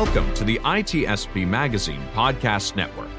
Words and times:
Welcome 0.00 0.32
to 0.34 0.44
the 0.44 0.60
ITSP 0.60 1.44
Magazine 1.44 2.00
Podcast 2.14 2.76
Network. 2.76 3.10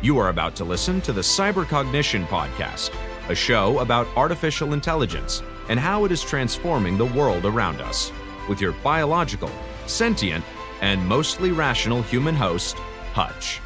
You 0.00 0.16
are 0.20 0.28
about 0.28 0.54
to 0.56 0.64
listen 0.64 1.00
to 1.00 1.12
the 1.12 1.22
Cybercognition 1.22 2.24
Podcast, 2.26 2.94
a 3.28 3.34
show 3.34 3.80
about 3.80 4.06
artificial 4.16 4.72
intelligence 4.72 5.42
and 5.68 5.80
how 5.80 6.04
it 6.04 6.12
is 6.12 6.22
transforming 6.22 6.96
the 6.96 7.06
world 7.06 7.46
around 7.46 7.80
us, 7.80 8.12
with 8.48 8.60
your 8.60 8.70
biological, 8.74 9.50
sentient, 9.88 10.44
and 10.80 11.04
mostly 11.04 11.50
rational 11.50 12.00
human 12.00 12.36
host, 12.36 12.76
Hutch. 13.12 13.60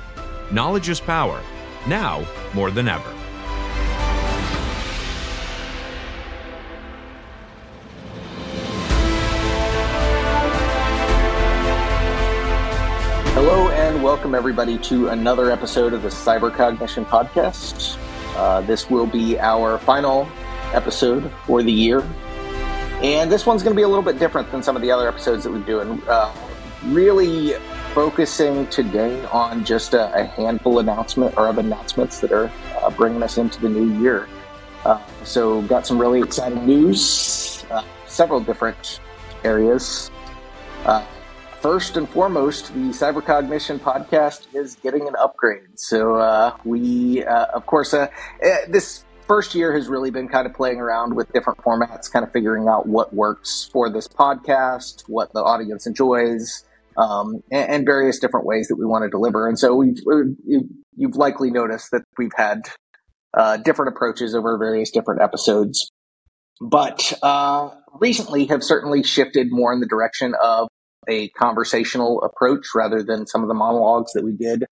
Knowledge 0.50 0.88
is 0.88 1.00
power, 1.00 1.42
now 1.86 2.26
more 2.54 2.70
than 2.70 2.88
ever. 2.88 3.12
Welcome 14.34 14.50
everybody 14.50 14.78
to 14.78 15.10
another 15.10 15.52
episode 15.52 15.92
of 15.92 16.02
the 16.02 16.08
Cybercognition 16.08 17.04
Podcast. 17.06 17.96
Uh, 18.34 18.62
this 18.62 18.90
will 18.90 19.06
be 19.06 19.38
our 19.38 19.78
final 19.78 20.28
episode 20.72 21.30
for 21.46 21.62
the 21.62 21.70
year, 21.70 22.00
and 23.00 23.30
this 23.30 23.46
one's 23.46 23.62
going 23.62 23.72
to 23.72 23.78
be 23.78 23.84
a 23.84 23.88
little 23.88 24.02
bit 24.02 24.18
different 24.18 24.50
than 24.50 24.60
some 24.60 24.74
of 24.74 24.82
the 24.82 24.90
other 24.90 25.06
episodes 25.06 25.44
that 25.44 25.52
we've 25.52 25.64
doing. 25.64 26.02
Uh, 26.08 26.34
really 26.86 27.52
focusing 27.92 28.66
today 28.70 29.24
on 29.26 29.64
just 29.64 29.94
a, 29.94 30.12
a, 30.20 30.24
handful 30.24 30.80
announcement 30.80 31.36
or 31.36 31.46
of 31.46 31.58
announcements 31.58 32.18
that 32.18 32.32
are 32.32 32.50
uh, 32.82 32.90
bringing 32.90 33.22
us 33.22 33.38
into 33.38 33.60
the 33.60 33.68
new 33.68 34.00
year. 34.00 34.28
Uh, 34.84 35.00
so, 35.22 35.62
got 35.62 35.86
some 35.86 35.96
really 35.96 36.18
exciting 36.18 36.66
news, 36.66 37.64
uh, 37.70 37.84
several 38.08 38.40
different 38.40 38.98
areas. 39.44 40.10
Uh, 41.64 41.68
first 41.68 41.96
and 41.96 42.08
foremost, 42.08 42.72
the 42.74 42.90
Cybercognition 42.90 43.78
podcast 43.78 44.54
is 44.54 44.76
getting 44.76 45.08
an 45.08 45.14
upgrade. 45.18 45.62
So 45.76 46.16
uh, 46.16 46.56
we, 46.64 47.24
uh, 47.24 47.46
of 47.54 47.66
course, 47.66 47.94
uh, 47.94 48.08
eh, 48.42 48.66
this 48.68 49.04
first 49.26 49.54
year 49.54 49.74
has 49.74 49.88
really 49.88 50.10
been 50.10 50.28
kind 50.28 50.46
of 50.46 50.52
playing 50.52 50.78
around 50.78 51.16
with 51.16 51.32
different 51.32 51.58
formats, 51.60 52.10
kind 52.12 52.24
of 52.24 52.32
figuring 52.32 52.68
out 52.68 52.86
what 52.86 53.14
works 53.14 53.68
for 53.72 53.90
this 53.90 54.06
podcast, 54.06 55.04
what 55.08 55.32
the 55.32 55.40
audience 55.40 55.86
enjoys, 55.86 56.64
um, 56.98 57.42
and, 57.50 57.70
and, 57.70 57.86
various 57.86 58.18
different 58.18 58.46
ways 58.46 58.68
that 58.68 58.76
we 58.76 58.84
want 58.84 59.02
to 59.02 59.08
deliver. 59.08 59.48
And 59.48 59.58
so 59.58 59.74
we've, 59.74 59.98
we've 60.06 60.68
you've 60.96 61.16
likely 61.16 61.50
noticed 61.50 61.90
that 61.92 62.02
we've 62.18 62.34
had 62.36 62.68
uh, 63.36 63.56
different 63.56 63.96
approaches 63.96 64.34
over 64.34 64.58
various 64.58 64.90
different 64.90 65.22
episodes. 65.22 65.90
But 66.60 67.12
uh, 67.22 67.70
recently 68.00 68.46
have 68.46 68.62
certainly 68.62 69.02
shifted 69.02 69.48
more 69.50 69.72
in 69.72 69.80
the 69.80 69.88
direction 69.88 70.34
of 70.40 70.68
a 71.08 71.28
conversational 71.30 72.22
approach 72.22 72.66
rather 72.74 73.02
than 73.02 73.26
some 73.26 73.42
of 73.42 73.48
the 73.48 73.54
monologues 73.54 74.12
that 74.12 74.24
we 74.24 74.32
did 74.32 74.64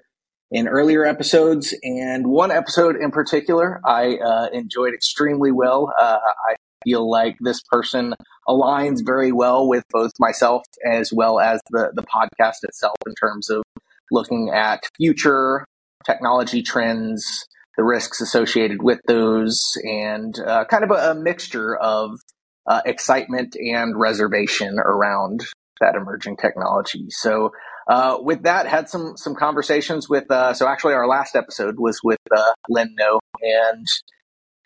in 0.51 0.69
earlier 0.69 1.05
episodes. 1.05 1.75
And 1.83 2.27
one 2.27 2.51
episode 2.51 2.97
in 2.97 3.11
particular, 3.11 3.81
I 3.85 4.17
uh, 4.17 4.49
enjoyed 4.53 4.95
extremely 4.95 5.51
well. 5.51 5.93
Uh, 5.99 6.19
I 6.49 6.57
feel 6.85 7.09
like 7.11 7.37
this 7.41 7.63
person 7.71 8.15
aligns 8.49 9.05
very 9.05 9.33
well 9.33 9.69
with 9.69 9.85
both 9.91 10.13
myself 10.19 10.63
as 10.85 11.13
well 11.13 11.41
as 11.41 11.61
the, 11.71 11.93
the 11.95 12.03
podcast 12.03 12.65
itself 12.65 12.97
in 13.07 13.15
terms 13.15 13.51
of 13.51 13.63
looking 14.11 14.51
at 14.51 14.85
future 14.97 15.65
technology 16.05 16.63
trends, 16.63 17.47
the 17.77 17.85
risks 17.85 18.21
associated 18.21 18.83
with 18.83 19.01
those, 19.07 19.73
and 19.85 20.39
uh, 20.41 20.65
kind 20.67 20.85
of 20.85 20.91
a, 20.91 21.13
a 21.13 21.15
mixture 21.15 21.77
of 21.77 22.19
uh, 22.67 22.83
excitement 22.85 23.57
and 23.57 23.99
reservation 23.99 24.79
around 24.79 25.45
that 25.81 25.95
emerging 25.95 26.37
technology. 26.37 27.07
So 27.11 27.53
uh, 27.89 28.19
with 28.21 28.43
that, 28.45 28.67
had 28.67 28.89
some 28.89 29.17
some 29.17 29.35
conversations 29.35 30.09
with. 30.09 30.31
Uh, 30.31 30.55
so 30.55 30.69
actually, 30.69 30.95
our 30.95 31.09
last 31.09 31.35
episode 31.35 31.77
was 31.79 32.01
with 32.03 32.21
uh, 32.35 32.53
Noe, 32.69 33.21
and 33.41 33.87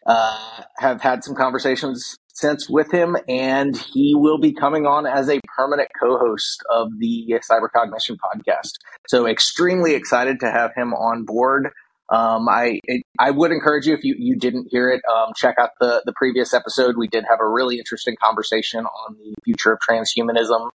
uh, 0.06 0.62
have 0.78 1.00
had 1.00 1.24
some 1.24 1.34
conversations 1.34 2.16
since 2.28 2.68
with 2.68 2.92
him, 2.92 3.16
and 3.28 3.76
he 3.76 4.14
will 4.14 4.38
be 4.38 4.52
coming 4.52 4.84
on 4.84 5.06
as 5.06 5.30
a 5.30 5.40
permanent 5.56 5.88
co-host 5.98 6.62
of 6.70 6.90
the 6.98 7.34
Cybercognition 7.50 8.16
podcast. 8.18 8.72
So 9.08 9.26
extremely 9.26 9.94
excited 9.94 10.40
to 10.40 10.50
have 10.50 10.72
him 10.76 10.92
on 10.92 11.24
board. 11.24 11.70
Um, 12.08 12.48
I 12.48 12.80
I 13.18 13.30
would 13.30 13.50
encourage 13.50 13.86
you 13.86 13.94
if 13.94 14.04
you, 14.04 14.14
you 14.16 14.36
didn't 14.36 14.68
hear 14.70 14.90
it, 14.90 15.00
um, 15.10 15.32
check 15.34 15.56
out 15.58 15.70
the 15.80 16.02
the 16.04 16.12
previous 16.12 16.54
episode. 16.54 16.96
We 16.96 17.08
did 17.08 17.24
have 17.28 17.40
a 17.40 17.48
really 17.48 17.78
interesting 17.78 18.14
conversation 18.22 18.84
on 18.84 19.16
the 19.16 19.34
future 19.44 19.72
of 19.72 19.80
transhumanism 19.88 20.68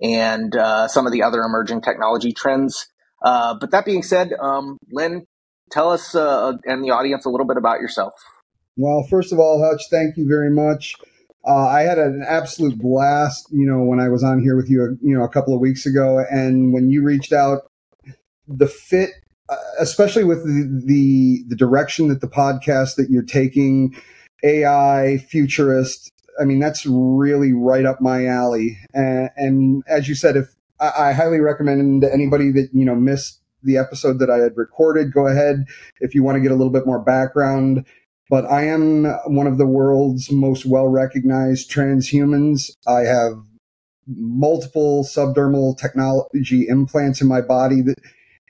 and 0.00 0.54
uh, 0.56 0.88
some 0.88 1.06
of 1.06 1.12
the 1.12 1.22
other 1.22 1.42
emerging 1.42 1.82
technology 1.82 2.32
trends. 2.32 2.88
Uh, 3.22 3.54
but 3.60 3.70
that 3.70 3.84
being 3.84 4.02
said, 4.02 4.32
um, 4.40 4.78
Len, 4.92 5.26
tell 5.70 5.90
us 5.90 6.14
uh, 6.14 6.52
and 6.64 6.84
the 6.84 6.90
audience 6.90 7.24
a 7.24 7.30
little 7.30 7.46
bit 7.46 7.56
about 7.56 7.80
yourself. 7.80 8.12
Well, 8.76 9.02
first 9.10 9.32
of 9.32 9.40
all, 9.40 9.62
Hutch, 9.62 9.82
thank 9.90 10.16
you 10.16 10.28
very 10.28 10.50
much. 10.50 10.94
Uh, 11.46 11.66
I 11.66 11.80
had 11.82 11.98
an 11.98 12.24
absolute 12.26 12.78
blast, 12.78 13.48
you 13.50 13.66
know, 13.66 13.82
when 13.82 14.00
I 14.00 14.08
was 14.08 14.22
on 14.22 14.40
here 14.40 14.56
with 14.56 14.68
you, 14.68 14.98
you 15.02 15.16
know, 15.16 15.24
a 15.24 15.28
couple 15.28 15.54
of 15.54 15.60
weeks 15.60 15.86
ago, 15.86 16.24
and 16.30 16.72
when 16.72 16.90
you 16.90 17.02
reached 17.02 17.32
out, 17.32 17.70
the 18.46 18.66
fit, 18.66 19.10
uh, 19.48 19.56
especially 19.78 20.24
with 20.24 20.44
the, 20.44 20.82
the 20.84 21.44
the 21.48 21.56
direction 21.56 22.08
that 22.08 22.20
the 22.20 22.28
podcast 22.28 22.96
that 22.96 23.08
you're 23.08 23.22
taking, 23.22 23.96
AI, 24.44 25.18
futurist, 25.28 26.12
I 26.40 26.44
mean, 26.44 26.60
that's 26.60 26.86
really 26.86 27.52
right 27.52 27.84
up 27.84 28.00
my 28.00 28.26
alley. 28.26 28.78
And, 28.94 29.30
and 29.36 29.82
as 29.88 30.08
you 30.08 30.14
said, 30.14 30.36
if 30.36 30.54
I, 30.80 31.08
I, 31.08 31.12
highly 31.12 31.40
recommend 31.40 32.04
anybody 32.04 32.50
that, 32.52 32.70
you 32.72 32.84
know, 32.84 32.94
missed 32.94 33.40
the 33.62 33.76
episode 33.76 34.18
that 34.20 34.30
I 34.30 34.38
had 34.38 34.56
recorded, 34.56 35.12
go 35.12 35.26
ahead 35.26 35.64
if 36.00 36.14
you 36.14 36.22
want 36.22 36.36
to 36.36 36.40
get 36.40 36.52
a 36.52 36.54
little 36.54 36.72
bit 36.72 36.86
more 36.86 37.00
background. 37.00 37.84
But 38.30 38.44
I 38.44 38.64
am 38.64 39.04
one 39.26 39.46
of 39.46 39.58
the 39.58 39.66
world's 39.66 40.30
most 40.30 40.66
well 40.66 40.86
recognized 40.86 41.70
transhumans. 41.70 42.70
I 42.86 43.00
have 43.00 43.42
multiple 44.06 45.04
subdermal 45.04 45.78
technology 45.78 46.66
implants 46.68 47.20
in 47.20 47.28
my 47.28 47.40
body 47.40 47.80
that, 47.82 47.98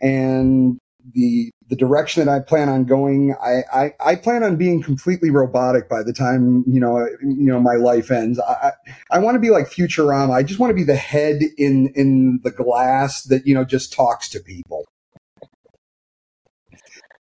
and 0.01 0.79
the 1.15 1.51
the 1.69 1.77
direction 1.77 2.25
that 2.25 2.33
I 2.33 2.41
plan 2.41 2.69
on 2.69 2.85
going, 2.85 3.35
I, 3.43 3.61
I, 3.73 3.95
I, 4.01 4.15
plan 4.17 4.43
on 4.43 4.57
being 4.57 4.83
completely 4.83 5.31
robotic 5.31 5.89
by 5.89 6.03
the 6.03 6.15
time 6.15 6.65
you 6.67 6.81
know 6.81 7.07
you 7.21 7.45
know 7.45 7.61
my 7.61 7.75
life 7.75 8.11
ends. 8.11 8.41
I 8.41 8.73
I 9.11 9.19
want 9.19 9.35
to 9.35 9.39
be 9.39 9.51
like 9.51 9.67
Futurama. 9.67 10.31
I 10.31 10.43
just 10.43 10.59
want 10.59 10.71
to 10.71 10.75
be 10.75 10.85
the 10.85 10.97
head 10.97 11.41
in 11.59 11.93
in 11.95 12.41
the 12.43 12.51
glass 12.51 13.23
that 13.25 13.47
you 13.47 13.55
know 13.55 13.65
just 13.65 13.93
talks 13.93 14.29
to 14.31 14.41
people. 14.41 14.87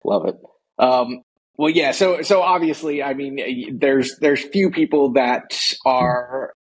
Love 0.03 0.27
it. 0.27 0.35
Um, 0.79 1.23
well, 1.57 1.69
yeah. 1.69 1.91
So 1.91 2.23
so 2.23 2.41
obviously, 2.41 3.03
I 3.03 3.13
mean, 3.13 3.77
there's 3.79 4.17
there's 4.17 4.43
few 4.43 4.71
people 4.71 5.13
that 5.13 5.59
are 5.85 6.53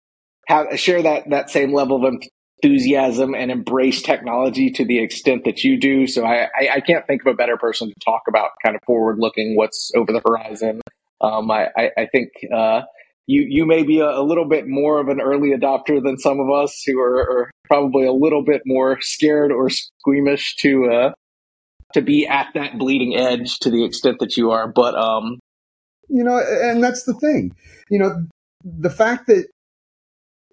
have 0.47 0.77
share 0.79 1.01
that 1.03 1.29
that 1.29 1.49
same 1.49 1.73
level 1.73 2.05
of 2.05 2.13
enthusiasm 2.61 3.33
and 3.33 3.51
embrace 3.51 4.01
technology 4.01 4.69
to 4.71 4.85
the 4.85 4.99
extent 4.99 5.45
that 5.45 5.63
you 5.63 5.79
do. 5.79 6.07
So 6.07 6.25
I, 6.25 6.43
I, 6.43 6.69
I 6.75 6.79
can't 6.81 7.05
think 7.07 7.21
of 7.21 7.33
a 7.33 7.35
better 7.35 7.57
person 7.57 7.89
to 7.89 7.95
talk 8.03 8.23
about 8.27 8.51
kind 8.63 8.75
of 8.75 8.81
forward 8.85 9.17
looking 9.19 9.55
what's 9.55 9.91
over 9.95 10.11
the 10.11 10.21
horizon. 10.25 10.81
Um, 11.21 11.51
I, 11.51 11.67
I, 11.77 11.89
I, 11.97 12.05
think 12.11 12.29
uh, 12.53 12.81
you 13.27 13.45
you 13.47 13.65
may 13.65 13.83
be 13.83 13.99
a, 13.99 14.09
a, 14.09 14.23
little 14.23 14.45
bit 14.45 14.67
more 14.67 14.99
of 14.99 15.07
an 15.07 15.21
early 15.21 15.51
adopter 15.51 16.03
than 16.03 16.17
some 16.17 16.39
of 16.39 16.49
us 16.49 16.81
who 16.85 16.99
are, 16.99 17.19
are 17.19 17.51
probably 17.65 18.07
a 18.07 18.11
little 18.11 18.43
bit 18.43 18.63
more 18.65 18.99
scared 19.01 19.51
or 19.51 19.69
squeamish 19.69 20.55
to 20.57 20.89
uh, 20.91 21.11
to 21.93 22.01
be 22.01 22.25
at 22.25 22.47
that 22.55 22.79
bleeding 22.79 23.15
edge 23.15 23.59
to 23.59 23.69
the 23.69 23.85
extent 23.85 24.17
that 24.19 24.35
you 24.35 24.49
are. 24.49 24.67
But 24.67 24.95
um, 24.95 25.37
you 26.09 26.23
know, 26.23 26.39
and 26.39 26.83
that's 26.83 27.03
the 27.03 27.13
thing. 27.13 27.55
You 27.91 27.99
know, 27.99 28.25
the 28.63 28.89
fact 28.89 29.27
that 29.27 29.45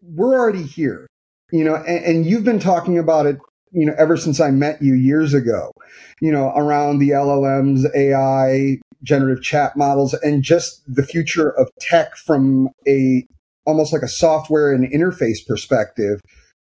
we're 0.02 0.38
already 0.38 0.64
here 0.64 1.07
you 1.50 1.64
know, 1.64 1.76
and, 1.76 2.04
and 2.04 2.26
you've 2.26 2.44
been 2.44 2.60
talking 2.60 2.98
about 2.98 3.26
it, 3.26 3.38
you 3.72 3.86
know, 3.86 3.94
ever 3.98 4.16
since 4.16 4.40
I 4.40 4.50
met 4.50 4.82
you 4.82 4.94
years 4.94 5.34
ago, 5.34 5.72
you 6.20 6.32
know, 6.32 6.52
around 6.56 6.98
the 6.98 7.10
LLMs, 7.10 7.84
AI, 7.94 8.78
generative 9.02 9.42
chat 9.42 9.76
models, 9.76 10.14
and 10.14 10.42
just 10.42 10.82
the 10.86 11.02
future 11.02 11.50
of 11.50 11.68
tech 11.80 12.16
from 12.16 12.68
a 12.86 13.26
almost 13.64 13.92
like 13.92 14.02
a 14.02 14.08
software 14.08 14.72
and 14.72 14.90
interface 14.90 15.46
perspective. 15.46 16.20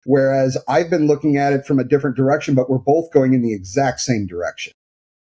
Whereas 0.05 0.57
I've 0.67 0.89
been 0.89 1.07
looking 1.07 1.37
at 1.37 1.53
it 1.53 1.65
from 1.65 1.79
a 1.79 1.83
different 1.83 2.15
direction, 2.15 2.55
but 2.55 2.69
we're 2.69 2.79
both 2.79 3.11
going 3.11 3.33
in 3.33 3.41
the 3.41 3.53
exact 3.53 3.99
same 3.99 4.25
direction. 4.25 4.73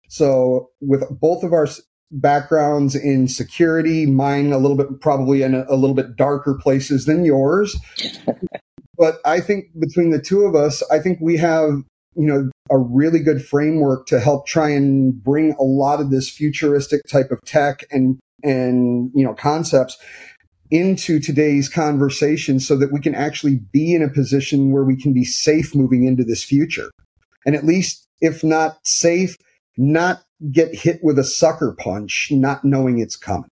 So 0.08 0.70
with 0.81 1.05
both 1.20 1.43
of 1.43 1.52
our 1.52 1.67
backgrounds 2.11 2.97
in 2.97 3.29
security, 3.29 4.06
mine 4.06 4.52
a 4.52 4.58
little 4.58 4.76
bit 4.76 5.00
probably 5.00 5.43
in 5.43 5.55
a, 5.55 5.64
a 5.69 5.76
little 5.76 5.94
bit 5.94 6.17
darker 6.17 6.55
places 6.55 7.06
than 7.06 7.25
yours. 7.25 7.79
But 9.00 9.17
I 9.25 9.41
think 9.41 9.69
between 9.81 10.11
the 10.11 10.20
two 10.20 10.44
of 10.44 10.55
us, 10.55 10.82
I 10.91 10.99
think 10.99 11.20
we 11.23 11.38
have, 11.38 11.70
you 12.17 12.26
know, 12.26 12.50
a 12.70 12.76
really 12.76 13.20
good 13.20 13.43
framework 13.43 14.06
to 14.08 14.20
help 14.20 14.47
try 14.47 14.69
and 14.69 15.14
bring 15.25 15.55
a 15.58 15.62
lot 15.62 16.00
of 16.00 16.11
this 16.11 16.29
futuristic 16.29 17.00
type 17.08 17.31
of 17.31 17.41
tech 17.47 17.81
and, 17.91 18.20
and, 18.44 19.11
you 19.14 19.25
know, 19.25 19.32
concepts 19.32 19.97
into 20.70 21.19
today's 21.19 21.67
conversation 21.67 22.61
so 22.61 22.76
that 22.76 22.93
we 22.93 23.00
can 23.00 23.14
actually 23.14 23.56
be 23.73 23.94
in 23.94 24.02
a 24.02 24.08
position 24.08 24.70
where 24.70 24.85
we 24.85 24.97
can 24.97 25.14
be 25.14 25.25
safe 25.25 25.75
moving 25.75 26.05
into 26.05 26.23
this 26.23 26.44
future. 26.44 26.91
And 27.47 27.56
at 27.56 27.64
least, 27.64 28.05
if 28.20 28.44
not 28.44 28.79
safe, 28.85 29.35
not 29.79 30.23
get 30.52 30.75
hit 30.75 31.00
with 31.02 31.19
a 31.19 31.25
sucker 31.25 31.75
punch, 31.79 32.29
not 32.31 32.67
knowing 32.67 32.99
it's 32.99 33.17
coming. 33.17 33.50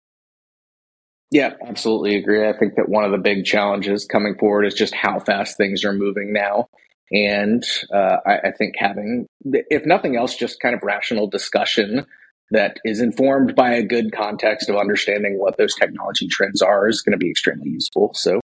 Yeah, 1.32 1.55
absolutely 1.67 2.17
agree. 2.17 2.46
I 2.46 2.52
think 2.52 2.75
that 2.75 2.90
one 2.90 3.05
of 3.05 3.11
the 3.11 3.17
big 3.17 3.46
challenges 3.46 4.05
coming 4.05 4.37
forward 4.38 4.67
is 4.67 4.75
just 4.75 4.94
how 4.94 5.19
fast 5.19 5.56
things 5.56 5.82
are 5.82 5.94
moving 5.94 6.31
now. 6.31 6.69
And 7.11 7.64
uh, 7.90 8.19
I, 8.26 8.32
I 8.49 8.50
think 8.52 8.75
having, 8.76 9.26
if 9.43 9.87
nothing 9.87 10.14
else, 10.14 10.37
just 10.37 10.61
kind 10.61 10.75
of 10.75 10.82
rational 10.82 11.29
discussion 11.29 12.05
that 12.50 12.76
is 12.84 13.00
informed 13.00 13.55
by 13.56 13.73
a 13.73 13.82
good 13.82 14.12
context 14.12 14.69
of 14.69 14.76
understanding 14.76 15.38
what 15.38 15.56
those 15.56 15.75
technology 15.75 16.29
trends 16.29 16.61
are 16.61 16.87
is 16.87 17.00
going 17.00 17.12
to 17.12 17.19
be 17.19 17.31
extremely 17.31 17.70
useful. 17.70 18.11
So, 18.12 18.43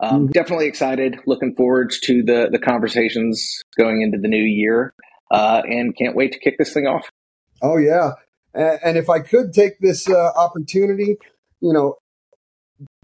um, 0.00 0.22
mm-hmm. 0.22 0.32
definitely 0.32 0.66
excited. 0.66 1.18
Looking 1.26 1.54
forward 1.54 1.92
to 2.04 2.22
the 2.22 2.48
the 2.50 2.58
conversations 2.58 3.62
going 3.76 4.00
into 4.00 4.16
the 4.16 4.28
new 4.28 4.42
year, 4.42 4.94
uh, 5.30 5.60
and 5.66 5.94
can't 5.94 6.16
wait 6.16 6.32
to 6.32 6.38
kick 6.38 6.56
this 6.58 6.72
thing 6.72 6.86
off. 6.86 7.10
Oh 7.60 7.76
yeah, 7.76 8.12
and 8.54 8.96
if 8.96 9.10
I 9.10 9.18
could 9.18 9.52
take 9.52 9.78
this 9.80 10.08
uh, 10.08 10.30
opportunity, 10.36 11.18
you 11.60 11.74
know, 11.74 11.96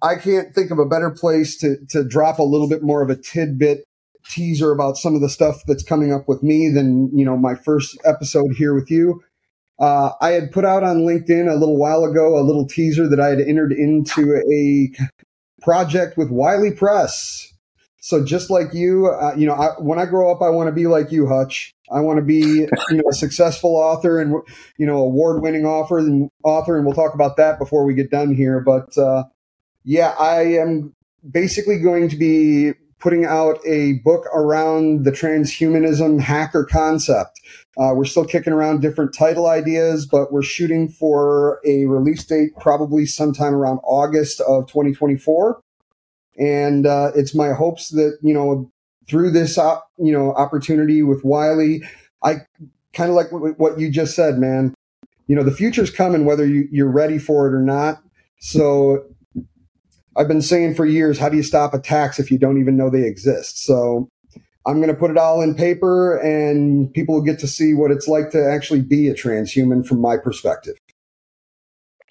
I 0.03 0.17
can't 0.17 0.55
think 0.55 0.71
of 0.71 0.79
a 0.79 0.87
better 0.87 1.11
place 1.11 1.57
to 1.59 1.77
to 1.91 2.05
drop 2.05 2.39
a 2.39 2.45
little 2.45 2.69
bit 2.69 2.83
more 2.83 3.03
of 3.03 3.11
a 3.11 3.17
tidbit 3.17 3.85
teaser 4.29 4.73
about 4.73 4.97
some 4.97 5.15
of 5.15 5.21
the 5.21 5.29
stuff 5.29 5.63
that's 5.67 5.83
coming 5.83 6.13
up 6.13 6.29
with 6.29 6.43
me 6.43 6.69
than 6.69 7.11
you 7.17 7.25
know 7.25 7.37
my 7.37 7.55
first 7.55 7.99
episode 8.05 8.53
here 8.57 8.75
with 8.75 8.91
you. 8.91 9.23
Uh, 9.79 10.13
I 10.21 10.31
had 10.31 10.53
put 10.53 10.65
out 10.65 10.85
on 10.85 11.01
LinkedIn 11.01 11.51
a 11.51 11.57
little 11.57 11.79
while 11.79 12.05
ago 12.05 12.39
a 12.39 12.41
little 12.41 12.67
teaser 12.67 13.09
that 13.09 13.21
I 13.21 13.29
had 13.29 13.41
entered 13.41 13.73
into 13.73 14.35
a 14.35 14.91
project 15.63 16.17
with 16.17 16.31
Wiley 16.31 16.73
Press. 16.73 17.53
So 18.01 18.25
just 18.25 18.51
like 18.51 18.73
you, 18.73 19.09
uh, 19.09 19.35
you 19.37 19.47
know, 19.47 19.55
I, 19.55 19.71
when 19.81 19.99
I 19.99 20.07
grow 20.07 20.31
up, 20.31 20.41
I 20.41 20.49
want 20.49 20.69
to 20.69 20.73
be 20.73 20.87
like 20.87 21.11
you, 21.11 21.27
Hutch. 21.27 21.75
I 21.91 22.01
want 22.01 22.19
to 22.19 22.23
be, 22.23 22.39
you 22.91 22.97
know, 22.97 23.03
a 23.11 23.15
successful 23.15 23.77
author 23.77 24.21
and 24.21 24.33
you 24.79 24.87
know, 24.87 24.99
award-winning 24.99 25.67
author 25.67 25.99
and 25.99 26.31
author, 26.45 26.77
and 26.77 26.87
we'll 26.87 26.95
talk 26.95 27.15
about 27.15 27.37
that 27.37 27.59
before 27.59 27.85
we 27.85 27.95
get 27.95 28.11
done 28.11 28.35
here. 28.35 28.61
But 28.61 28.97
uh, 28.97 29.25
yeah, 29.87 30.15
I 30.19 30.43
am 30.43 30.93
basically 31.31 31.79
going 31.79 32.09
to 32.09 32.17
be 32.17 32.73
putting 32.99 33.25
out 33.25 33.59
a 33.65 33.95
book 34.05 34.27
around 34.35 35.05
the 35.05 35.13
transhumanism 35.13 36.21
hacker 36.21 36.65
concept. 36.65 37.41
Uh, 37.79 37.93
we're 37.95 38.05
still 38.05 38.25
kicking 38.25 38.53
around 38.53 38.81
different 38.81 39.15
title 39.15 39.47
ideas, 39.47 40.05
but 40.05 40.33
we're 40.33 40.43
shooting 40.43 40.89
for 40.89 41.61
a 41.65 41.85
release 41.85 42.25
date 42.25 42.51
probably 42.59 43.07
sometime 43.07 43.55
around 43.55 43.79
August 43.85 44.41
of 44.41 44.67
2024. 44.67 45.61
And 46.39 46.85
uh, 46.85 47.13
it's 47.15 47.35
my 47.35 47.53
hopes 47.53 47.91
that 47.91 48.19
you 48.23 48.35
know 48.35 48.71
through 49.09 49.31
this 49.31 49.57
op- 49.57 49.89
you 49.99 50.13
know 50.13 50.35
opportunity 50.35 51.03
with 51.03 51.25
Wiley, 51.25 51.83
I 52.25 52.39
kind 52.93 53.09
of 53.09 53.15
like 53.15 53.29
what 53.31 53.79
you 53.79 53.91
just 53.91 54.17
said, 54.17 54.39
man. 54.39 54.75
You 55.29 55.37
know 55.37 55.45
the 55.45 55.53
future's 55.53 55.91
coming, 55.91 56.25
whether 56.25 56.47
you, 56.47 56.69
you're 56.73 56.91
ready 56.91 57.19
for 57.19 57.47
it 57.47 57.55
or 57.55 57.63
not. 57.63 58.03
So 58.39 59.07
I've 60.17 60.29
been 60.29 60.43
saying 60.43 60.75
for 60.75 60.87
years, 60.87 61.19
how 61.19 61.29
do 61.29 61.37
you 61.37 61.43
stop 61.43 61.75
attacks 61.75 62.19
if 62.19 62.31
you 62.31 62.39
don't 62.39 62.59
even 62.59 62.77
know 62.77 62.89
they 62.89 63.07
exist? 63.07 63.65
So 63.65 64.09
I'm 64.67 64.77
going 64.77 64.89
to 64.89 64.99
put 64.99 65.11
it 65.11 65.19
all 65.19 65.43
in 65.43 65.55
paper 65.55 66.17
and 66.17 66.93
people 66.93 67.15
will 67.15 67.23
get 67.23 67.39
to 67.41 67.47
see 67.47 67.75
what 67.75 67.91
it's 67.91 68.09
like 68.09 68.31
to 68.31 68.51
actually 68.51 68.81
be 68.81 69.09
a 69.09 69.15
transhuman 69.15 69.87
from 69.87 70.01
my 70.01 70.17
perspective. 70.17 70.77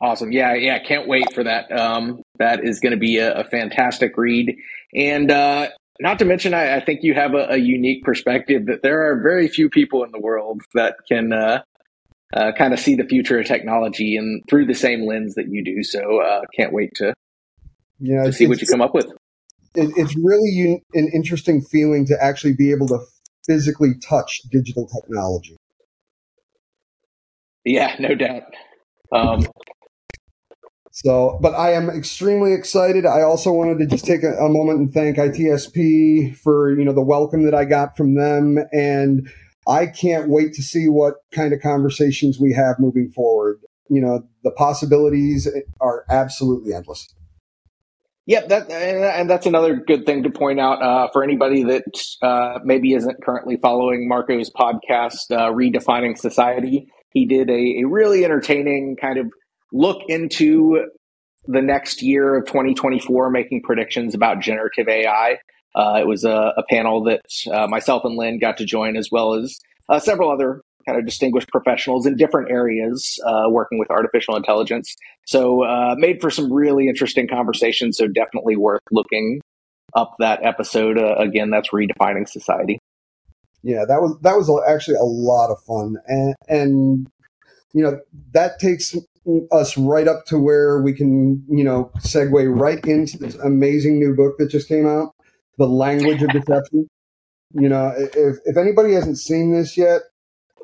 Awesome. 0.02 0.32
Yeah. 0.32 0.54
Yeah. 0.54 0.80
Can't 0.80 1.08
wait 1.08 1.34
for 1.34 1.44
that. 1.44 1.72
Um, 1.72 2.22
that 2.38 2.64
is 2.64 2.80
going 2.80 2.92
to 2.92 2.98
be 2.98 3.18
a, 3.18 3.34
a, 3.40 3.44
fantastic 3.46 4.18
read. 4.18 4.56
And, 4.94 5.32
uh, 5.32 5.70
not 6.00 6.20
to 6.20 6.26
mention, 6.26 6.54
I, 6.54 6.76
I 6.76 6.80
think 6.82 7.00
you 7.04 7.14
have 7.14 7.34
a, 7.34 7.48
a, 7.52 7.58
unique 7.58 8.04
perspective 8.04 8.66
that 8.66 8.84
there 8.84 9.10
are 9.10 9.22
very 9.22 9.48
few 9.48 9.70
people 9.70 10.04
in 10.04 10.12
the 10.12 10.20
world 10.20 10.62
that 10.74 10.98
can, 11.08 11.32
uh, 11.32 11.62
uh, 12.34 12.52
kind 12.58 12.74
of 12.74 12.80
see 12.80 12.96
the 12.96 13.06
future 13.06 13.40
of 13.40 13.46
technology 13.46 14.18
and 14.18 14.44
through 14.50 14.66
the 14.66 14.74
same 14.74 15.06
lens 15.06 15.36
that 15.36 15.48
you 15.48 15.64
do. 15.64 15.82
So, 15.84 16.22
uh, 16.22 16.42
can't 16.54 16.74
wait 16.74 16.92
to, 16.96 17.14
yeah, 18.00 18.24
to 18.24 18.34
see 18.34 18.48
what 18.48 18.62
you 18.62 18.68
come 18.68 18.82
up 18.82 18.94
with 18.94 19.08
it, 19.76 19.94
it's 19.96 20.16
really 20.16 20.52
un- 20.52 20.82
an 20.94 21.10
interesting 21.14 21.62
feeling 21.62 22.06
to 22.08 22.24
actually 22.24 22.54
be 22.54 22.72
able 22.72 22.88
to 22.88 23.00
physically 23.46 23.94
touch 24.02 24.42
digital 24.52 24.88
technology. 24.88 25.58
Yeah, 27.64 27.96
no 28.00 28.16
doubt. 28.16 28.44
Um, 29.12 29.46
so, 30.92 31.38
but 31.42 31.54
I 31.54 31.74
am 31.74 31.90
extremely 31.90 32.54
excited. 32.54 33.06
I 33.06 33.22
also 33.22 33.52
wanted 33.52 33.80
to 33.80 33.86
just 33.86 34.06
take 34.06 34.24
a, 34.24 34.34
a, 34.38 34.50
moment 34.50 34.80
and 34.80 34.94
thank 34.94 35.18
ITSP 35.18 36.36
for 36.38 36.72
you 36.78 36.86
know 36.86 36.94
the 36.94 37.02
welcome 37.02 37.44
that 37.44 37.54
I 37.54 37.66
got 37.66 37.98
from 37.98 38.16
them, 38.16 38.58
and 38.72 39.30
I 39.68 39.88
can't 39.88 40.30
wait 40.30 40.54
to 40.54 40.64
see 40.64 40.88
what 40.88 41.16
kind 41.34 41.54
of 41.54 41.62
conversations 41.62 42.40
we 42.40 42.54
have 42.54 42.80
moving 42.80 43.12
forward. 43.12 43.60
You 43.90 44.02
know, 44.02 44.28
the 44.44 44.52
possibilities 44.52 45.48
are 45.82 46.06
absolutely 46.10 46.74
endless. 46.74 47.14
Yep, 48.28 48.48
that 48.50 48.72
and 48.72 49.30
that's 49.30 49.46
another 49.46 49.76
good 49.76 50.08
thing 50.08 50.24
to 50.24 50.32
point 50.32 50.60
out 50.60 50.82
uh, 50.82 51.10
for 51.14 51.24
anybody 51.24 51.64
that 51.64 51.84
uh, 52.24 52.60
maybe 52.64 52.94
isn't 52.94 53.24
currently 53.24 53.58
following 53.58 54.08
Marco's 54.08 54.50
podcast, 54.50 55.30
uh, 55.30 55.52
"Redefining 55.52 56.18
Society." 56.18 56.88
He 57.12 57.28
did 57.28 57.52
a, 57.52 57.82
a, 57.82 57.84
really 57.84 58.26
entertaining 58.26 58.98
kind 59.00 59.20
of 59.20 59.28
look 59.72 60.02
into 60.08 60.88
the 61.46 61.62
next 61.62 62.02
year 62.02 62.36
of 62.36 62.48
2024, 62.48 63.30
making 63.30 63.62
predictions 63.62 64.16
about 64.16 64.42
generative 64.42 64.88
AI. 64.90 65.38
Uh, 65.76 66.00
it 66.02 66.08
was 66.08 66.24
a, 66.24 66.54
a 66.58 66.64
panel 66.68 67.04
that 67.04 67.22
uh, 67.52 67.68
myself 67.68 68.06
and 68.06 68.18
Len 68.18 68.40
got 68.40 68.58
to 68.58 68.66
join, 68.66 68.98
as 68.98 69.10
well 69.12 69.36
as 69.36 69.60
uh, 69.88 70.00
several 70.00 70.32
other 70.32 70.62
kind 70.88 71.00
of 71.00 71.06
distinguished 71.06 71.50
professionals 71.50 72.06
in 72.06 72.16
different 72.16 72.52
areas 72.52 73.20
uh, 73.26 73.50
working 73.50 73.80
with 73.80 73.90
artificial 73.90 74.36
intelligence. 74.36 74.96
So, 75.26 75.64
uh, 75.64 75.96
made 75.98 76.22
for 76.22 76.30
some 76.30 76.52
really 76.52 76.88
interesting 76.88 77.28
conversations. 77.28 77.98
So, 77.98 78.08
definitely 78.08 78.56
worth 78.56 78.82
looking 78.92 79.42
up 79.96 80.16
that 80.20 80.44
episode. 80.44 80.98
Uh, 80.98 81.16
again, 81.16 81.50
that's 81.50 81.70
redefining 81.70 82.28
society. 82.28 82.80
Yeah, 83.64 83.86
that 83.88 84.00
was 84.00 84.16
that 84.22 84.38
was 84.38 84.52
actually 84.68 84.98
a 84.98 85.04
lot 85.04 85.52
of 85.52 85.60
fun, 85.64 85.96
and 86.06 86.36
and 86.48 87.08
you 87.74 87.82
know 87.82 88.00
that 88.34 88.60
takes 88.60 88.96
us 89.52 89.76
right 89.76 90.08
up 90.08 90.26
to 90.26 90.38
where 90.38 90.82
we 90.84 90.94
can 90.94 91.44
you 91.50 91.64
know 91.64 91.90
segue 91.98 92.56
right 92.56 92.86
into 92.86 93.18
this 93.18 93.34
amazing 93.36 93.98
new 93.98 94.16
book 94.16 94.38
that 94.38 94.52
just 94.52 94.68
came 94.68 94.86
out, 94.86 95.16
"The 95.58 95.68
Language 95.68 96.22
of 96.22 96.30
Deception." 96.30 96.88
You 97.54 97.70
know, 97.70 97.92
if 97.98 98.38
if 98.46 98.58
anybody 98.58 98.94
hasn't 98.94 99.18
seen 99.18 99.52
this 99.52 99.76
yet, 99.78 100.02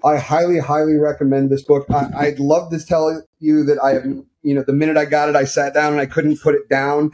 I 0.04 0.18
highly, 0.18 0.60
highly 0.60 0.98
recommend 0.98 1.50
this 1.50 1.64
book. 1.64 1.86
I, 1.90 2.30
would 2.30 2.40
love 2.40 2.72
to 2.72 2.84
tell 2.84 3.24
you 3.40 3.64
that 3.66 3.82
I 3.84 3.94
have, 3.94 4.06
you 4.06 4.56
know, 4.56 4.64
the 4.66 4.74
minute 4.74 4.98
I 4.98 5.06
got 5.06 5.30
it, 5.30 5.36
I 5.36 5.46
sat 5.46 5.74
down 5.74 5.94
and 5.94 6.02
I 6.02 6.06
couldn't 6.06 6.42
put 6.42 6.56
it 6.56 6.70
down. 6.70 7.12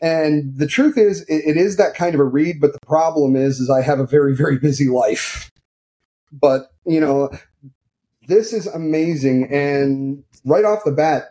And 0.00 0.56
the 0.56 0.66
truth 0.66 0.98
is, 0.98 1.22
it, 1.22 1.42
it 1.46 1.56
is 1.56 1.76
that 1.76 1.94
kind 1.94 2.14
of 2.14 2.20
a 2.20 2.24
read. 2.24 2.60
But 2.60 2.72
the 2.72 2.86
problem 2.86 3.36
is, 3.36 3.60
is 3.60 3.70
I 3.70 3.82
have 3.82 4.00
a 4.00 4.06
very, 4.06 4.34
very 4.34 4.58
busy 4.58 4.88
life. 4.88 5.50
But 6.32 6.72
you 6.86 7.00
know, 7.00 7.30
this 8.26 8.52
is 8.52 8.66
amazing. 8.66 9.52
And 9.52 10.24
right 10.44 10.64
off 10.64 10.84
the 10.84 10.92
bat, 10.92 11.30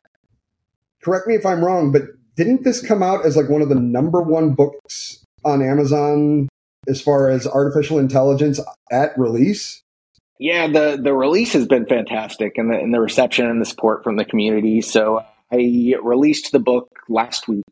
correct 1.04 1.28
me 1.28 1.36
if 1.36 1.46
I'm 1.46 1.64
wrong, 1.64 1.92
but 1.92 2.04
didn't 2.36 2.64
this 2.64 2.86
come 2.86 3.04
out 3.04 3.26
as 3.26 3.36
like 3.36 3.50
one 3.50 3.62
of 3.62 3.70
the 3.70 3.76
number 3.76 4.22
one 4.22 4.54
books 4.54 5.26
on 5.44 5.62
Amazon 5.62 6.48
as 6.88 7.02
far 7.02 7.30
as 7.30 7.48
artificial 7.48 8.00
intelligence 8.00 8.60
at 8.92 9.18
release? 9.18 9.84
Yeah, 10.42 10.66
the 10.66 11.00
the 11.00 11.14
release 11.14 11.54
has 11.54 11.68
been 11.68 11.86
fantastic, 11.86 12.58
and 12.58 12.74
the 12.74 12.80
and 12.80 12.92
the 12.92 13.00
reception 13.00 13.46
and 13.46 13.62
the 13.62 13.66
support 13.66 14.04
from 14.04 14.16
the 14.16 14.26
community. 14.26 14.82
So 14.82 15.24
I 15.52 15.94
released 16.02 16.52
the 16.52 16.58
book 16.58 16.90
last 17.08 17.48
week, 17.48 17.64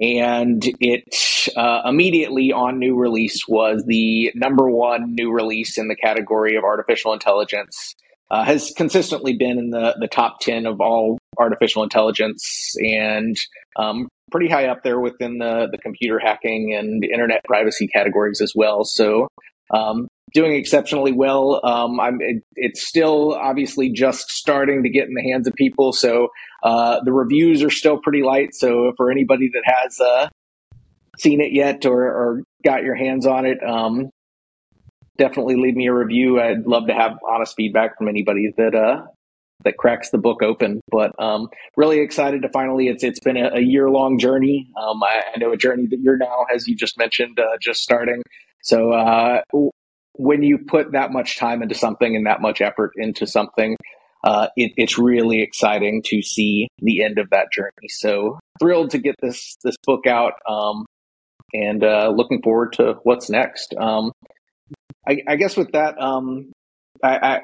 and 0.00 0.62
it 0.78 1.12
uh, 1.56 1.82
immediately 1.84 2.52
on 2.52 2.78
new 2.78 2.94
release 2.94 3.48
was 3.48 3.82
the 3.84 4.30
number 4.36 4.70
one 4.70 5.16
new 5.16 5.32
release 5.32 5.76
in 5.76 5.88
the 5.88 5.96
category 5.96 6.54
of 6.54 6.62
artificial 6.62 7.12
intelligence. 7.12 7.96
Uh, 8.30 8.44
has 8.44 8.72
consistently 8.76 9.36
been 9.36 9.58
in 9.58 9.70
the 9.70 9.96
the 9.98 10.06
top 10.06 10.38
ten 10.38 10.66
of 10.66 10.80
all 10.80 11.18
artificial 11.36 11.82
intelligence, 11.82 12.76
and 12.78 13.36
um, 13.74 14.06
pretty 14.30 14.48
high 14.48 14.66
up 14.66 14.84
there 14.84 15.00
within 15.00 15.38
the 15.38 15.66
the 15.72 15.78
computer 15.78 16.20
hacking 16.20 16.72
and 16.78 17.02
internet 17.02 17.42
privacy 17.42 17.88
categories 17.88 18.40
as 18.40 18.52
well. 18.54 18.84
So 18.84 19.26
um, 19.70 20.08
doing 20.32 20.54
exceptionally 20.54 21.12
well. 21.12 21.60
Um, 21.64 22.00
I'm, 22.00 22.18
it, 22.20 22.42
it's 22.54 22.86
still 22.86 23.34
obviously 23.34 23.90
just 23.90 24.30
starting 24.30 24.82
to 24.82 24.90
get 24.90 25.08
in 25.08 25.14
the 25.14 25.22
hands 25.22 25.46
of 25.46 25.54
people, 25.54 25.92
so 25.92 26.28
uh, 26.62 27.00
the 27.04 27.12
reviews 27.12 27.62
are 27.62 27.70
still 27.70 27.98
pretty 27.98 28.22
light. 28.22 28.50
So 28.52 28.92
for 28.96 29.10
anybody 29.10 29.50
that 29.52 29.62
has 29.64 30.00
uh, 30.00 30.28
seen 31.18 31.40
it 31.40 31.52
yet 31.52 31.86
or, 31.86 32.02
or, 32.02 32.42
got 32.64 32.82
your 32.82 32.96
hands 32.96 33.24
on 33.24 33.46
it, 33.46 33.58
um, 33.62 34.10
definitely 35.16 35.54
leave 35.54 35.76
me 35.76 35.86
a 35.86 35.94
review. 35.94 36.40
I'd 36.40 36.66
love 36.66 36.88
to 36.88 36.94
have 36.94 37.12
honest 37.26 37.54
feedback 37.56 37.96
from 37.96 38.08
anybody 38.08 38.52
that 38.56 38.74
uh, 38.74 39.02
that 39.64 39.76
cracks 39.76 40.10
the 40.10 40.18
book 40.18 40.42
open. 40.42 40.80
But 40.90 41.12
um, 41.22 41.48
really 41.76 42.00
excited 42.00 42.42
to 42.42 42.48
finally. 42.48 42.88
It's 42.88 43.04
it's 43.04 43.20
been 43.20 43.36
a, 43.36 43.50
a 43.54 43.60
year 43.60 43.90
long 43.90 44.18
journey. 44.18 44.70
Um, 44.80 45.02
I, 45.02 45.22
I, 45.34 45.38
know 45.38 45.52
a 45.52 45.56
journey 45.56 45.86
that 45.86 46.00
you're 46.00 46.16
now, 46.16 46.46
as 46.52 46.66
you 46.66 46.76
just 46.76 46.98
mentioned, 46.98 47.38
uh, 47.38 47.56
just 47.60 47.80
starting. 47.80 48.22
So 48.62 48.92
uh, 48.92 49.42
when 50.14 50.42
you 50.42 50.58
put 50.58 50.92
that 50.92 51.12
much 51.12 51.38
time 51.38 51.62
into 51.62 51.74
something 51.74 52.14
and 52.14 52.26
that 52.26 52.40
much 52.40 52.60
effort 52.60 52.92
into 52.96 53.26
something, 53.26 53.76
uh, 54.24 54.48
it, 54.56 54.72
it's 54.76 54.98
really 54.98 55.42
exciting 55.42 56.02
to 56.06 56.22
see 56.22 56.68
the 56.78 57.04
end 57.04 57.18
of 57.18 57.30
that 57.30 57.52
journey. 57.52 57.88
So 57.88 58.38
thrilled 58.58 58.90
to 58.90 58.98
get 58.98 59.14
this 59.22 59.56
this 59.62 59.76
book 59.86 60.06
out, 60.06 60.32
um, 60.48 60.86
and 61.52 61.82
uh, 61.82 62.12
looking 62.14 62.42
forward 62.42 62.74
to 62.74 62.96
what's 63.04 63.30
next. 63.30 63.74
Um, 63.78 64.12
I, 65.06 65.22
I, 65.26 65.36
guess 65.36 65.56
with 65.56 65.72
that, 65.72 66.00
um, 66.00 66.52
I, 67.02 67.16
I, 67.16 67.42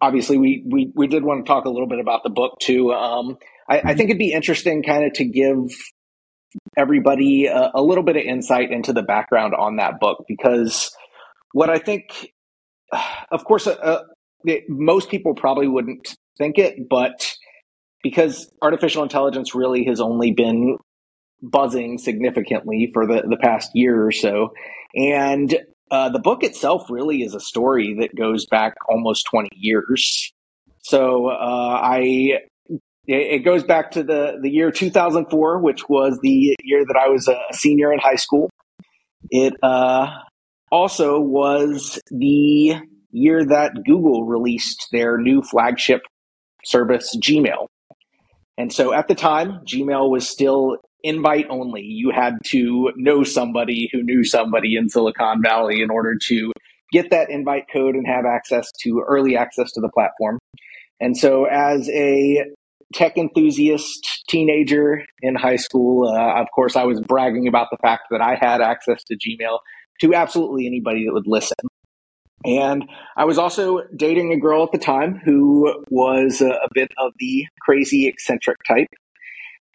obviously 0.00 0.38
we, 0.38 0.62
we 0.64 0.92
we 0.94 1.06
did 1.08 1.24
want 1.24 1.44
to 1.44 1.48
talk 1.48 1.64
a 1.64 1.70
little 1.70 1.88
bit 1.88 1.98
about 1.98 2.22
the 2.22 2.30
book 2.30 2.58
too. 2.60 2.92
Um, 2.92 3.36
I, 3.68 3.80
I, 3.80 3.94
think 3.94 4.10
it'd 4.10 4.18
be 4.18 4.32
interesting, 4.32 4.82
kind 4.82 5.04
of, 5.04 5.12
to 5.14 5.24
give 5.24 5.74
everybody 6.76 7.46
a, 7.46 7.70
a 7.74 7.82
little 7.82 8.04
bit 8.04 8.16
of 8.16 8.22
insight 8.22 8.70
into 8.70 8.92
the 8.92 9.02
background 9.02 9.54
on 9.54 9.76
that 9.76 10.00
book 10.00 10.24
because 10.28 10.90
what 11.52 11.70
I 11.70 11.78
think, 11.78 12.32
of 13.30 13.44
course, 13.44 13.66
uh, 13.66 13.72
uh 13.72 14.02
it, 14.44 14.64
most 14.68 15.10
people 15.10 15.34
probably 15.34 15.66
wouldn't 15.66 16.14
think 16.38 16.58
it, 16.58 16.88
but 16.88 17.32
because 18.02 18.52
artificial 18.62 19.02
intelligence 19.02 19.54
really 19.54 19.84
has 19.86 20.00
only 20.00 20.30
been 20.30 20.76
buzzing 21.42 21.98
significantly 21.98 22.90
for 22.92 23.06
the, 23.06 23.22
the 23.28 23.38
past 23.38 23.70
year 23.74 24.04
or 24.06 24.12
so. 24.12 24.50
And 24.94 25.58
uh, 25.90 26.10
the 26.10 26.18
book 26.18 26.42
itself 26.42 26.88
really 26.90 27.22
is 27.22 27.34
a 27.34 27.40
story 27.40 27.96
that 28.00 28.14
goes 28.16 28.46
back 28.46 28.74
almost 28.88 29.26
20 29.30 29.48
years. 29.54 30.32
So 30.82 31.28
uh, 31.28 31.80
I 31.82 32.40
it 33.06 33.44
goes 33.44 33.62
back 33.62 33.92
to 33.92 34.02
the, 34.02 34.38
the 34.42 34.50
year 34.50 34.70
2004, 34.70 35.60
which 35.60 35.88
was 35.88 36.18
the 36.22 36.56
year 36.62 36.84
that 36.84 37.00
I 37.00 37.08
was 37.08 37.28
a 37.28 37.38
senior 37.52 37.92
in 37.92 37.98
high 37.98 38.16
school. 38.16 38.50
It 39.30 39.54
uh, 39.62 40.08
also 40.70 41.20
was 41.20 42.00
the 42.10 42.76
year 43.10 43.44
that 43.44 43.72
Google 43.84 44.24
released 44.24 44.88
their 44.92 45.18
new 45.18 45.42
flagship 45.42 46.02
service, 46.64 47.16
Gmail. 47.16 47.66
And 48.58 48.72
so 48.72 48.92
at 48.92 49.08
the 49.08 49.14
time, 49.14 49.60
Gmail 49.64 50.10
was 50.10 50.28
still 50.28 50.78
invite 51.02 51.46
only. 51.50 51.82
You 51.82 52.10
had 52.10 52.34
to 52.46 52.92
know 52.96 53.22
somebody 53.22 53.88
who 53.92 54.02
knew 54.02 54.24
somebody 54.24 54.76
in 54.76 54.88
Silicon 54.88 55.42
Valley 55.42 55.82
in 55.82 55.90
order 55.90 56.16
to 56.28 56.52
get 56.92 57.10
that 57.10 57.30
invite 57.30 57.64
code 57.72 57.94
and 57.94 58.06
have 58.06 58.24
access 58.24 58.70
to 58.82 59.04
early 59.06 59.36
access 59.36 59.70
to 59.72 59.80
the 59.80 59.90
platform. 59.90 60.38
And 61.00 61.16
so 61.16 61.44
as 61.44 61.88
a 61.90 62.44
tech 62.94 63.16
enthusiast 63.16 64.24
teenager 64.28 65.02
in 65.22 65.34
high 65.34 65.56
school, 65.56 66.08
uh, 66.08 66.40
of 66.40 66.46
course, 66.54 66.76
I 66.76 66.84
was 66.84 67.00
bragging 67.00 67.48
about 67.48 67.68
the 67.70 67.78
fact 67.78 68.04
that 68.10 68.20
I 68.20 68.34
had 68.34 68.60
access 68.60 69.02
to 69.04 69.16
Gmail 69.16 69.58
to 70.00 70.14
absolutely 70.14 70.66
anybody 70.66 71.06
that 71.06 71.12
would 71.12 71.26
listen. 71.26 71.56
And 72.44 72.88
I 73.16 73.24
was 73.24 73.38
also 73.38 73.82
dating 73.96 74.32
a 74.32 74.38
girl 74.38 74.62
at 74.62 74.72
the 74.72 74.78
time 74.78 75.20
who 75.24 75.82
was 75.90 76.40
a, 76.40 76.50
a 76.50 76.68
bit 76.72 76.92
of 76.98 77.12
the 77.18 77.46
crazy 77.60 78.06
eccentric 78.06 78.58
type 78.68 78.88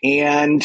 and 0.03 0.63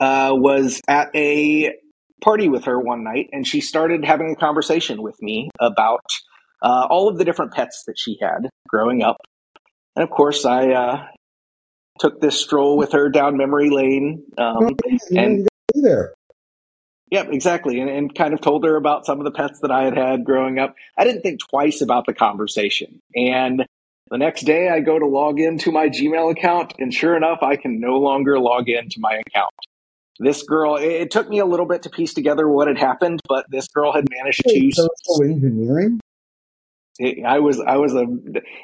uh, 0.00 0.30
was 0.32 0.80
at 0.88 1.10
a 1.14 1.74
party 2.22 2.48
with 2.48 2.64
her 2.64 2.78
one 2.78 3.02
night 3.02 3.28
and 3.32 3.46
she 3.46 3.60
started 3.60 4.04
having 4.04 4.30
a 4.30 4.36
conversation 4.36 5.02
with 5.02 5.20
me 5.20 5.50
about 5.60 6.04
uh, 6.62 6.86
all 6.90 7.08
of 7.08 7.18
the 7.18 7.24
different 7.24 7.52
pets 7.52 7.84
that 7.86 7.98
she 7.98 8.18
had 8.20 8.48
growing 8.68 9.02
up. 9.02 9.16
And 9.96 10.02
of 10.02 10.10
course, 10.10 10.44
I 10.44 10.70
uh, 10.70 11.06
took 11.98 12.20
this 12.20 12.40
stroll 12.40 12.76
with 12.76 12.92
her 12.92 13.08
down 13.08 13.36
memory 13.36 13.70
lane. 13.70 14.24
Um, 14.36 14.76
and 15.10 15.48
there. 15.74 16.14
Yep, 17.10 17.28
exactly. 17.32 17.80
And, 17.80 17.88
and 17.88 18.14
kind 18.14 18.34
of 18.34 18.40
told 18.40 18.64
her 18.64 18.76
about 18.76 19.06
some 19.06 19.18
of 19.18 19.24
the 19.24 19.30
pets 19.30 19.60
that 19.60 19.70
I 19.70 19.84
had 19.84 19.96
had 19.96 20.24
growing 20.24 20.58
up. 20.58 20.74
I 20.96 21.04
didn't 21.04 21.22
think 21.22 21.40
twice 21.48 21.80
about 21.80 22.04
the 22.06 22.12
conversation. 22.12 23.00
And 23.14 23.64
the 24.10 24.18
next 24.18 24.42
day, 24.42 24.68
I 24.68 24.80
go 24.80 24.98
to 24.98 25.06
log 25.06 25.40
into 25.40 25.72
my 25.72 25.88
Gmail 25.88 26.30
account, 26.30 26.74
and 26.78 26.92
sure 26.92 27.16
enough, 27.16 27.38
I 27.42 27.56
can 27.56 27.80
no 27.80 27.98
longer 27.98 28.38
log 28.38 28.68
into 28.68 28.96
my 28.98 29.20
account. 29.26 29.52
This 30.18 30.42
girl, 30.42 30.76
it 30.76 31.10
took 31.10 31.28
me 31.28 31.38
a 31.38 31.46
little 31.46 31.66
bit 31.66 31.82
to 31.82 31.90
piece 31.90 32.12
together 32.12 32.48
what 32.48 32.68
had 32.68 32.78
happened, 32.78 33.20
but 33.28 33.46
this 33.50 33.68
girl 33.68 33.92
had 33.92 34.06
managed 34.10 34.42
to. 34.46 34.70
Social 34.72 35.22
engineering? 35.22 36.00
I 37.24 37.38
was, 37.38 37.60
I 37.60 37.76
was 37.76 37.94
a, 37.94 38.04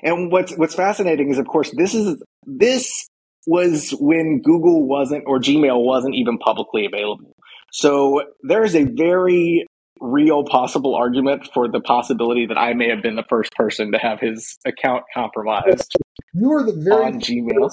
and 0.02 0.32
what's, 0.32 0.52
what's 0.56 0.74
fascinating 0.74 1.30
is, 1.30 1.38
of 1.38 1.46
course, 1.46 1.70
this 1.76 1.94
is, 1.94 2.20
this 2.44 3.06
was 3.46 3.90
when 4.00 4.40
Google 4.42 4.86
wasn't, 4.86 5.24
or 5.26 5.38
Gmail 5.38 5.84
wasn't 5.84 6.14
even 6.14 6.38
publicly 6.38 6.86
available. 6.86 7.34
So 7.72 8.22
there 8.42 8.64
is 8.64 8.74
a 8.74 8.84
very 8.84 9.66
real 10.00 10.44
possible 10.44 10.94
argument 10.94 11.48
for 11.52 11.68
the 11.68 11.80
possibility 11.80 12.46
that 12.46 12.58
I 12.58 12.74
may 12.74 12.88
have 12.88 13.02
been 13.02 13.16
the 13.16 13.24
first 13.28 13.52
person 13.52 13.92
to 13.92 13.98
have 13.98 14.20
his 14.20 14.58
account 14.64 15.04
compromised. 15.12 15.92
You 16.32 16.52
are 16.52 16.64
the 16.64 16.72
very 16.72 17.04
on 17.04 17.20
Gmail. 17.20 17.70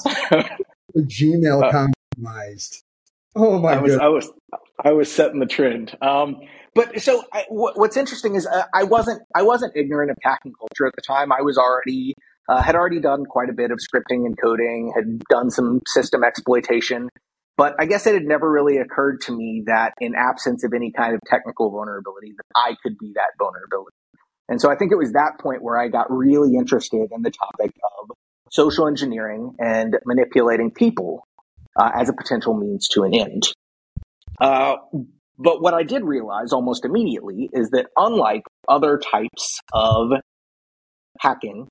Gmail 0.97 1.63
uh, 1.63 1.71
compromised. 1.71 2.83
Oh 3.35 3.59
my 3.59 3.75
god! 3.75 3.99
I 3.99 4.09
was 4.09 4.29
I 4.83 4.91
was 4.91 5.11
setting 5.11 5.39
the 5.39 5.45
trend. 5.45 5.95
Um, 6.01 6.41
but 6.73 7.01
so 7.01 7.23
I, 7.33 7.43
w- 7.49 7.73
what's 7.75 7.97
interesting 7.97 8.35
is 8.35 8.45
uh, 8.45 8.63
I 8.73 8.83
wasn't 8.83 9.21
I 9.35 9.41
wasn't 9.41 9.75
ignorant 9.75 10.11
of 10.11 10.17
hacking 10.21 10.53
culture 10.59 10.85
at 10.85 10.93
the 10.95 11.01
time. 11.01 11.31
I 11.31 11.41
was 11.41 11.57
already 11.57 12.15
uh, 12.49 12.61
had 12.61 12.75
already 12.75 12.99
done 12.99 13.25
quite 13.25 13.49
a 13.49 13.53
bit 13.53 13.71
of 13.71 13.79
scripting 13.79 14.25
and 14.25 14.37
coding, 14.41 14.91
had 14.95 15.19
done 15.29 15.49
some 15.49 15.81
system 15.87 16.23
exploitation, 16.23 17.09
but 17.57 17.75
I 17.79 17.85
guess 17.85 18.07
it 18.07 18.13
had 18.13 18.23
never 18.23 18.49
really 18.49 18.77
occurred 18.77 19.21
to 19.21 19.35
me 19.35 19.63
that 19.67 19.93
in 19.99 20.13
absence 20.15 20.63
of 20.63 20.73
any 20.73 20.91
kind 20.91 21.13
of 21.13 21.21
technical 21.27 21.69
vulnerability, 21.69 22.33
that 22.35 22.45
I 22.55 22.75
could 22.81 22.97
be 22.97 23.11
that 23.15 23.29
vulnerability. 23.37 23.95
And 24.49 24.59
so 24.59 24.71
I 24.71 24.75
think 24.75 24.91
it 24.91 24.97
was 24.97 25.13
that 25.13 25.39
point 25.39 25.61
where 25.61 25.79
I 25.79 25.87
got 25.87 26.07
really 26.09 26.55
interested 26.55 27.09
in 27.11 27.21
the 27.21 27.31
topic 27.31 27.71
of 28.01 28.11
social 28.49 28.87
engineering 28.87 29.55
and 29.59 29.97
manipulating 30.05 30.71
people 30.71 31.25
uh, 31.79 31.91
as 31.95 32.09
a 32.09 32.13
potential 32.13 32.53
means 32.53 32.87
to 32.89 33.03
an 33.03 33.13
end. 33.13 33.43
Uh, 34.39 34.75
but 35.37 35.61
what 35.61 35.73
I 35.73 35.83
did 35.83 36.03
realize 36.03 36.51
almost 36.51 36.83
immediately 36.83 37.49
is 37.53 37.69
that 37.71 37.87
unlike 37.95 38.43
other 38.67 38.99
types 38.99 39.59
of 39.71 40.11
hacking 41.19 41.67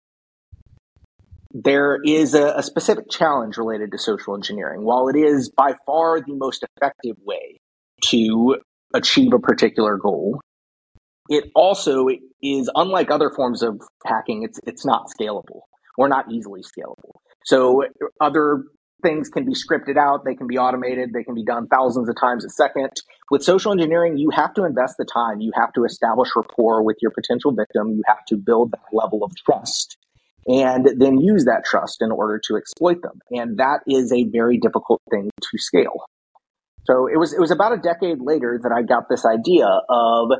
there 1.52 1.98
is 2.04 2.34
a, 2.34 2.54
a, 2.56 2.62
specific 2.62 3.10
challenge 3.10 3.56
related 3.56 3.90
to 3.90 3.98
social 3.98 4.34
engineering. 4.34 4.84
While 4.84 5.08
it 5.08 5.16
is 5.16 5.50
by 5.50 5.74
far 5.84 6.20
the 6.20 6.34
most 6.34 6.64
effective 6.76 7.16
way 7.24 7.58
to 8.06 8.58
achieve 8.94 9.32
a 9.32 9.38
particular 9.38 9.96
goal, 9.96 10.40
it 11.28 11.50
also 11.54 12.08
is 12.42 12.70
unlike 12.74 13.10
other 13.10 13.30
forms 13.30 13.62
of 13.62 13.80
hacking. 14.04 14.42
It's 14.42 14.60
it's 14.66 14.84
not 14.84 15.06
scalable 15.08 15.62
or 15.98 16.08
not 16.08 16.30
easily 16.30 16.62
scalable. 16.62 17.18
So 17.44 17.84
other 18.20 18.64
things 19.02 19.28
can 19.28 19.44
be 19.44 19.54
scripted 19.54 19.96
out, 19.96 20.24
they 20.24 20.34
can 20.34 20.46
be 20.46 20.58
automated, 20.58 21.12
they 21.12 21.24
can 21.24 21.34
be 21.34 21.44
done 21.44 21.66
thousands 21.68 22.08
of 22.08 22.16
times 22.20 22.44
a 22.44 22.50
second. 22.50 22.90
With 23.30 23.42
social 23.42 23.72
engineering, 23.72 24.18
you 24.18 24.30
have 24.30 24.52
to 24.54 24.64
invest 24.64 24.96
the 24.98 25.06
time, 25.06 25.40
you 25.40 25.52
have 25.54 25.72
to 25.72 25.84
establish 25.84 26.28
rapport 26.36 26.82
with 26.82 26.96
your 27.00 27.10
potential 27.10 27.52
victim, 27.52 27.92
you 27.92 28.02
have 28.06 28.24
to 28.28 28.36
build 28.36 28.72
that 28.72 28.84
level 28.92 29.24
of 29.24 29.32
trust 29.44 29.96
and 30.46 30.88
then 30.98 31.20
use 31.20 31.44
that 31.44 31.64
trust 31.64 31.98
in 32.00 32.10
order 32.10 32.40
to 32.46 32.56
exploit 32.56 33.02
them. 33.02 33.20
And 33.30 33.58
that 33.58 33.80
is 33.86 34.12
a 34.12 34.24
very 34.30 34.58
difficult 34.58 35.00
thing 35.10 35.30
to 35.40 35.58
scale. 35.58 36.04
So 36.84 37.06
it 37.06 37.18
was 37.18 37.32
it 37.32 37.40
was 37.40 37.50
about 37.50 37.72
a 37.72 37.76
decade 37.76 38.18
later 38.20 38.58
that 38.62 38.72
I 38.72 38.82
got 38.82 39.04
this 39.08 39.24
idea 39.24 39.66
of 39.88 40.30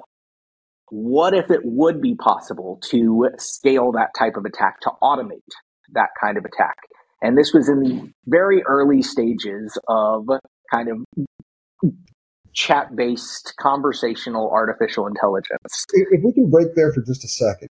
what 0.90 1.34
if 1.34 1.50
it 1.50 1.60
would 1.62 2.00
be 2.00 2.14
possible 2.16 2.80
to 2.90 3.28
scale 3.38 3.92
that 3.92 4.08
type 4.18 4.36
of 4.36 4.44
attack 4.44 4.80
to 4.80 4.90
automate 5.02 5.38
that 5.92 6.08
kind 6.20 6.36
of 6.36 6.44
attack. 6.44 6.76
And 7.22 7.36
this 7.36 7.52
was 7.52 7.68
in 7.68 7.80
the 7.80 8.10
very 8.26 8.62
early 8.66 9.02
stages 9.02 9.78
of 9.86 10.26
kind 10.72 10.88
of 10.88 11.24
chat 12.52 12.96
based 12.96 13.54
conversational 13.60 14.50
artificial 14.50 15.06
intelligence. 15.06 15.86
If 15.92 16.20
we 16.24 16.32
can 16.32 16.50
break 16.50 16.74
there 16.74 16.92
for 16.92 17.02
just 17.02 17.24
a 17.24 17.28
second. 17.28 17.68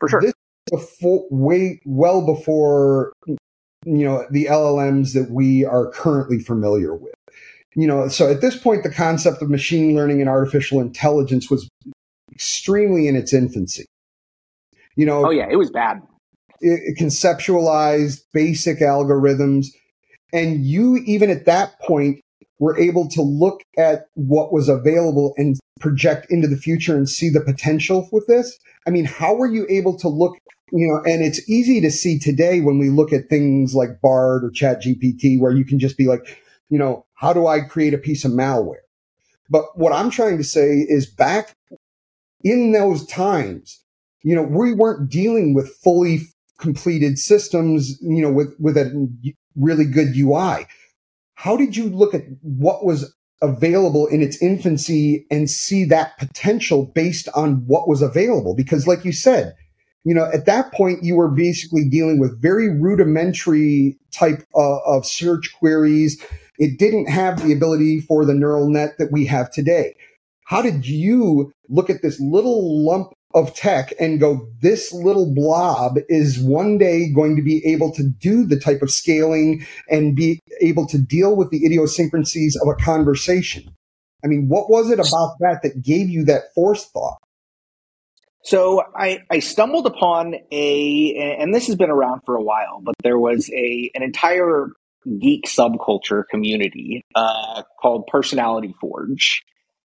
For 0.00 0.08
sure. 0.08 0.20
This 0.20 0.34
before, 0.72 1.26
way 1.30 1.80
well 1.84 2.24
before 2.24 3.12
you 3.26 4.04
know 4.04 4.26
the 4.30 4.46
LLMs 4.46 5.12
that 5.12 5.30
we 5.30 5.64
are 5.64 5.90
currently 5.90 6.40
familiar 6.40 6.94
with. 6.94 7.14
You 7.74 7.86
know, 7.86 8.08
so 8.08 8.30
at 8.30 8.40
this 8.40 8.56
point, 8.56 8.82
the 8.82 8.90
concept 8.90 9.40
of 9.40 9.50
machine 9.50 9.94
learning 9.94 10.20
and 10.20 10.28
artificial 10.28 10.80
intelligence 10.80 11.50
was 11.50 11.68
extremely 12.32 13.06
in 13.06 13.16
its 13.16 13.32
infancy. 13.32 13.86
You 14.96 15.06
know, 15.06 15.26
oh 15.26 15.30
yeah, 15.30 15.46
it 15.50 15.56
was 15.56 15.70
bad. 15.70 15.98
It, 16.60 16.80
it 16.84 16.98
conceptualized 16.98 18.22
basic 18.32 18.80
algorithms, 18.80 19.66
and 20.32 20.64
you 20.64 20.96
even 21.06 21.30
at 21.30 21.44
that 21.44 21.78
point 21.80 22.20
were 22.58 22.78
able 22.78 23.08
to 23.08 23.22
look 23.22 23.62
at 23.76 24.06
what 24.14 24.52
was 24.52 24.68
available 24.68 25.34
and 25.36 25.58
project 25.80 26.26
into 26.30 26.46
the 26.46 26.56
future 26.56 26.96
and 26.96 27.08
see 27.08 27.28
the 27.28 27.40
potential 27.40 28.08
with 28.12 28.26
this. 28.26 28.58
I 28.86 28.90
mean, 28.90 29.04
how 29.04 29.34
were 29.34 29.48
you 29.48 29.66
able 29.68 29.98
to 29.98 30.08
look 30.08 30.36
you 30.72 30.88
know, 30.88 31.02
and 31.04 31.22
it's 31.22 31.48
easy 31.48 31.82
to 31.82 31.90
see 31.90 32.18
today 32.18 32.60
when 32.60 32.78
we 32.78 32.88
look 32.88 33.12
at 33.12 33.28
things 33.28 33.74
like 33.74 34.00
Bard 34.00 34.42
or 34.42 34.50
Chat 34.50 34.82
GPT, 34.82 35.38
where 35.38 35.52
you 35.52 35.66
can 35.66 35.78
just 35.78 35.98
be 35.98 36.06
like, 36.06 36.40
you 36.70 36.78
know, 36.78 37.04
how 37.12 37.34
do 37.34 37.46
I 37.46 37.60
create 37.60 37.92
a 37.92 37.98
piece 37.98 38.24
of 38.24 38.32
malware? 38.32 38.80
But 39.50 39.76
what 39.76 39.92
I'm 39.92 40.08
trying 40.08 40.38
to 40.38 40.44
say 40.44 40.78
is 40.88 41.06
back 41.06 41.54
in 42.42 42.72
those 42.72 43.06
times, 43.06 43.84
you 44.22 44.34
know, 44.34 44.42
we 44.42 44.72
weren't 44.72 45.10
dealing 45.10 45.52
with 45.52 45.76
fully 45.84 46.20
completed 46.58 47.18
systems, 47.18 48.00
you 48.00 48.22
know, 48.22 48.32
with, 48.32 48.54
with 48.58 48.78
a 48.78 49.10
really 49.54 49.84
good 49.84 50.16
UI. 50.16 50.66
How 51.34 51.54
did 51.54 51.76
you 51.76 51.90
look 51.90 52.14
at 52.14 52.22
what 52.40 52.82
was 52.82 53.14
available 53.42 54.06
in 54.06 54.22
its 54.22 54.40
infancy 54.40 55.26
and 55.30 55.50
see 55.50 55.84
that 55.84 56.16
potential 56.18 56.86
based 56.86 57.28
on 57.34 57.66
what 57.66 57.88
was 57.88 58.00
available? 58.00 58.54
Because 58.54 58.86
like 58.86 59.04
you 59.04 59.12
said, 59.12 59.54
you 60.04 60.14
know, 60.14 60.28
at 60.32 60.46
that 60.46 60.72
point, 60.72 61.04
you 61.04 61.16
were 61.16 61.28
basically 61.28 61.88
dealing 61.88 62.18
with 62.18 62.40
very 62.40 62.68
rudimentary 62.68 63.96
type 64.10 64.44
uh, 64.54 64.78
of 64.78 65.06
search 65.06 65.52
queries. 65.58 66.20
It 66.58 66.78
didn't 66.78 67.08
have 67.08 67.42
the 67.42 67.52
ability 67.52 68.00
for 68.00 68.24
the 68.24 68.34
neural 68.34 68.68
net 68.68 68.98
that 68.98 69.12
we 69.12 69.26
have 69.26 69.50
today. 69.50 69.94
How 70.44 70.60
did 70.60 70.86
you 70.86 71.52
look 71.68 71.88
at 71.88 72.02
this 72.02 72.20
little 72.20 72.84
lump 72.84 73.12
of 73.34 73.54
tech 73.54 73.94
and 73.98 74.20
go, 74.20 74.48
this 74.60 74.92
little 74.92 75.32
blob 75.32 75.98
is 76.08 76.38
one 76.38 76.76
day 76.78 77.10
going 77.10 77.36
to 77.36 77.42
be 77.42 77.64
able 77.64 77.90
to 77.92 78.02
do 78.02 78.44
the 78.44 78.58
type 78.58 78.82
of 78.82 78.90
scaling 78.90 79.64
and 79.88 80.14
be 80.14 80.40
able 80.60 80.86
to 80.88 80.98
deal 80.98 81.34
with 81.34 81.50
the 81.50 81.64
idiosyncrasies 81.64 82.56
of 82.60 82.68
a 82.68 82.74
conversation? 82.74 83.74
I 84.24 84.28
mean, 84.28 84.48
what 84.48 84.68
was 84.68 84.90
it 84.90 84.98
about 84.98 85.36
that 85.40 85.62
that 85.62 85.82
gave 85.82 86.08
you 86.08 86.24
that 86.24 86.52
forethought? 86.54 87.18
So 88.44 88.82
I, 88.96 89.20
I 89.30 89.38
stumbled 89.38 89.86
upon 89.86 90.34
a, 90.50 91.36
and 91.38 91.54
this 91.54 91.68
has 91.68 91.76
been 91.76 91.90
around 91.90 92.22
for 92.26 92.34
a 92.34 92.42
while, 92.42 92.80
but 92.82 92.94
there 93.02 93.18
was 93.18 93.48
a 93.50 93.90
an 93.94 94.02
entire 94.02 94.68
geek 95.20 95.46
subculture 95.46 96.24
community 96.30 97.04
uh, 97.14 97.62
called 97.80 98.06
Personality 98.08 98.74
Forge, 98.80 99.42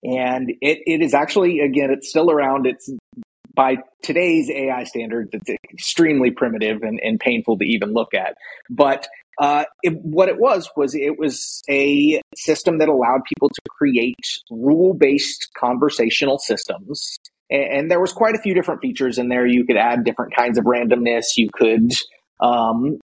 and 0.03 0.51
it, 0.61 0.79
it 0.87 1.03
is 1.03 1.15
actually 1.15 1.61
again 1.61 1.91
it's 1.91 2.11
still 2.11 2.31
around. 2.31 2.67
It's 2.67 2.91
by 3.55 3.77
today's 4.03 4.51
AI 4.51 4.85
standards, 4.85 5.31
it's 5.33 5.51
extremely 5.73 6.31
primitive 6.31 6.83
and, 6.83 7.01
and 7.03 7.19
painful 7.21 7.59
to 7.59 7.65
even 7.65 7.93
look 7.93 8.15
at. 8.15 8.37
But 8.69 9.07
uh, 9.41 9.65
it, 9.83 9.95
what 10.03 10.29
it 10.29 10.39
was 10.39 10.71
was 10.77 10.95
it 10.95 11.19
was 11.19 11.63
a 11.69 12.21
system 12.37 12.79
that 12.79 12.89
allowed 12.89 13.23
people 13.29 13.49
to 13.49 13.61
create 13.69 14.17
rule 14.51 14.95
based 14.95 15.51
conversational 15.59 16.39
systems 16.39 17.19
and 17.51 17.91
there 17.91 18.01
was 18.01 18.13
quite 18.13 18.35
a 18.35 18.39
few 18.39 18.55
different 18.55 18.81
features 18.81 19.19
in 19.19 19.29
there. 19.29 19.47
You 19.47 19.65
could 19.65 19.77
add 19.77 20.05
different 20.05 20.35
kinds 20.37 20.59
of 20.59 20.65
randomness. 20.65 21.25
You 21.37 21.49
could 21.53 21.91
um, 22.41 22.99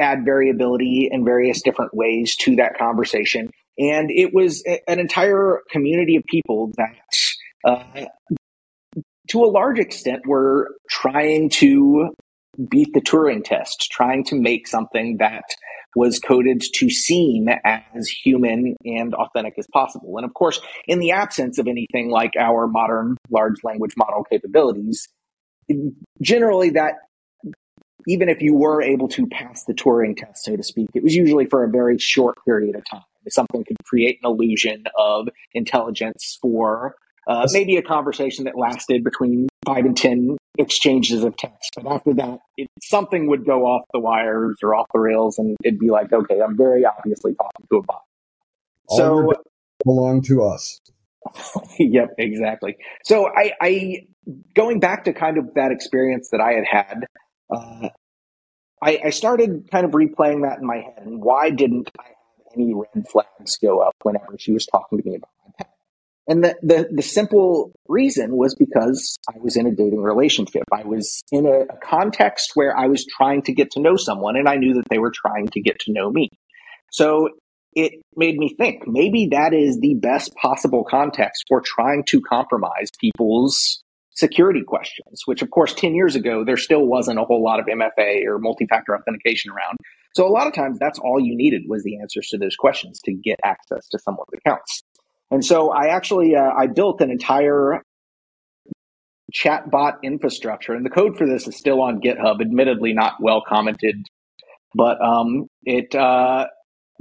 add 0.00 0.24
variability 0.24 1.08
in 1.10 1.24
various 1.24 1.62
different 1.62 1.92
ways 1.94 2.34
to 2.36 2.56
that 2.56 2.78
conversation. 2.78 3.50
And 3.78 4.10
it 4.10 4.34
was 4.34 4.64
an 4.88 4.98
entire 4.98 5.60
community 5.70 6.16
of 6.16 6.24
people 6.24 6.72
that, 6.76 6.96
uh, 7.64 8.06
to 9.28 9.44
a 9.44 9.46
large 9.46 9.78
extent, 9.78 10.26
were 10.26 10.74
trying 10.90 11.50
to 11.50 12.10
beat 12.68 12.92
the 12.92 13.00
Turing 13.00 13.44
test, 13.44 13.88
trying 13.90 14.24
to 14.24 14.34
make 14.34 14.66
something 14.66 15.18
that 15.18 15.44
was 15.94 16.18
coded 16.18 16.62
to 16.74 16.90
seem 16.90 17.48
as 17.64 18.08
human 18.08 18.76
and 18.84 19.14
authentic 19.14 19.54
as 19.58 19.66
possible. 19.72 20.16
And 20.16 20.24
of 20.24 20.34
course, 20.34 20.60
in 20.86 20.98
the 20.98 21.12
absence 21.12 21.58
of 21.58 21.66
anything 21.66 22.10
like 22.10 22.32
our 22.38 22.66
modern 22.66 23.16
large 23.30 23.62
language 23.64 23.94
model 23.96 24.24
capabilities, 24.24 25.08
generally 26.20 26.70
that 26.70 26.94
even 28.06 28.28
if 28.28 28.40
you 28.40 28.54
were 28.54 28.80
able 28.80 29.08
to 29.08 29.26
pass 29.26 29.64
the 29.64 29.74
Turing 29.74 30.16
test, 30.16 30.44
so 30.44 30.56
to 30.56 30.62
speak, 30.62 30.88
it 30.94 31.02
was 31.02 31.14
usually 31.14 31.46
for 31.46 31.64
a 31.64 31.68
very 31.68 31.98
short 31.98 32.36
period 32.44 32.74
of 32.74 32.82
time. 32.90 33.02
Something 33.28 33.64
could 33.64 33.76
create 33.84 34.18
an 34.22 34.30
illusion 34.30 34.84
of 34.96 35.28
intelligence 35.52 36.38
for 36.40 36.94
uh, 37.26 37.46
maybe 37.52 37.76
a 37.76 37.82
conversation 37.82 38.44
that 38.44 38.56
lasted 38.56 39.04
between 39.04 39.48
five 39.66 39.84
and 39.84 39.94
10 39.94 40.37
exchanges 40.58 41.24
of 41.24 41.36
text. 41.36 41.70
But 41.76 41.86
after 41.86 42.12
that, 42.14 42.40
it, 42.56 42.68
something 42.82 43.28
would 43.28 43.46
go 43.46 43.64
off 43.64 43.84
the 43.92 44.00
wires 44.00 44.56
or 44.62 44.74
off 44.74 44.86
the 44.92 44.98
rails, 44.98 45.38
and 45.38 45.56
it'd 45.64 45.78
be 45.78 45.90
like, 45.90 46.12
okay, 46.12 46.40
I'm 46.40 46.56
very 46.56 46.84
obviously 46.84 47.34
talking 47.34 47.66
to 47.70 47.76
a 47.78 47.82
bot. 47.82 48.02
All 48.88 48.98
so 48.98 49.32
belong 49.84 50.22
to 50.22 50.42
us. 50.42 50.80
yep, 51.78 52.14
exactly. 52.18 52.76
So 53.04 53.28
I, 53.28 53.52
I, 53.60 54.06
going 54.54 54.80
back 54.80 55.04
to 55.04 55.12
kind 55.12 55.38
of 55.38 55.54
that 55.54 55.72
experience 55.72 56.30
that 56.30 56.40
I 56.40 56.52
had 56.52 56.64
had, 56.64 57.06
uh, 57.50 57.88
I, 58.82 59.00
I 59.06 59.10
started 59.10 59.68
kind 59.70 59.84
of 59.84 59.92
replaying 59.92 60.48
that 60.48 60.58
in 60.60 60.66
my 60.66 60.76
head. 60.76 61.02
And 61.04 61.22
why 61.22 61.50
didn't 61.50 61.90
I 61.98 62.04
have 62.04 62.52
any 62.54 62.74
red 62.74 63.06
flags 63.08 63.56
go 63.56 63.80
up 63.80 63.94
whenever 64.02 64.36
she 64.38 64.52
was 64.52 64.66
talking 64.66 65.00
to 65.00 65.08
me 65.08 65.16
about 65.16 65.30
and 66.28 66.44
the, 66.44 66.54
the, 66.62 66.88
the, 66.92 67.02
simple 67.02 67.72
reason 67.88 68.36
was 68.36 68.54
because 68.54 69.16
I 69.34 69.38
was 69.40 69.56
in 69.56 69.66
a 69.66 69.70
dating 69.70 70.02
relationship. 70.02 70.62
I 70.72 70.84
was 70.84 71.22
in 71.32 71.46
a, 71.46 71.60
a, 71.72 71.78
context 71.82 72.50
where 72.54 72.76
I 72.76 72.86
was 72.86 73.06
trying 73.06 73.42
to 73.42 73.54
get 73.54 73.70
to 73.72 73.80
know 73.80 73.96
someone 73.96 74.36
and 74.36 74.46
I 74.46 74.56
knew 74.56 74.74
that 74.74 74.88
they 74.90 74.98
were 74.98 75.12
trying 75.12 75.48
to 75.48 75.60
get 75.62 75.78
to 75.80 75.92
know 75.92 76.10
me. 76.10 76.28
So 76.92 77.30
it 77.72 77.92
made 78.14 78.36
me 78.36 78.54
think 78.58 78.82
maybe 78.86 79.28
that 79.32 79.54
is 79.54 79.78
the 79.80 79.94
best 79.94 80.34
possible 80.34 80.84
context 80.84 81.44
for 81.48 81.62
trying 81.64 82.04
to 82.08 82.20
compromise 82.20 82.90
people's 83.00 83.82
security 84.10 84.62
questions, 84.66 85.22
which 85.24 85.42
of 85.42 85.50
course 85.50 85.72
10 85.74 85.94
years 85.94 86.14
ago, 86.14 86.44
there 86.44 86.56
still 86.56 86.84
wasn't 86.84 87.18
a 87.18 87.24
whole 87.24 87.42
lot 87.42 87.60
of 87.60 87.66
MFA 87.66 88.26
or 88.26 88.38
multi-factor 88.38 88.94
authentication 88.94 89.50
around. 89.50 89.78
So 90.14 90.26
a 90.26 90.32
lot 90.32 90.46
of 90.46 90.52
times 90.52 90.78
that's 90.78 90.98
all 90.98 91.20
you 91.20 91.36
needed 91.36 91.62
was 91.68 91.84
the 91.84 92.00
answers 92.00 92.28
to 92.28 92.38
those 92.38 92.56
questions 92.56 93.00
to 93.04 93.12
get 93.12 93.36
access 93.44 93.88
to 93.90 93.98
someone's 93.98 94.28
accounts. 94.34 94.82
And 95.30 95.44
so 95.44 95.70
I 95.70 95.88
actually 95.88 96.34
uh, 96.34 96.50
I 96.56 96.66
built 96.66 97.00
an 97.00 97.10
entire 97.10 97.82
chatbot 99.34 99.96
infrastructure, 100.02 100.72
and 100.74 100.84
the 100.86 100.90
code 100.90 101.16
for 101.16 101.26
this 101.26 101.46
is 101.46 101.56
still 101.56 101.82
on 101.82 102.00
GitHub. 102.00 102.40
Admittedly, 102.40 102.92
not 102.92 103.14
well 103.20 103.42
commented, 103.46 104.06
but 104.74 105.00
um, 105.02 105.46
it 105.64 105.94
uh, 105.94 106.46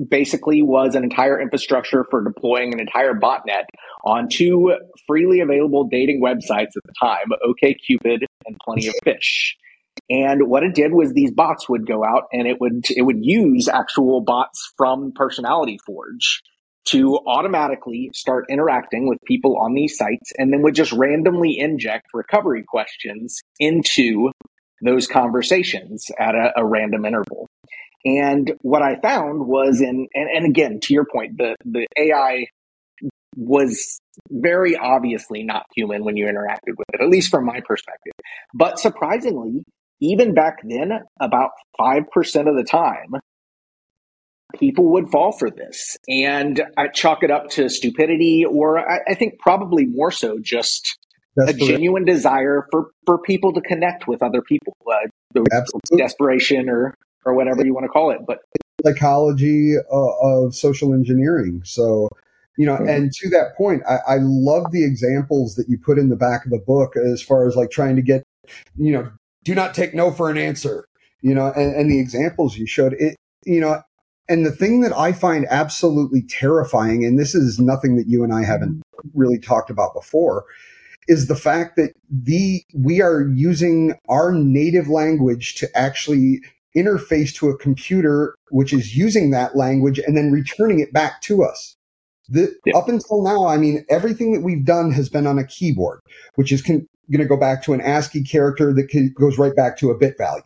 basically 0.09 0.61
was 0.61 0.95
an 0.95 1.03
entire 1.03 1.39
infrastructure 1.41 2.05
for 2.09 2.23
deploying 2.23 2.73
an 2.73 2.79
entire 2.79 3.13
botnet 3.13 3.63
on 4.03 4.27
two 4.29 4.75
freely 5.07 5.39
available 5.39 5.87
dating 5.87 6.21
websites 6.21 6.75
at 6.75 6.83
the 6.85 6.93
time, 6.99 7.27
OKCupid 7.45 8.25
and 8.45 8.57
Plenty 8.63 8.87
of 8.87 8.93
Fish. 9.03 9.55
And 10.09 10.47
what 10.47 10.63
it 10.63 10.75
did 10.75 10.93
was 10.93 11.13
these 11.13 11.31
bots 11.31 11.67
would 11.67 11.87
go 11.87 12.03
out 12.03 12.23
and 12.31 12.47
it 12.47 12.61
would 12.61 12.85
it 12.95 13.01
would 13.01 13.25
use 13.25 13.67
actual 13.67 14.21
bots 14.21 14.71
from 14.77 15.11
Personality 15.15 15.79
Forge 15.85 16.43
to 16.89 17.19
automatically 17.27 18.09
start 18.13 18.45
interacting 18.49 19.07
with 19.07 19.17
people 19.25 19.57
on 19.57 19.73
these 19.73 19.97
sites 19.97 20.31
and 20.37 20.51
then 20.51 20.61
would 20.61 20.75
just 20.75 20.91
randomly 20.93 21.57
inject 21.57 22.07
recovery 22.13 22.63
questions 22.67 23.41
into 23.59 24.31
those 24.81 25.07
conversations 25.07 26.05
at 26.19 26.35
a, 26.35 26.51
a 26.57 26.65
random 26.65 27.05
interval. 27.05 27.47
And 28.05 28.53
what 28.61 28.81
I 28.81 28.99
found 29.01 29.47
was 29.47 29.81
in, 29.81 30.07
and, 30.13 30.29
and 30.29 30.45
again, 30.45 30.79
to 30.83 30.93
your 30.93 31.05
point, 31.11 31.37
the, 31.37 31.55
the 31.65 31.87
AI 31.97 32.45
was 33.35 33.99
very 34.29 34.75
obviously 34.75 35.43
not 35.43 35.63
human 35.75 36.03
when 36.03 36.15
you 36.15 36.25
interacted 36.25 36.75
with 36.77 36.87
it, 36.93 37.01
at 37.01 37.09
least 37.09 37.29
from 37.29 37.45
my 37.45 37.59
perspective. 37.65 38.13
But 38.53 38.79
surprisingly, 38.79 39.63
even 39.99 40.33
back 40.33 40.57
then, 40.63 40.91
about 41.19 41.51
5% 41.79 42.01
of 42.49 42.55
the 42.55 42.63
time, 42.63 43.19
people 44.59 44.91
would 44.91 45.09
fall 45.09 45.31
for 45.31 45.49
this. 45.49 45.97
And 46.07 46.61
I 46.77 46.87
chalk 46.87 47.23
it 47.23 47.31
up 47.31 47.49
to 47.51 47.69
stupidity, 47.69 48.45
or 48.45 48.79
I, 48.79 48.99
I 49.09 49.13
think 49.13 49.39
probably 49.39 49.85
more 49.85 50.11
so 50.11 50.37
just 50.41 50.97
a 51.39 51.53
genuine 51.53 52.03
desire 52.03 52.65
for, 52.71 52.91
for 53.05 53.19
people 53.19 53.53
to 53.53 53.61
connect 53.61 54.07
with 54.07 54.23
other 54.23 54.41
people, 54.41 54.75
uh, 54.91 55.41
desperation 55.95 56.67
or, 56.69 56.95
or 57.25 57.35
whatever 57.35 57.63
you 57.63 57.73
want 57.73 57.83
to 57.83 57.89
call 57.89 58.11
it. 58.11 58.19
But 58.25 58.39
psychology 58.85 59.75
uh, 59.77 60.07
of 60.21 60.55
social 60.55 60.93
engineering. 60.93 61.61
So, 61.63 62.09
you 62.57 62.65
know, 62.65 62.75
mm-hmm. 62.75 62.89
and 62.89 63.11
to 63.11 63.29
that 63.29 63.55
point, 63.55 63.83
I, 63.87 63.97
I 64.07 64.17
love 64.19 64.71
the 64.71 64.83
examples 64.83 65.55
that 65.55 65.67
you 65.69 65.77
put 65.77 65.97
in 65.97 66.09
the 66.09 66.15
back 66.15 66.45
of 66.45 66.51
the 66.51 66.59
book 66.59 66.95
as 66.95 67.21
far 67.21 67.47
as 67.47 67.55
like 67.55 67.69
trying 67.69 67.95
to 67.95 68.01
get, 68.01 68.23
you 68.75 68.91
know, 68.91 69.11
do 69.43 69.53
not 69.55 69.73
take 69.73 69.93
no 69.93 70.11
for 70.11 70.29
an 70.29 70.37
answer, 70.37 70.85
you 71.21 71.33
know, 71.33 71.51
and, 71.55 71.75
and 71.75 71.91
the 71.91 71.99
examples 71.99 72.57
you 72.57 72.65
showed 72.65 72.93
it, 72.93 73.15
you 73.45 73.59
know, 73.59 73.81
and 74.29 74.45
the 74.45 74.51
thing 74.51 74.81
that 74.81 74.93
I 74.95 75.11
find 75.13 75.45
absolutely 75.49 76.21
terrifying, 76.21 77.05
and 77.05 77.17
this 77.17 77.33
is 77.33 77.59
nothing 77.59 77.95
that 77.97 78.07
you 78.07 78.23
and 78.23 78.33
I 78.33 78.43
haven't 78.43 78.83
really 79.13 79.39
talked 79.39 79.69
about 79.69 79.93
before, 79.93 80.45
is 81.07 81.27
the 81.27 81.35
fact 81.35 81.77
that 81.77 81.93
the 82.09 82.63
we 82.73 83.01
are 83.01 83.27
using 83.33 83.95
our 84.09 84.33
native 84.33 84.89
language 84.89 85.55
to 85.55 85.67
actually 85.77 86.41
interface 86.75 87.33
to 87.35 87.49
a 87.49 87.57
computer 87.57 88.35
which 88.49 88.73
is 88.73 88.95
using 88.95 89.31
that 89.31 89.55
language 89.55 89.99
and 89.99 90.15
then 90.15 90.31
returning 90.31 90.79
it 90.79 90.93
back 90.93 91.21
to 91.21 91.43
us. 91.43 91.75
The, 92.29 92.53
yeah. 92.65 92.77
Up 92.77 92.89
until 92.89 93.23
now, 93.23 93.47
I 93.47 93.57
mean, 93.57 93.85
everything 93.89 94.33
that 94.33 94.41
we've 94.41 94.65
done 94.65 94.91
has 94.91 95.09
been 95.09 95.25
on 95.25 95.39
a 95.39 95.45
keyboard, 95.45 96.01
which 96.35 96.51
is 96.51 96.61
con- 96.61 96.85
going 97.09 97.21
to 97.21 97.25
go 97.25 97.37
back 97.37 97.63
to 97.63 97.73
an 97.73 97.81
ASCII 97.81 98.21
character 98.23 98.73
that 98.73 98.89
can, 98.89 99.13
goes 99.17 99.37
right 99.37 99.55
back 99.55 99.77
to 99.77 99.91
a 99.91 99.97
bit 99.97 100.17
value. 100.17 100.43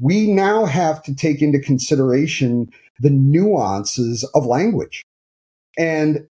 We 0.00 0.26
now 0.26 0.64
have 0.64 1.02
to 1.04 1.14
take 1.14 1.42
into 1.42 1.58
consideration 1.58 2.70
the 3.00 3.10
nuances 3.10 4.28
of 4.34 4.46
language. 4.46 5.02
And 5.78 6.28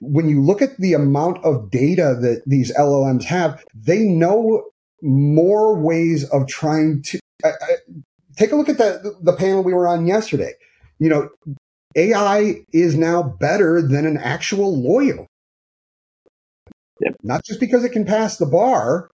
when 0.00 0.28
you 0.28 0.42
look 0.42 0.60
at 0.60 0.76
the 0.78 0.94
amount 0.94 1.44
of 1.44 1.70
data 1.70 2.16
that 2.20 2.42
these 2.46 2.74
LLMs 2.76 3.24
have, 3.24 3.64
they 3.74 4.00
know 4.00 4.64
more 5.00 5.78
ways 5.78 6.28
of 6.30 6.46
trying 6.46 7.02
to 7.02 7.20
take 8.36 8.52
a 8.52 8.56
look 8.56 8.68
at 8.68 8.78
the, 8.78 9.16
the 9.22 9.32
panel 9.32 9.62
we 9.62 9.72
were 9.72 9.88
on 9.88 10.06
yesterday. 10.06 10.52
You 10.98 11.08
know, 11.08 11.28
AI 11.96 12.64
is 12.72 12.96
now 12.96 13.22
better 13.22 13.82
than 13.82 14.06
an 14.06 14.16
actual 14.16 14.80
lawyer. 14.80 15.26
Yep. 17.00 17.16
Not 17.22 17.44
just 17.44 17.60
because 17.60 17.84
it 17.84 17.92
can 17.92 18.04
pass 18.04 18.36
the 18.36 18.46
bar, 18.46 19.10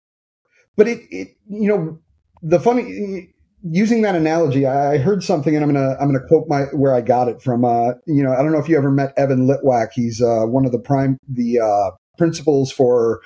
but 0.76 0.88
it, 0.88 1.02
it 1.12 1.36
you 1.50 1.68
know, 1.68 2.00
the 2.42 2.60
funny 2.60 3.33
using 3.64 4.02
that 4.02 4.16
analogy, 4.16 4.66
I 4.66 4.98
heard 4.98 5.24
something, 5.24 5.56
and 5.56 5.64
I'm 5.64 5.74
gonna 5.74 5.96
I'm 6.00 6.08
gonna 6.08 6.26
quote 6.28 6.48
my 6.48 6.64
where 6.74 6.94
I 6.94 7.02
got 7.02 7.28
it 7.28 7.42
from. 7.42 7.66
Uh, 7.66 7.94
you 8.06 8.24
know, 8.24 8.34
I 8.34 8.38
don't 8.44 8.52
know 8.52 8.60
if 8.60 8.70
you 8.70 8.78
ever 8.78 8.92
met 8.92 9.14
Evan 9.18 9.48
Litwack. 9.48 9.90
He's 9.94 10.22
uh, 10.22 10.46
one 10.46 10.66
of 10.66 10.72
the 10.72 10.80
prime 10.80 11.18
the 11.28 11.60
uh, 11.60 11.92
principals 12.18 12.72
for 12.72 13.22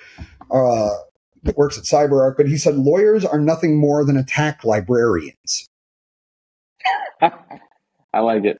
uh, 0.51 0.89
that 1.43 1.57
works 1.57 1.77
at 1.77 1.83
CyberArk, 1.85 2.35
but 2.37 2.47
he 2.47 2.57
said 2.57 2.75
lawyers 2.75 3.25
are 3.25 3.39
nothing 3.39 3.79
more 3.79 4.05
than 4.05 4.17
attack 4.17 4.63
librarians. 4.63 5.67
I 7.21 8.19
like 8.19 8.45
it. 8.45 8.57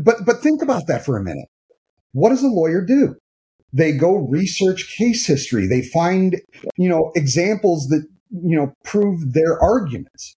But 0.00 0.26
but 0.26 0.40
think 0.40 0.62
about 0.62 0.86
that 0.88 1.04
for 1.04 1.16
a 1.16 1.22
minute. 1.22 1.48
What 2.12 2.30
does 2.30 2.42
a 2.42 2.48
lawyer 2.48 2.84
do? 2.84 3.16
They 3.72 3.92
go 3.92 4.16
research 4.16 4.92
case 4.98 5.26
history. 5.26 5.66
They 5.68 5.82
find, 5.82 6.40
you 6.76 6.88
know, 6.88 7.12
examples 7.14 7.86
that, 7.88 8.04
you 8.30 8.56
know, 8.56 8.72
prove 8.82 9.32
their 9.32 9.62
arguments. 9.62 10.34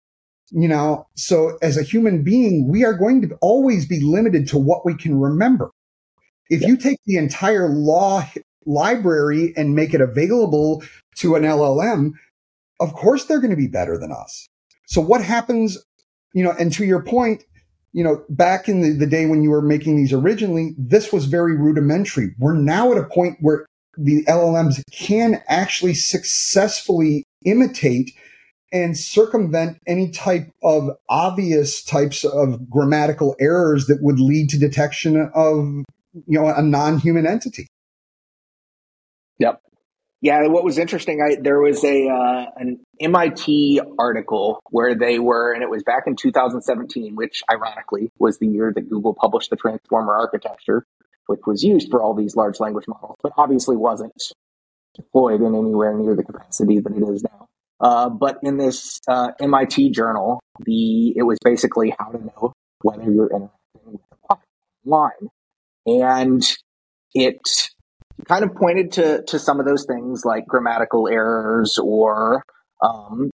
You 0.56 0.68
know, 0.68 1.08
so 1.16 1.58
as 1.64 1.78
a 1.78 1.84
human 1.84 2.24
being, 2.24 2.70
we 2.70 2.86
are 2.86 2.94
going 2.94 3.28
to 3.28 3.36
always 3.42 3.88
be 3.88 4.00
limited 4.02 4.48
to 4.50 4.58
what 4.60 4.86
we 4.86 4.96
can 4.96 5.20
remember. 5.20 5.72
If 6.50 6.62
yeah. 6.62 6.68
you 6.68 6.78
take 6.78 7.00
the 7.06 7.18
entire 7.18 7.70
law 7.70 8.24
library 8.66 9.54
and 9.58 9.76
make 9.76 9.94
it 9.94 10.02
available 10.02 10.84
to 11.18 11.36
an 11.36 11.44
LLM, 11.44 12.12
of 12.80 12.94
course 12.94 13.26
they're 13.26 13.40
going 13.40 13.52
to 13.52 13.58
be 13.58 13.68
better 13.68 13.98
than 13.98 14.12
us. 14.12 14.48
So 14.86 15.02
what 15.02 15.24
happens, 15.24 15.78
you 16.34 16.44
know, 16.44 16.54
and 16.60 16.72
to 16.74 16.86
your 16.86 17.02
point, 17.02 17.44
you 17.94 18.04
know, 18.04 18.24
back 18.30 18.68
in 18.68 18.82
the, 18.82 18.92
the 18.92 19.08
day 19.08 19.26
when 19.26 19.42
you 19.44 19.50
were 19.50 19.62
making 19.62 19.96
these 19.96 20.14
originally, 20.14 20.76
this 20.78 21.12
was 21.12 21.26
very 21.26 21.56
rudimentary. 21.56 22.36
We're 22.40 22.54
now 22.54 22.92
at 22.92 22.98
a 22.98 23.08
point 23.08 23.38
where 23.40 23.66
the 23.98 24.24
LLMs 24.26 24.82
can 24.92 25.42
actually 25.48 25.94
successfully 25.94 27.26
imitate 27.46 28.12
and 28.74 28.98
circumvent 28.98 29.78
any 29.88 30.10
type 30.10 30.50
of 30.64 30.90
obvious 31.08 31.84
types 31.84 32.26
of 32.26 32.70
grammatical 32.70 33.36
errors 33.40 33.88
that 33.88 34.00
would 34.02 34.20
lead 34.20 34.50
to 34.50 34.60
detection 34.60 35.32
of 35.34 35.84
you 36.28 36.40
know 36.40 36.48
a 36.48 36.62
non-human 36.62 37.26
entity 37.26 37.68
yep 39.38 39.62
yeah, 40.24 40.48
what 40.48 40.64
was 40.64 40.78
interesting, 40.78 41.22
I, 41.22 41.36
there 41.36 41.60
was 41.60 41.84
a 41.84 42.08
uh, 42.08 42.46
an 42.56 42.80
MIT 43.02 43.82
article 44.00 44.62
where 44.70 44.96
they 44.96 45.20
were, 45.20 45.52
and 45.52 45.62
it 45.62 45.70
was 45.70 45.84
back 45.84 46.04
in 46.08 46.16
2017, 46.16 47.18
which 47.18 47.44
ironically 47.52 48.10
was 48.20 48.38
the 48.38 48.48
year 48.48 48.72
that 48.74 48.90
Google 48.90 49.14
published 49.14 49.50
the 49.50 49.58
Transformer 49.58 50.16
architecture, 50.16 50.86
which 51.28 51.42
was 51.46 51.62
used 51.62 51.90
for 51.92 52.02
all 52.02 52.14
these 52.14 52.38
large 52.38 52.62
language 52.62 52.86
models, 52.88 53.18
but 53.22 53.34
obviously 53.36 53.76
wasn't 53.76 54.14
deployed 54.96 55.42
in 55.42 55.56
anywhere 55.56 55.94
near 55.94 56.16
the 56.16 56.24
capacity 56.24 56.80
that 56.80 56.96
it 56.96 57.04
is 57.04 57.22
now. 57.24 57.50
Uh, 57.80 58.10
but 58.10 58.38
in 58.44 58.58
this 58.58 59.00
uh, 59.08 59.32
MIT 59.40 59.92
journal, 59.92 60.40
the 60.60 61.10
it 61.18 61.24
was 61.24 61.38
basically 61.44 61.94
how 61.98 62.10
to 62.10 62.20
know 62.20 62.54
whether 62.82 63.04
you're 63.04 63.30
interacting 63.30 63.52
with 63.86 64.02
a 64.30 64.36
line, 64.86 65.30
and 65.86 66.44
it 67.14 67.40
kind 68.28 68.44
of 68.44 68.56
pointed 68.56 68.94
to 68.94 69.24
to 69.24 69.40
some 69.40 69.60
of 69.60 69.66
those 69.66 69.86
things 69.86 70.24
like 70.24 70.46
grammatical 70.46 71.08
errors 71.08 71.78
or 71.78 72.44
um, 72.82 73.30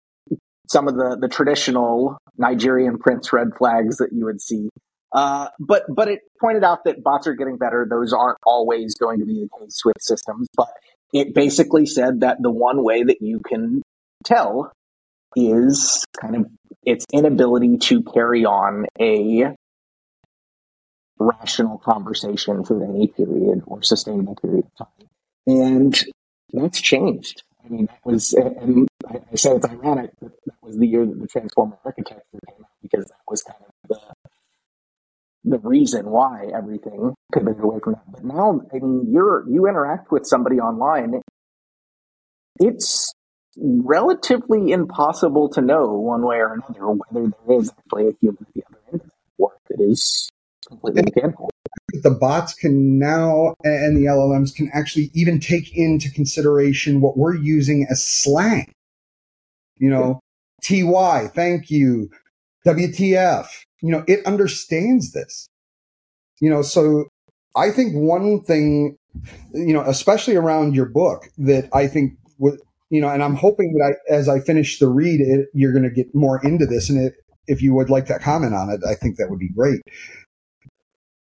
some 0.67 0.87
of 0.87 0.95
the 0.95 1.17
the 1.19 1.27
traditional 1.27 2.17
Nigerian 2.37 2.97
prince 2.97 3.31
red 3.33 3.49
flags 3.57 3.97
that 3.97 4.09
you 4.13 4.25
would 4.25 4.41
see. 4.41 4.69
Uh, 5.11 5.47
but 5.59 5.83
but 5.93 6.07
it 6.07 6.19
pointed 6.39 6.63
out 6.63 6.83
that 6.85 7.03
bots 7.03 7.27
are 7.27 7.33
getting 7.33 7.57
better. 7.57 7.87
Those 7.89 8.13
aren't 8.13 8.37
always 8.45 8.95
going 8.95 9.19
to 9.19 9.25
be 9.25 9.45
the 9.45 9.59
case 9.59 9.81
with 9.83 9.97
systems. 9.99 10.47
But 10.55 10.69
it 11.13 11.33
basically 11.33 11.85
said 11.85 12.19
that 12.21 12.37
the 12.41 12.51
one 12.51 12.83
way 12.83 13.03
that 13.03 13.17
you 13.21 13.39
can 13.39 13.81
tell 14.23 14.71
is 15.35 16.05
kind 16.19 16.35
of 16.35 16.45
its 16.83 17.05
inability 17.13 17.77
to 17.77 18.01
carry 18.03 18.45
on 18.45 18.85
a 18.99 19.53
rational 21.19 21.77
conversation 21.77 22.63
for 22.63 22.83
any 22.83 23.07
period 23.07 23.61
or 23.65 23.83
sustainable 23.83 24.35
period 24.35 24.65
of 24.65 24.87
time. 24.87 25.07
And 25.45 26.03
that's 26.53 26.81
changed. 26.81 27.43
I 27.63 27.69
mean, 27.69 27.85
that 27.87 27.99
was, 28.05 28.33
and 28.33 28.87
I, 29.07 29.35
say 29.35 29.51
it's 29.51 29.65
ironic 29.65 30.11
that 30.21 30.31
that 30.45 30.55
was 30.61 30.77
the 30.77 30.87
year 30.87 31.05
that 31.05 31.19
the 31.19 31.27
Transformer 31.27 31.77
architecture 31.83 32.23
came 32.47 32.63
out 32.63 32.71
because 32.81 33.05
that 33.05 33.19
was 33.27 33.43
kind 33.43 33.59
of 33.61 33.89
the 33.89 33.99
the 35.45 35.59
reason 35.59 36.05
why 36.09 36.47
everything 36.53 37.13
pivoted 37.33 37.63
away 37.63 37.79
from 37.81 37.93
that. 37.93 38.11
But 38.11 38.25
now, 38.25 38.61
I 38.73 38.79
mean, 38.79 39.07
you're 39.09 39.49
you 39.49 39.67
interact 39.67 40.11
with 40.11 40.25
somebody 40.25 40.59
online. 40.59 41.21
It's 42.59 43.13
relatively 43.57 44.71
impossible 44.71 45.49
to 45.49 45.61
know 45.61 45.93
one 45.93 46.21
way 46.25 46.37
or 46.37 46.53
another 46.53 46.91
whether 46.91 47.31
there 47.47 47.57
is 47.59 47.71
actually 47.77 48.09
a 48.09 48.13
human 48.21 48.45
at 48.47 48.53
the 48.53 48.63
other 48.67 48.79
end 48.93 49.11
or 49.37 49.53
if 49.69 49.79
it 49.79 49.83
is 49.83 50.29
completely 50.67 51.03
mechanical. 51.03 51.49
The 51.93 52.11
bots 52.11 52.53
can 52.53 52.99
now, 52.99 53.55
and 53.63 53.97
the 53.97 54.05
LLMs 54.05 54.53
can 54.53 54.69
actually 54.73 55.09
even 55.13 55.39
take 55.39 55.75
into 55.75 56.11
consideration 56.11 57.01
what 57.01 57.17
we're 57.17 57.35
using 57.35 57.87
as 57.89 58.05
slang. 58.05 58.71
You 59.77 59.89
know, 59.89 60.19
TY, 60.61 61.29
thank 61.33 61.71
you, 61.71 62.09
WTF. 62.65 63.47
You 63.81 63.91
know, 63.91 64.03
it 64.07 64.25
understands 64.25 65.13
this. 65.13 65.47
You 66.39 66.49
know, 66.49 66.61
so 66.61 67.05
I 67.55 67.71
think 67.71 67.95
one 67.95 68.41
thing, 68.41 68.97
you 69.53 69.73
know, 69.73 69.81
especially 69.81 70.35
around 70.35 70.75
your 70.75 70.85
book 70.85 71.27
that 71.37 71.69
I 71.73 71.87
think 71.87 72.13
would, 72.37 72.59
you 72.89 73.01
know, 73.01 73.09
and 73.09 73.23
I'm 73.23 73.35
hoping 73.35 73.73
that 73.73 73.93
I, 73.93 74.13
as 74.13 74.27
I 74.27 74.39
finish 74.39 74.79
the 74.79 74.87
read, 74.87 75.21
it, 75.21 75.47
you're 75.53 75.73
going 75.73 75.83
to 75.83 75.91
get 75.91 76.13
more 76.13 76.43
into 76.43 76.65
this. 76.65 76.89
And 76.89 76.99
it, 76.99 77.13
if 77.47 77.61
you 77.61 77.73
would 77.73 77.89
like 77.89 78.05
to 78.07 78.19
comment 78.19 78.53
on 78.53 78.69
it, 78.69 78.81
I 78.87 78.95
think 78.95 79.17
that 79.17 79.29
would 79.29 79.39
be 79.39 79.49
great 79.49 79.81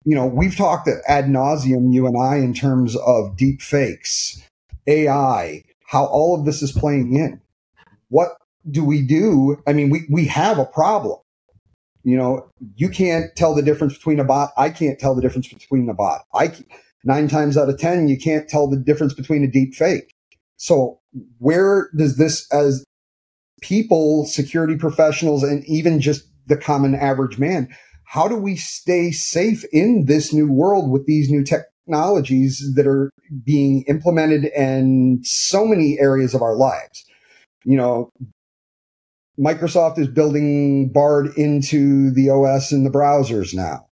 you 0.08 0.16
know, 0.16 0.26
we've 0.26 0.56
talked 0.56 0.88
ad 1.10 1.26
nauseum, 1.26 1.94
you 1.94 2.08
and 2.08 2.16
I, 2.18 2.38
in 2.38 2.54
terms 2.54 2.96
of 2.96 3.36
deep 3.36 3.62
fakes, 3.62 4.42
AI, 4.88 5.64
how 5.86 6.06
all 6.06 6.40
of 6.40 6.46
this 6.46 6.62
is 6.62 6.72
playing 6.72 7.14
in. 7.14 7.42
What 8.08 8.30
do 8.72 8.86
we 8.86 9.02
do? 9.02 9.58
I 9.68 9.74
mean, 9.74 9.90
we, 9.90 10.08
we 10.10 10.24
have 10.28 10.60
a 10.60 10.66
problem. 10.66 11.18
You 12.06 12.16
know, 12.16 12.50
you 12.78 12.88
can't 12.88 13.36
tell 13.36 13.54
the 13.54 13.62
difference 13.62 13.96
between 13.96 14.22
a 14.22 14.24
bot. 14.24 14.52
I 14.56 14.70
can't 14.70 14.98
tell 14.98 15.14
the 15.14 15.22
difference 15.22 15.50
between 15.50 15.90
a 15.90 15.94
bot. 15.94 16.22
I 16.34 16.56
nine 17.04 17.28
times 17.28 17.58
out 17.58 17.68
of 17.68 17.78
10, 17.78 18.08
you 18.08 18.18
can't 18.18 18.48
tell 18.48 18.70
the 18.70 18.78
difference 18.78 19.14
between 19.14 19.44
a 19.44 19.52
deep 19.52 19.76
fake. 19.76 20.14
So 20.56 21.02
where 21.40 21.90
does 21.96 22.18
this 22.18 22.52
as 22.52 22.84
people, 23.62 24.26
security 24.26 24.76
professionals, 24.76 25.44
and 25.44 25.64
even 25.66 26.00
just 26.00 26.24
the 26.48 26.58
common 26.58 26.96
average 26.96 27.38
man, 27.38 27.68
how 28.06 28.28
do 28.28 28.36
we 28.36 28.56
stay 28.56 29.12
safe 29.12 29.66
in 29.74 30.06
this 30.06 30.32
new 30.32 30.52
world 30.52 30.92
with 30.92 31.06
these 31.06 31.30
new 31.30 31.44
technologies 31.44 32.74
that 32.76 32.88
are 32.88 33.10
being 33.44 33.84
implemented 33.88 34.46
in 34.56 35.20
so 35.24 35.66
many 35.66 36.00
areas 36.00 36.34
of 36.34 36.42
our 36.42 36.56
lives? 36.56 37.06
You 37.66 37.76
know, 37.76 38.10
Microsoft 39.40 40.00
is 40.00 40.08
building 40.08 40.90
Bard 40.90 41.28
into 41.36 42.12
the 42.12 42.30
OS 42.30 42.72
and 42.72 42.86
the 42.86 42.90
browsers 42.90 43.54
now. 43.54 43.88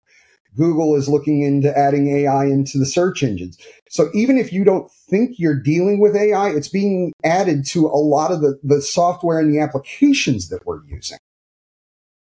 Google 0.56 0.96
is 0.96 1.10
looking 1.10 1.42
into 1.42 1.78
adding 1.78 2.08
AI 2.08 2.46
into 2.46 2.78
the 2.78 2.86
search 2.86 3.22
engines. 3.22 3.58
So 3.96 4.10
even 4.14 4.38
if 4.38 4.52
you 4.52 4.66
don't 4.66 4.92
think 4.92 5.40
you're 5.40 5.58
dealing 5.58 6.02
with 6.02 6.18
AI, 6.18 6.50
it's 6.50 6.68
being 6.68 7.14
added 7.24 7.66
to 7.68 7.86
a 7.86 7.96
lot 7.96 8.30
of 8.30 8.42
the, 8.42 8.60
the 8.62 8.82
software 8.82 9.40
and 9.40 9.50
the 9.50 9.62
applications 9.62 10.50
that 10.50 10.66
we're 10.66 10.84
using. 10.86 11.18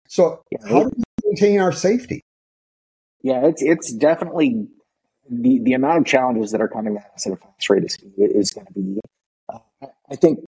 So 0.07 0.43
how 0.69 0.83
do 0.83 0.91
we 0.95 1.03
maintain 1.25 1.59
our 1.59 1.71
safety. 1.71 2.21
Yeah, 3.23 3.47
it's 3.47 3.63
it's 3.63 3.91
definitely 3.91 4.67
the 5.27 5.61
the 5.63 5.73
amount 5.73 5.97
of 5.97 6.05
challenges 6.05 6.51
that 6.51 6.61
are 6.61 6.67
coming 6.67 6.95
at 6.95 7.09
us 7.15 7.25
at 7.25 7.33
a 7.33 7.37
fast 7.37 7.67
rate 7.71 7.83
of 7.83 7.89
speed 7.89 8.13
is 8.17 8.51
going 8.51 8.67
to 8.67 8.73
be, 8.73 8.99
uh, 9.51 9.87
I 10.11 10.15
think, 10.15 10.41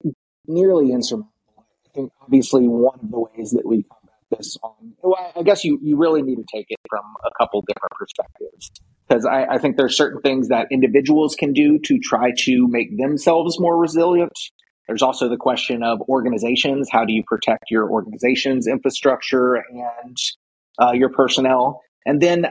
nearly 0.45 0.91
insurmountable. 0.91 1.31
I 1.57 1.89
think 1.95 2.11
obviously 2.21 2.67
one 2.67 2.99
of 3.01 3.09
the 3.09 3.19
ways 3.19 3.49
that 3.49 3.65
we 3.65 3.81
combat 3.81 4.19
this 4.29 4.57
on, 4.61 4.93
well, 5.01 5.31
I 5.35 5.41
guess 5.41 5.65
you 5.65 5.79
you 5.81 5.97
really 5.97 6.21
need 6.21 6.35
to 6.35 6.45
take 6.53 6.67
it 6.69 6.77
from 6.87 7.03
a 7.25 7.31
couple 7.39 7.63
different 7.67 7.93
perspectives 7.97 8.69
because 9.07 9.25
I, 9.25 9.45
I 9.45 9.57
think 9.59 9.77
there's 9.77 9.97
certain 9.97 10.21
things 10.21 10.49
that 10.49 10.67
individuals 10.71 11.35
can 11.35 11.53
do 11.53 11.79
to 11.79 11.99
try 11.99 12.31
to 12.45 12.67
make 12.67 12.97
themselves 12.97 13.59
more 13.59 13.77
resilient 13.77 14.33
There's 14.87 15.01
also 15.01 15.29
the 15.29 15.37
question 15.37 15.83
of 15.83 16.01
organizations. 16.09 16.89
How 16.91 17.05
do 17.05 17.13
you 17.13 17.23
protect 17.25 17.71
your 17.71 17.89
organization's 17.89 18.67
infrastructure 18.67 19.55
and 19.55 20.17
uh, 20.81 20.91
your 20.93 21.09
personnel? 21.09 21.81
And 22.05 22.21
then 22.21 22.47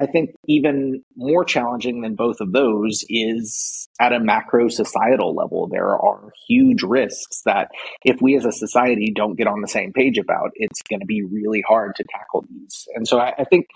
I 0.00 0.06
think 0.06 0.30
even 0.46 1.02
more 1.16 1.44
challenging 1.44 2.02
than 2.02 2.16
both 2.16 2.40
of 2.40 2.52
those 2.52 3.04
is 3.08 3.88
at 4.00 4.12
a 4.12 4.20
macro 4.20 4.68
societal 4.68 5.34
level. 5.34 5.68
There 5.70 5.96
are 5.96 6.30
huge 6.48 6.82
risks 6.82 7.42
that 7.46 7.70
if 8.04 8.20
we 8.20 8.36
as 8.36 8.44
a 8.44 8.52
society 8.52 9.12
don't 9.14 9.36
get 9.36 9.46
on 9.46 9.62
the 9.62 9.68
same 9.68 9.92
page 9.92 10.18
about, 10.18 10.50
it's 10.54 10.82
going 10.82 11.00
to 11.00 11.06
be 11.06 11.22
really 11.22 11.62
hard 11.66 11.94
to 11.96 12.04
tackle 12.10 12.44
these. 12.50 12.86
And 12.94 13.08
so 13.08 13.18
I, 13.18 13.32
I 13.38 13.44
think 13.44 13.66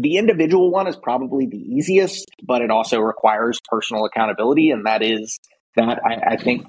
the 0.00 0.16
individual 0.16 0.70
one 0.70 0.86
is 0.86 0.96
probably 0.96 1.46
the 1.46 1.58
easiest, 1.58 2.26
but 2.42 2.62
it 2.62 2.70
also 2.70 3.00
requires 3.00 3.58
personal 3.68 4.04
accountability. 4.04 4.70
And 4.70 4.86
that 4.86 5.02
is 5.02 5.40
that 5.74 5.98
I, 6.04 6.34
I 6.34 6.36
think 6.36 6.66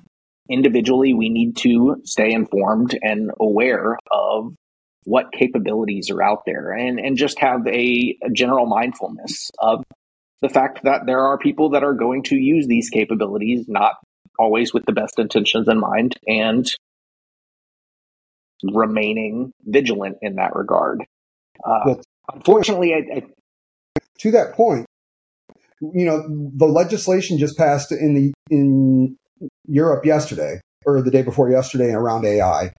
individually 0.50 1.14
we 1.14 1.30
need 1.30 1.56
to 1.58 1.98
stay 2.06 2.32
informed 2.32 2.98
and 3.02 3.30
aware 3.40 3.98
of 4.12 4.56
what 5.04 5.32
capabilities 5.32 6.10
are 6.10 6.24
out 6.24 6.42
there 6.46 6.72
and, 6.72 7.00
and 7.00 7.18
just 7.18 7.40
have 7.40 7.66
a, 7.68 8.18
a, 8.24 8.30
general 8.32 8.66
mindfulness 8.66 9.50
of 9.60 9.84
the 10.42 10.50
fact 10.50 10.82
that 10.84 11.02
there 11.06 11.20
are 11.20 11.38
people 11.38 11.72
that 11.72 11.84
are 11.84 11.94
going 11.94 12.24
to 12.24 12.36
use 12.36 12.68
these 12.68 12.90
capabilities, 12.90 13.66
not 13.68 13.94
always 14.38 14.74
with 14.74 14.86
the 14.86 14.92
best 14.92 15.20
intentions 15.20 15.68
in 15.68 15.80
mind, 15.80 16.16
and 16.28 16.68
remaining 18.64 19.52
vigilant 19.64 20.18
in 20.22 20.36
that 20.36 20.56
regard. 20.56 21.04
Uh, 21.64 21.96
unfortunately, 22.34 22.94
I, 22.94 23.18
I, 23.18 23.24
to 24.20 24.32
that 24.32 24.54
point, 24.54 24.86
you 25.82 26.06
know, 26.06 26.28
the 26.56 26.66
legislation 26.66 27.38
just 27.38 27.58
passed 27.58 27.92
in 27.92 28.14
the 28.14 28.34
in 28.50 29.18
Europe 29.66 30.06
yesterday 30.06 30.60
or 30.86 31.02
the 31.02 31.12
day 31.12 31.22
before 31.22 31.50
yesterday 31.50 31.92
around 31.92 32.26
AI. 32.26 32.72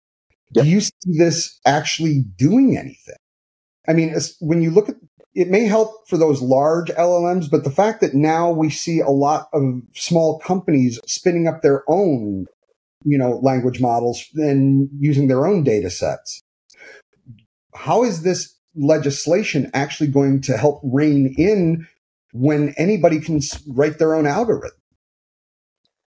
Yep. 0.52 0.64
Do 0.64 0.70
you 0.70 0.80
see 0.80 0.90
this 1.06 1.58
actually 1.64 2.24
doing 2.36 2.76
anything? 2.76 3.16
I 3.88 3.92
mean, 3.92 4.14
when 4.40 4.62
you 4.62 4.70
look 4.70 4.88
at 4.88 4.96
it, 5.34 5.48
may 5.48 5.64
help 5.64 6.08
for 6.08 6.16
those 6.16 6.42
large 6.42 6.90
LLMs, 6.90 7.50
but 7.50 7.64
the 7.64 7.70
fact 7.70 8.00
that 8.00 8.14
now 8.14 8.50
we 8.50 8.68
see 8.68 9.00
a 9.00 9.10
lot 9.10 9.48
of 9.52 9.80
small 9.94 10.40
companies 10.40 10.98
spinning 11.06 11.46
up 11.46 11.62
their 11.62 11.84
own, 11.88 12.46
you 13.04 13.16
know, 13.16 13.38
language 13.42 13.80
models 13.80 14.24
and 14.34 14.88
using 14.98 15.28
their 15.28 15.46
own 15.46 15.62
data 15.62 15.88
sets. 15.88 16.42
How 17.74 18.02
is 18.02 18.22
this 18.22 18.59
legislation 18.74 19.70
actually 19.74 20.08
going 20.08 20.42
to 20.42 20.56
help 20.56 20.80
rein 20.84 21.34
in 21.36 21.86
when 22.32 22.74
anybody 22.76 23.20
can 23.20 23.40
write 23.68 23.98
their 23.98 24.14
own 24.14 24.26
algorithm? 24.26 24.70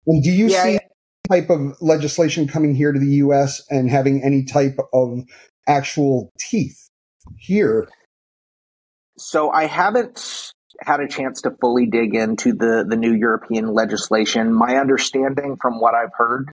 And 0.08 0.24
do 0.24 0.32
you 0.32 0.48
yeah, 0.48 0.64
see 0.64 0.80
type 1.30 1.50
of 1.50 1.82
legislation 1.82 2.48
coming 2.48 2.76
here 2.76 2.92
to 2.92 3.00
the 3.00 3.16
US 3.16 3.64
and 3.70 3.90
having 3.90 4.24
any 4.24 4.44
type 4.44 4.78
of 4.94 5.24
actual 5.68 6.32
teeth 6.40 6.90
here? 7.38 7.88
So 9.18 9.50
I 9.52 9.66
haven't 9.66 10.52
had 10.82 11.00
a 11.00 11.08
chance 11.08 11.42
to 11.42 11.52
fully 11.62 11.86
dig 11.86 12.16
into 12.16 12.54
the, 12.54 12.86
the 12.88 12.96
new 12.96 13.14
European 13.14 13.74
legislation. 13.74 14.54
My 14.54 14.78
understanding 14.78 15.58
from 15.62 15.80
what 15.80 15.94
I've 15.94 16.14
heard 16.18 16.52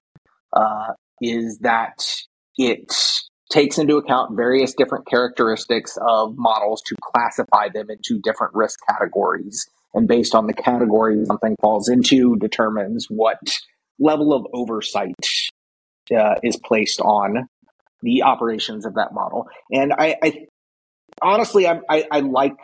uh, 0.52 0.92
is 1.20 1.58
that 1.62 2.04
it 2.56 2.92
takes 3.50 3.78
into 3.78 3.96
account 3.96 4.37
various 4.37 4.74
different 4.74 5.06
characteristics 5.06 5.96
of 6.00 6.37
models 6.37 6.82
to 6.87 6.94
classify 7.02 7.68
them 7.72 7.88
into 7.90 8.20
different 8.22 8.54
risk 8.54 8.78
categories. 8.88 9.66
And 9.94 10.06
based 10.06 10.34
on 10.34 10.46
the 10.46 10.52
category 10.52 11.24
something 11.24 11.56
falls 11.61 11.88
into, 11.88 12.37
determines 12.37 13.06
what 13.08 13.38
level 13.98 14.32
of 14.34 14.46
oversight 14.52 15.14
uh, 16.16 16.34
is 16.42 16.56
placed 16.56 17.00
on 17.00 17.48
the 18.02 18.22
operations 18.22 18.87
of 18.87 18.94
that 18.94 19.12
model. 19.12 19.48
And 19.72 19.92
I, 19.92 20.16
I 20.22 20.46
honestly, 21.22 21.66
I, 21.66 21.80
I, 21.88 22.04
I 22.11 22.20
like 22.20 22.56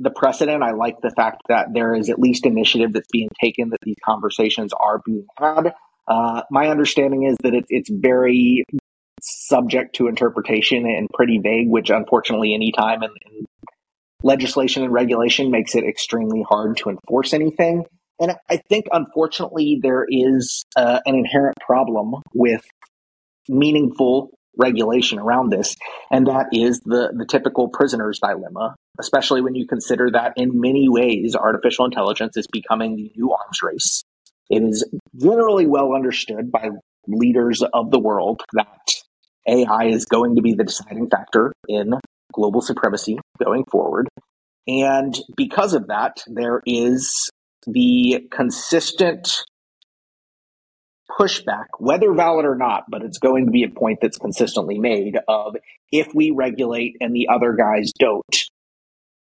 the 0.00 0.10
precedent. 0.10 0.62
I 0.62 0.72
like 0.72 1.00
the 1.00 1.12
fact 1.14 1.42
that 1.48 1.68
there 1.72 1.94
is 1.94 2.10
at 2.10 2.18
least 2.18 2.46
initiative 2.46 2.92
that's 2.92 3.08
being 3.12 3.28
taken, 3.40 3.70
that 3.70 3.80
these 3.82 3.96
conversations 4.04 4.72
are 4.72 5.00
being 5.04 5.26
had. 5.38 5.74
Uh, 6.08 6.42
my 6.50 6.68
understanding 6.68 7.24
is 7.24 7.36
that 7.42 7.54
it, 7.54 7.64
it's 7.68 7.88
very 7.90 8.64
subject 9.24 9.96
to 9.96 10.08
interpretation 10.08 10.86
and 10.86 11.08
pretty 11.12 11.38
vague, 11.42 11.68
which 11.68 11.90
unfortunately, 11.90 12.54
anytime 12.54 13.02
in, 13.02 13.10
in 13.26 13.44
legislation 14.22 14.82
and 14.82 14.92
regulation 14.92 15.50
makes 15.50 15.74
it 15.74 15.84
extremely 15.84 16.44
hard 16.48 16.76
to 16.78 16.90
enforce 16.90 17.32
anything. 17.32 17.84
And 18.20 18.32
I 18.48 18.58
think, 18.68 18.86
unfortunately, 18.92 19.80
there 19.82 20.06
is 20.08 20.64
uh, 20.76 21.00
an 21.04 21.14
inherent 21.14 21.56
problem 21.64 22.14
with 22.32 22.64
meaningful 23.48 24.30
regulation 24.56 25.18
around 25.18 25.50
this, 25.50 25.74
and 26.12 26.28
that 26.28 26.46
is 26.52 26.80
the, 26.84 27.12
the 27.16 27.26
typical 27.26 27.68
prisoner's 27.68 28.20
dilemma, 28.20 28.76
especially 29.00 29.40
when 29.40 29.56
you 29.56 29.66
consider 29.66 30.10
that 30.12 30.34
in 30.36 30.60
many 30.60 30.88
ways, 30.88 31.34
artificial 31.34 31.86
intelligence 31.86 32.36
is 32.36 32.46
becoming 32.52 32.94
the 32.94 33.10
new 33.16 33.32
arms 33.32 33.62
race. 33.62 34.04
It 34.48 34.62
is 34.62 34.88
generally 35.20 35.66
well 35.66 35.92
understood 35.92 36.52
by 36.52 36.68
leaders 37.08 37.62
of 37.72 37.90
the 37.90 37.98
world 37.98 38.42
that 38.52 38.94
AI 39.46 39.86
is 39.86 40.06
going 40.06 40.36
to 40.36 40.42
be 40.42 40.54
the 40.54 40.64
deciding 40.64 41.08
factor 41.08 41.52
in 41.68 41.92
global 42.32 42.60
supremacy 42.60 43.18
going 43.42 43.64
forward. 43.70 44.08
And 44.66 45.18
because 45.36 45.74
of 45.74 45.88
that, 45.88 46.22
there 46.26 46.62
is 46.66 47.30
the 47.66 48.26
consistent 48.30 49.44
pushback, 51.18 51.66
whether 51.78 52.12
valid 52.14 52.46
or 52.46 52.56
not, 52.56 52.84
but 52.88 53.02
it's 53.02 53.18
going 53.18 53.46
to 53.46 53.50
be 53.50 53.62
a 53.62 53.68
point 53.68 53.98
that's 54.00 54.18
consistently 54.18 54.78
made 54.78 55.18
of 55.28 55.56
if 55.92 56.08
we 56.14 56.30
regulate 56.30 56.96
and 57.00 57.14
the 57.14 57.28
other 57.32 57.52
guys 57.52 57.92
don't, 57.98 58.24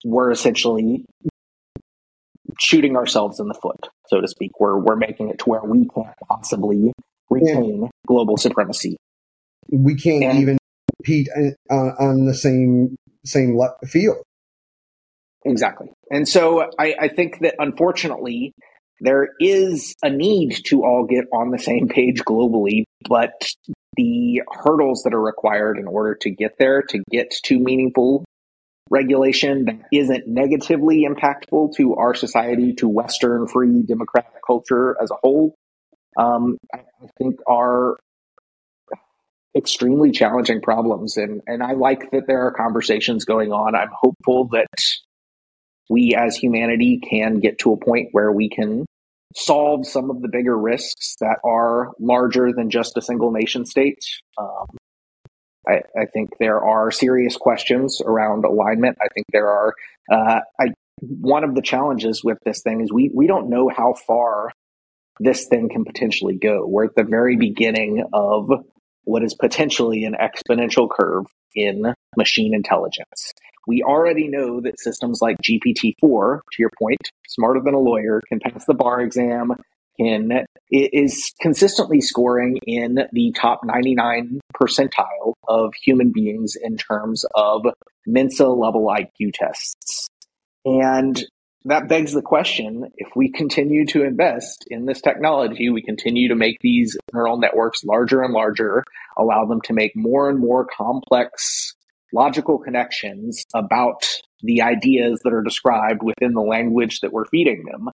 we're 0.04 0.30
essentially 0.30 1.04
shooting 2.58 2.96
ourselves 2.96 3.40
in 3.40 3.48
the 3.48 3.54
foot, 3.54 3.88
so 4.08 4.20
to 4.20 4.28
speak. 4.28 4.52
We're 4.58 4.78
we're 4.78 4.96
making 4.96 5.28
it 5.30 5.38
to 5.40 5.44
where 5.46 5.62
we 5.62 5.88
can't 5.94 6.14
possibly 6.28 6.92
retain 7.30 7.88
global 8.06 8.36
supremacy. 8.36 8.96
We 9.72 9.94
can't 9.94 10.24
and, 10.24 10.38
even 10.38 10.58
compete 10.96 11.28
uh, 11.70 11.74
on 11.74 12.26
the 12.26 12.34
same 12.34 12.96
same 13.24 13.58
field. 13.86 14.16
Exactly. 15.44 15.88
And 16.10 16.28
so 16.28 16.64
I, 16.78 16.94
I 17.00 17.08
think 17.08 17.40
that 17.40 17.54
unfortunately, 17.58 18.52
there 19.00 19.28
is 19.40 19.94
a 20.02 20.10
need 20.10 20.60
to 20.66 20.84
all 20.84 21.06
get 21.08 21.24
on 21.32 21.50
the 21.50 21.58
same 21.58 21.88
page 21.88 22.22
globally, 22.22 22.84
but 23.08 23.50
the 23.96 24.42
hurdles 24.50 25.02
that 25.04 25.14
are 25.14 25.20
required 25.20 25.78
in 25.78 25.86
order 25.86 26.14
to 26.22 26.30
get 26.30 26.58
there, 26.58 26.82
to 26.82 27.02
get 27.10 27.30
to 27.44 27.58
meaningful 27.58 28.24
regulation 28.90 29.66
that 29.66 29.80
isn't 29.92 30.26
negatively 30.26 31.06
impactful 31.08 31.74
to 31.76 31.94
our 31.94 32.14
society, 32.14 32.74
to 32.74 32.88
Western 32.88 33.46
free 33.46 33.82
democratic 33.86 34.32
culture 34.44 34.96
as 35.02 35.10
a 35.10 35.16
whole, 35.22 35.54
um, 36.18 36.58
I 36.74 36.80
think 37.18 37.36
are 37.46 37.96
extremely 39.56 40.10
challenging 40.10 40.60
problems. 40.60 41.16
And, 41.16 41.42
and 41.46 41.62
I 41.62 41.72
like 41.72 42.10
that 42.12 42.26
there 42.26 42.46
are 42.46 42.52
conversations 42.52 43.24
going 43.24 43.52
on. 43.52 43.74
I'm 43.74 43.90
hopeful 43.92 44.48
that 44.52 44.68
we 45.88 46.14
as 46.16 46.36
humanity 46.36 47.00
can 47.08 47.40
get 47.40 47.58
to 47.60 47.72
a 47.72 47.76
point 47.76 48.08
where 48.12 48.30
we 48.30 48.48
can 48.48 48.86
solve 49.34 49.86
some 49.86 50.10
of 50.10 50.22
the 50.22 50.28
bigger 50.28 50.56
risks 50.56 51.16
that 51.20 51.38
are 51.44 51.90
larger 51.98 52.52
than 52.52 52.70
just 52.70 52.96
a 52.96 53.02
single 53.02 53.32
nation 53.32 53.64
state. 53.64 53.98
Um, 54.38 54.66
I, 55.68 55.82
I, 55.98 56.06
think 56.06 56.30
there 56.38 56.64
are 56.64 56.90
serious 56.90 57.36
questions 57.36 58.00
around 58.04 58.44
alignment. 58.44 58.98
I 59.00 59.08
think 59.14 59.26
there 59.32 59.48
are. 59.48 59.74
Uh, 60.10 60.40
I, 60.58 60.66
one 61.00 61.44
of 61.44 61.54
the 61.54 61.62
challenges 61.62 62.22
with 62.24 62.38
this 62.44 62.62
thing 62.62 62.80
is 62.80 62.92
we 62.92 63.10
we 63.14 63.26
don't 63.26 63.50
know 63.50 63.68
how 63.68 63.94
far 64.06 64.50
this 65.20 65.46
thing 65.46 65.68
can 65.68 65.84
potentially 65.84 66.36
go. 66.36 66.66
We're 66.66 66.86
at 66.86 66.94
the 66.96 67.04
very 67.04 67.36
beginning 67.36 68.04
of 68.12 68.50
what 69.04 69.22
is 69.22 69.34
potentially 69.34 70.04
an 70.04 70.14
exponential 70.20 70.88
curve 70.90 71.26
in 71.54 71.94
machine 72.16 72.54
intelligence. 72.54 73.32
We 73.66 73.82
already 73.82 74.28
know 74.28 74.60
that 74.62 74.80
systems 74.80 75.20
like 75.20 75.36
GPT-4, 75.42 76.40
to 76.52 76.56
your 76.58 76.70
point, 76.78 77.10
smarter 77.28 77.60
than 77.64 77.74
a 77.74 77.78
lawyer, 77.78 78.20
can 78.28 78.40
pass 78.40 78.64
the 78.64 78.74
bar 78.74 79.00
exam, 79.00 79.52
can 79.98 80.44
is 80.70 81.32
consistently 81.40 82.00
scoring 82.00 82.58
in 82.66 83.00
the 83.12 83.32
top 83.38 83.60
99 83.64 84.40
percentile 84.54 85.34
of 85.48 85.74
human 85.74 86.10
beings 86.12 86.54
in 86.60 86.76
terms 86.76 87.24
of 87.34 87.62
Mensa 88.06 88.48
level 88.48 88.86
IQ 88.86 89.32
tests. 89.34 90.08
And 90.64 91.22
that 91.64 91.88
begs 91.88 92.12
the 92.12 92.22
question 92.22 92.90
if 92.96 93.08
we 93.14 93.30
continue 93.30 93.84
to 93.86 94.02
invest 94.02 94.64
in 94.70 94.86
this 94.86 95.00
technology, 95.00 95.68
we 95.68 95.82
continue 95.82 96.28
to 96.28 96.34
make 96.34 96.56
these 96.60 96.96
neural 97.12 97.38
networks 97.38 97.84
larger 97.84 98.22
and 98.22 98.32
larger, 98.32 98.82
allow 99.18 99.44
them 99.44 99.60
to 99.62 99.74
make 99.74 99.92
more 99.94 100.30
and 100.30 100.38
more 100.38 100.66
complex 100.66 101.74
logical 102.12 102.58
connections 102.58 103.44
about 103.54 104.04
the 104.42 104.62
ideas 104.62 105.20
that 105.22 105.32
are 105.32 105.42
described 105.42 106.02
within 106.02 106.32
the 106.32 106.40
language 106.40 107.00
that 107.00 107.12
we're 107.12 107.26
feeding 107.26 107.64
them. 107.70 107.88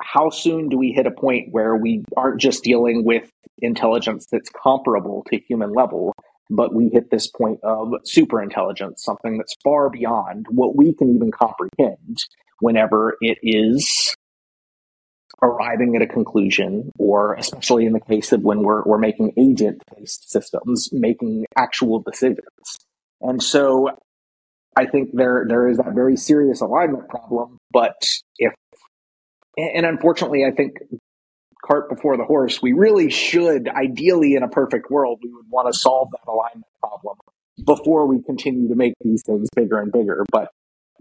how 0.00 0.30
soon 0.30 0.68
do 0.68 0.76
we 0.76 0.90
hit 0.90 1.06
a 1.06 1.12
point 1.12 1.52
where 1.52 1.76
we 1.76 2.02
aren't 2.16 2.40
just 2.40 2.64
dealing 2.64 3.04
with 3.04 3.30
intelligence 3.58 4.26
that's 4.32 4.50
comparable 4.50 5.24
to 5.30 5.38
human 5.38 5.72
level, 5.72 6.12
but 6.50 6.74
we 6.74 6.90
hit 6.92 7.10
this 7.10 7.28
point 7.28 7.60
of 7.62 7.92
super 8.04 8.42
intelligence, 8.42 9.02
something 9.04 9.38
that's 9.38 9.54
far 9.62 9.90
beyond 9.90 10.46
what 10.50 10.76
we 10.76 10.94
can 10.94 11.14
even 11.14 11.30
comprehend 11.30 12.18
whenever 12.60 13.16
it 13.20 13.38
is 13.42 14.14
arriving 15.42 15.96
at 15.96 16.02
a 16.02 16.06
conclusion, 16.06 16.92
or 16.98 17.34
especially 17.34 17.84
in 17.86 17.92
the 17.92 18.00
case 18.00 18.32
of 18.32 18.42
when 18.42 18.62
we're, 18.62 18.82
we're 18.84 18.98
making 18.98 19.32
agent 19.36 19.82
based 19.96 20.30
systems, 20.30 20.88
making 20.92 21.44
actual 21.56 22.00
decisions. 22.00 22.78
And 23.20 23.42
so 23.42 23.90
I 24.76 24.86
think 24.86 25.10
there 25.12 25.44
there 25.48 25.68
is 25.68 25.76
that 25.78 25.94
very 25.94 26.16
serious 26.16 26.60
alignment 26.60 27.08
problem. 27.08 27.58
But 27.72 27.96
if 28.38 28.52
and 29.56 29.84
unfortunately, 29.84 30.44
I 30.44 30.50
think 30.50 30.78
cart 31.64 31.88
before 31.88 32.16
the 32.16 32.24
horse, 32.24 32.60
we 32.60 32.72
really 32.72 33.10
should, 33.10 33.68
ideally, 33.68 34.34
in 34.34 34.42
a 34.42 34.48
perfect 34.48 34.90
world, 34.90 35.20
we 35.22 35.32
would 35.32 35.46
want 35.48 35.72
to 35.72 35.78
solve 35.78 36.08
that 36.12 36.30
alignment 36.30 36.66
problem 36.80 37.16
before 37.64 38.06
we 38.06 38.22
continue 38.22 38.68
to 38.68 38.74
make 38.74 38.94
these 39.02 39.22
things 39.24 39.48
bigger 39.54 39.78
and 39.78 39.92
bigger. 39.92 40.24
But 40.30 40.48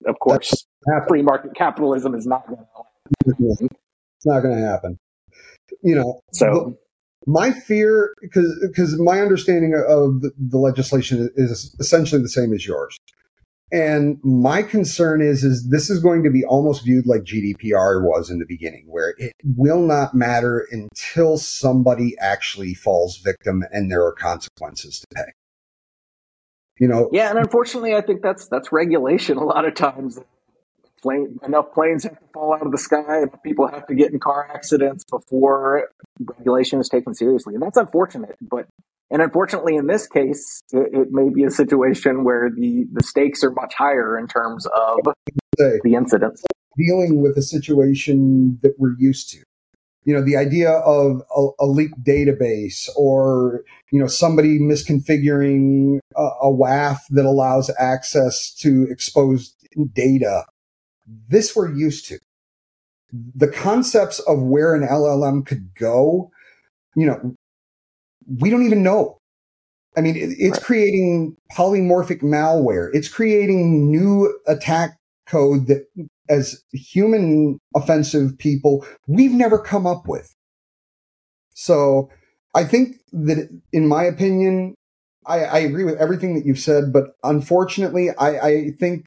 of 0.05 0.19
course, 0.19 0.65
free 1.07 1.21
market 1.21 1.55
capitalism 1.55 2.15
is 2.15 2.25
not 2.25 2.47
going 2.47 2.59
to 2.59 3.31
mm-hmm. 3.31 3.65
it's 3.65 4.25
not 4.25 4.41
going 4.41 4.55
to 4.55 4.61
happen. 4.61 4.97
You 5.83 5.95
know, 5.95 6.21
so 6.33 6.77
my 7.25 7.51
fear, 7.51 8.13
because 8.21 8.57
because 8.67 8.99
my 8.99 9.21
understanding 9.21 9.73
of 9.73 10.21
the, 10.21 10.31
the 10.37 10.57
legislation 10.57 11.29
is 11.35 11.75
essentially 11.79 12.21
the 12.21 12.29
same 12.29 12.53
as 12.53 12.65
yours. 12.65 12.97
And 13.71 14.19
my 14.21 14.63
concern 14.63 15.21
is, 15.21 15.45
is 15.45 15.69
this 15.69 15.89
is 15.89 16.01
going 16.01 16.23
to 16.23 16.29
be 16.29 16.43
almost 16.43 16.83
viewed 16.83 17.07
like 17.07 17.21
GDPR 17.21 18.03
was 18.03 18.29
in 18.29 18.39
the 18.39 18.45
beginning, 18.45 18.85
where 18.87 19.15
it 19.17 19.31
will 19.45 19.81
not 19.81 20.13
matter 20.13 20.67
until 20.71 21.37
somebody 21.37 22.17
actually 22.19 22.73
falls 22.73 23.17
victim 23.17 23.63
and 23.71 23.89
there 23.89 24.05
are 24.05 24.11
consequences 24.11 24.99
to 24.99 25.07
pay. 25.15 25.31
You 26.79 26.87
know, 26.87 27.09
yeah, 27.13 27.29
and 27.29 27.37
unfortunately, 27.37 27.95
I 27.95 28.01
think 28.01 28.21
that's 28.21 28.47
that's 28.47 28.71
regulation. 28.71 29.37
A 29.37 29.43
lot 29.43 29.65
of 29.65 29.75
times, 29.75 30.19
plane, 31.01 31.39
enough 31.45 31.73
planes 31.73 32.03
have 32.03 32.19
to 32.19 32.25
fall 32.33 32.55
out 32.55 32.65
of 32.65 32.71
the 32.71 32.77
sky, 32.79 33.21
and 33.21 33.31
people 33.43 33.67
have 33.67 33.85
to 33.87 33.93
get 33.93 34.11
in 34.11 34.19
car 34.19 34.49
accidents 34.51 35.05
before 35.09 35.89
regulation 36.19 36.79
is 36.79 36.89
taken 36.89 37.13
seriously, 37.13 37.53
and 37.53 37.61
that's 37.61 37.77
unfortunate. 37.77 38.35
But 38.41 38.65
and 39.11 39.21
unfortunately, 39.21 39.75
in 39.75 39.87
this 39.87 40.07
case, 40.07 40.61
it, 40.71 40.89
it 40.93 41.07
may 41.11 41.29
be 41.29 41.43
a 41.43 41.51
situation 41.51 42.23
where 42.23 42.49
the 42.49 42.85
the 42.91 43.03
stakes 43.03 43.43
are 43.43 43.51
much 43.51 43.73
higher 43.73 44.17
in 44.17 44.27
terms 44.27 44.65
of 44.67 44.99
the 45.57 45.93
incidents. 45.95 46.43
Dealing 46.77 47.21
with 47.21 47.37
a 47.37 47.41
situation 47.41 48.57
that 48.63 48.73
we're 48.77 48.95
used 48.97 49.29
to 49.31 49.39
you 50.03 50.15
know 50.15 50.23
the 50.23 50.35
idea 50.35 50.71
of 50.71 51.21
a, 51.35 51.47
a, 51.59 51.67
leaked 51.67 52.01
database 52.03 52.89
or 52.95 53.61
you 53.91 53.99
know 53.99 54.07
somebody 54.07 54.57
misconfiguring 54.57 55.99
a, 56.15 56.21
a 56.21 56.51
WAF 56.51 56.97
that 57.11 57.25
allows 57.25 57.69
access 57.77 58.51
to 58.55 58.87
exposed 58.89 59.53
data 59.93 60.45
this 61.27 61.55
we're 61.55 61.73
used 61.73 62.07
to. 62.07 62.19
The 63.11 63.47
concepts 63.47 64.19
of 64.19 64.41
where 64.41 64.73
an 64.73 64.87
LLM 64.87 65.45
could 65.45 65.75
go, 65.75 66.31
you 66.95 67.05
know, 67.05 67.35
we 68.27 68.49
don't 68.49 68.65
even 68.65 68.83
know. 68.83 69.17
I 69.97 70.01
mean, 70.01 70.15
it's 70.17 70.57
right. 70.57 70.63
creating 70.63 71.35
polymorphic 71.53 72.21
malware. 72.21 72.89
It's 72.93 73.09
creating 73.09 73.91
new 73.91 74.39
attack 74.47 74.97
code 75.27 75.67
that 75.67 75.85
as 76.29 76.63
human 76.71 77.59
offensive 77.75 78.37
people, 78.37 78.85
we've 79.07 79.33
never 79.33 79.59
come 79.59 79.85
up 79.85 80.07
with. 80.07 80.33
So 81.53 82.09
I 82.53 82.63
think 82.63 82.97
that 83.11 83.49
in 83.73 83.87
my 83.87 84.03
opinion, 84.03 84.75
I, 85.25 85.39
I 85.43 85.57
agree 85.59 85.83
with 85.83 85.97
everything 85.97 86.35
that 86.35 86.45
you've 86.45 86.59
said, 86.59 86.93
but 86.93 87.15
unfortunately, 87.23 88.09
I, 88.11 88.39
I 88.39 88.71
think 88.79 89.05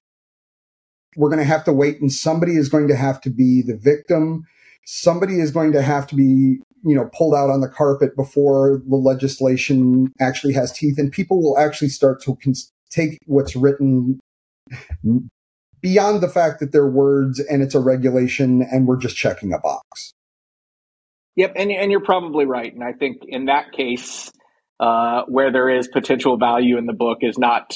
we're 1.17 1.31
going 1.31 1.41
to 1.41 1.45
have 1.45 1.65
to 1.65 1.73
wait 1.73 2.01
and 2.01 2.13
somebody 2.13 2.57
is 2.57 2.69
going 2.69 2.89
to 2.89 2.97
have 2.97 3.21
to 3.23 3.31
be 3.31 3.63
the 3.63 3.77
victim. 3.77 4.45
Somebody 4.87 5.41
is 5.41 5.51
going 5.51 5.73
to 5.73 5.83
have 5.83 6.07
to 6.09 6.15
be, 6.15 6.61
you 6.85 6.95
know, 6.95 7.09
pulled 7.13 7.35
out 7.35 7.51
on 7.51 7.61
the 7.61 7.69
carpet 7.69 8.17
before 8.17 8.83
the 8.89 8.97
legislation 8.97 10.13
actually 10.21 10.53
has 10.55 10.73
teeth 10.73 10.99
and 10.99 11.11
people 11.11 11.43
will 11.43 11.59
actually 11.59 11.89
start 11.89 12.23
to 12.23 12.37
cons- 12.37 12.71
take 12.91 13.19
what's 13.27 13.57
written 13.57 14.21
beyond 15.81 16.23
the 16.23 16.29
fact 16.29 16.61
that 16.61 16.73
they're 16.73 16.89
words 16.89 17.41
and 17.41 17.63
it's 17.63 17.75
a 17.75 17.81
regulation 17.81 18.63
and 18.63 18.87
we're 18.87 18.97
just 18.97 19.17
checking 19.17 19.53
a 19.53 19.59
box. 19.59 20.13
Yep, 21.37 21.55
and 21.57 21.73
and 21.73 21.91
you're 21.91 22.01
probably 22.01 22.47
right. 22.47 22.73
And 22.73 22.85
I 22.85 22.93
think 22.93 23.23
in 23.27 23.47
that 23.47 23.73
case, 23.73 24.31
uh, 24.79 25.23
where 25.27 25.53
there 25.53 25.69
is 25.69 25.89
potential 25.89 26.37
value 26.37 26.79
in 26.79 26.87
the 26.87 26.93
book 26.93 27.19
is 27.23 27.39
not 27.39 27.75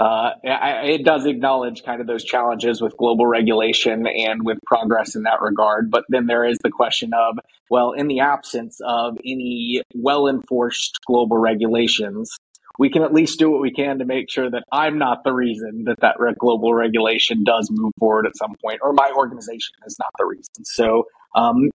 uh, 0.00 0.30
it 0.42 1.04
does 1.04 1.26
acknowledge 1.26 1.84
kind 1.84 2.00
of 2.00 2.06
those 2.06 2.24
challenges 2.24 2.80
with 2.80 2.96
global 2.96 3.26
regulation 3.26 4.06
and 4.06 4.42
with 4.44 4.58
progress 4.66 5.14
in 5.14 5.24
that 5.24 5.40
regard. 5.42 5.90
But 5.90 6.04
then 6.08 6.26
there 6.26 6.44
is 6.44 6.58
the 6.62 6.70
question 6.70 7.12
of, 7.14 7.38
well, 7.70 7.92
in 7.92 8.08
the 8.08 8.20
absence 8.20 8.80
of 8.84 9.18
any 9.24 9.82
well 9.94 10.28
enforced 10.28 10.98
global 11.06 11.38
regulations, 11.38 12.30
we 12.78 12.90
can 12.90 13.02
at 13.02 13.12
least 13.12 13.38
do 13.38 13.50
what 13.50 13.60
we 13.60 13.70
can 13.70 13.98
to 13.98 14.04
make 14.06 14.30
sure 14.30 14.50
that 14.50 14.64
I'm 14.72 14.98
not 14.98 15.24
the 15.24 15.32
reason 15.32 15.84
that 15.84 16.00
that 16.00 16.16
global 16.38 16.72
regulation 16.72 17.44
does 17.44 17.68
move 17.70 17.92
forward 17.98 18.26
at 18.26 18.36
some 18.36 18.54
point, 18.64 18.80
or 18.82 18.92
my 18.94 19.12
organization 19.14 19.74
is 19.86 19.96
not 19.98 20.10
the 20.18 20.24
reason. 20.24 20.64
So, 20.64 21.04
um, 21.34 21.70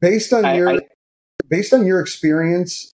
based 0.00 0.32
on 0.34 0.44
I, 0.44 0.56
your 0.56 0.68
I, 0.68 0.80
based 1.48 1.72
on 1.72 1.86
your 1.86 2.00
experience 2.00 2.92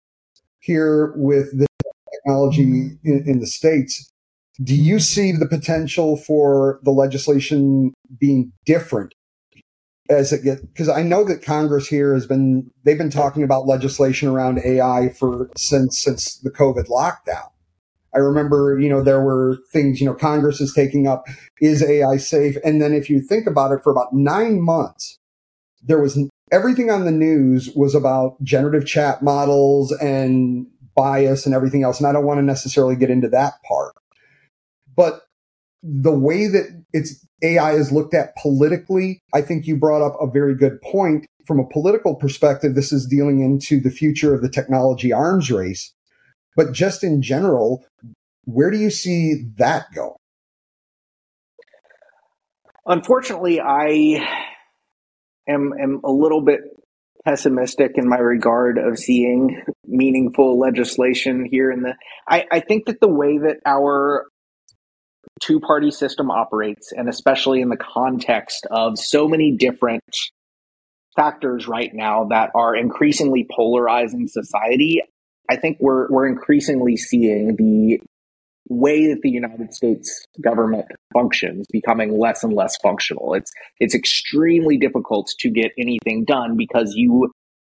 here 0.60 1.14
with 1.16 1.58
the 1.58 1.68
technology 2.14 2.98
in, 3.04 3.24
in 3.26 3.40
the 3.40 3.48
states, 3.48 4.12
do 4.64 4.76
you 4.76 5.00
see 5.00 5.32
the 5.32 5.48
potential 5.48 6.18
for 6.18 6.80
the 6.84 6.92
legislation 6.92 7.94
being 8.20 8.52
different 8.66 9.14
as 10.10 10.32
it 10.32 10.44
gets 10.44 10.62
because 10.62 10.90
I 10.90 11.02
know 11.02 11.24
that 11.26 11.44
Congress 11.44 11.88
here 11.88 12.14
has 12.14 12.26
been 12.26 12.70
they've 12.84 12.98
been 12.98 13.10
talking 13.10 13.44
about 13.44 13.68
legislation 13.68 14.28
around 14.30 14.60
AI 14.64 15.10
for 15.10 15.50
since 15.58 15.98
since 15.98 16.38
the 16.40 16.52
COVID 16.52 16.88
lockdown. 16.88 17.50
I 18.14 18.20
remember, 18.20 18.80
you 18.80 18.88
know, 18.88 19.04
there 19.04 19.22
were 19.22 19.58
things, 19.74 20.00
you 20.00 20.06
know, 20.06 20.14
Congress 20.14 20.62
is 20.62 20.74
taking 20.74 21.06
up 21.06 21.26
is 21.60 21.84
AI 21.84 22.16
safe? 22.18 22.56
And 22.64 22.82
then 22.82 22.94
if 22.94 23.10
you 23.10 23.20
think 23.20 23.46
about 23.46 23.72
it 23.74 23.82
for 23.84 23.92
about 23.92 24.14
9 24.14 24.62
months 24.62 25.18
there 25.88 26.02
was 26.02 26.18
everything 26.52 26.90
on 26.90 27.06
the 27.06 27.12
news 27.12 27.70
was 27.76 27.94
about 27.94 28.42
generative 28.44 28.88
chat 28.88 29.22
models 29.22 29.92
and 29.92 30.66
bias 30.96 31.46
and 31.46 31.54
everything 31.54 31.84
else 31.84 32.00
and 32.00 32.08
I 32.08 32.12
don't 32.12 32.26
want 32.26 32.40
to 32.40 32.44
necessarily 32.44 32.96
get 32.96 33.10
into 33.10 33.30
that 33.30 33.54
part. 33.68 33.94
But 34.96 35.22
the 35.84 36.12
way 36.12 36.48
that 36.48 36.84
it's 36.94 37.26
AI 37.44 37.74
is 37.74 37.92
looked 37.92 38.14
at 38.14 38.36
politically, 38.36 39.22
I 39.34 39.42
think 39.42 39.68
you 39.68 39.78
brought 39.78 40.06
up 40.06 40.16
a 40.20 40.30
very 40.30 40.56
good 40.56 40.82
point. 40.82 41.28
From 41.46 41.60
a 41.60 41.68
political 41.68 42.16
perspective, 42.16 42.74
this 42.74 42.92
is 42.92 43.06
dealing 43.06 43.42
into 43.42 43.80
the 43.80 43.92
future 43.92 44.34
of 44.34 44.42
the 44.42 44.50
technology 44.50 45.14
arms 45.14 45.52
race. 45.52 45.94
But 46.56 46.72
just 46.72 47.04
in 47.04 47.22
general, 47.22 47.86
where 48.46 48.72
do 48.72 48.78
you 48.78 48.90
see 48.90 49.44
that 49.58 49.94
going? 49.94 50.16
Unfortunately, 52.88 53.60
I 53.60 54.26
am, 55.48 55.74
am 55.80 56.02
a 56.04 56.12
little 56.12 56.42
bit 56.42 56.62
pessimistic 57.26 57.94
in 57.96 58.08
my 58.08 58.18
regard 58.18 58.78
of 58.78 58.98
seeing 58.98 59.64
meaningful 59.86 60.60
legislation 60.60 61.48
here 61.50 61.72
in 61.72 61.82
the 61.82 61.96
I, 62.28 62.46
I 62.52 62.60
think 62.60 62.86
that 62.86 63.02
the 63.02 63.08
way 63.08 63.40
that 63.40 63.58
our 63.66 64.28
two 65.42 65.60
party 65.60 65.92
system 65.92 66.32
operates, 66.32 66.92
and 66.92 67.10
especially 67.10 67.62
in 67.62 67.70
the 67.70 67.78
context 67.78 68.66
of 68.72 68.98
so 68.98 69.28
many 69.28 69.56
different 69.56 70.04
factors 71.16 71.68
right 71.68 71.92
now 71.94 72.26
that 72.26 72.52
are 72.56 72.76
increasingly 72.76 73.48
polarizing 73.56 74.28
society, 74.28 75.02
I 75.50 75.58
think 75.58 75.78
we're 75.80 76.10
we're 76.10 76.28
increasingly 76.28 76.98
seeing 76.98 77.56
the 77.56 78.00
way 78.68 79.08
that 79.14 79.22
the 79.22 79.30
United 79.30 79.74
States 79.74 80.26
government 80.42 80.86
functions 81.14 81.66
becoming 81.72 82.18
less 82.20 82.44
and 82.44 82.54
less 82.54 82.78
functional. 82.82 83.34
It's 83.34 83.52
it's 83.80 83.96
extremely 83.96 84.78
difficult 84.78 85.32
to 85.40 85.50
get 85.50 85.72
anything 85.78 86.26
done 86.26 86.58
because 86.58 86.94
you 86.96 87.32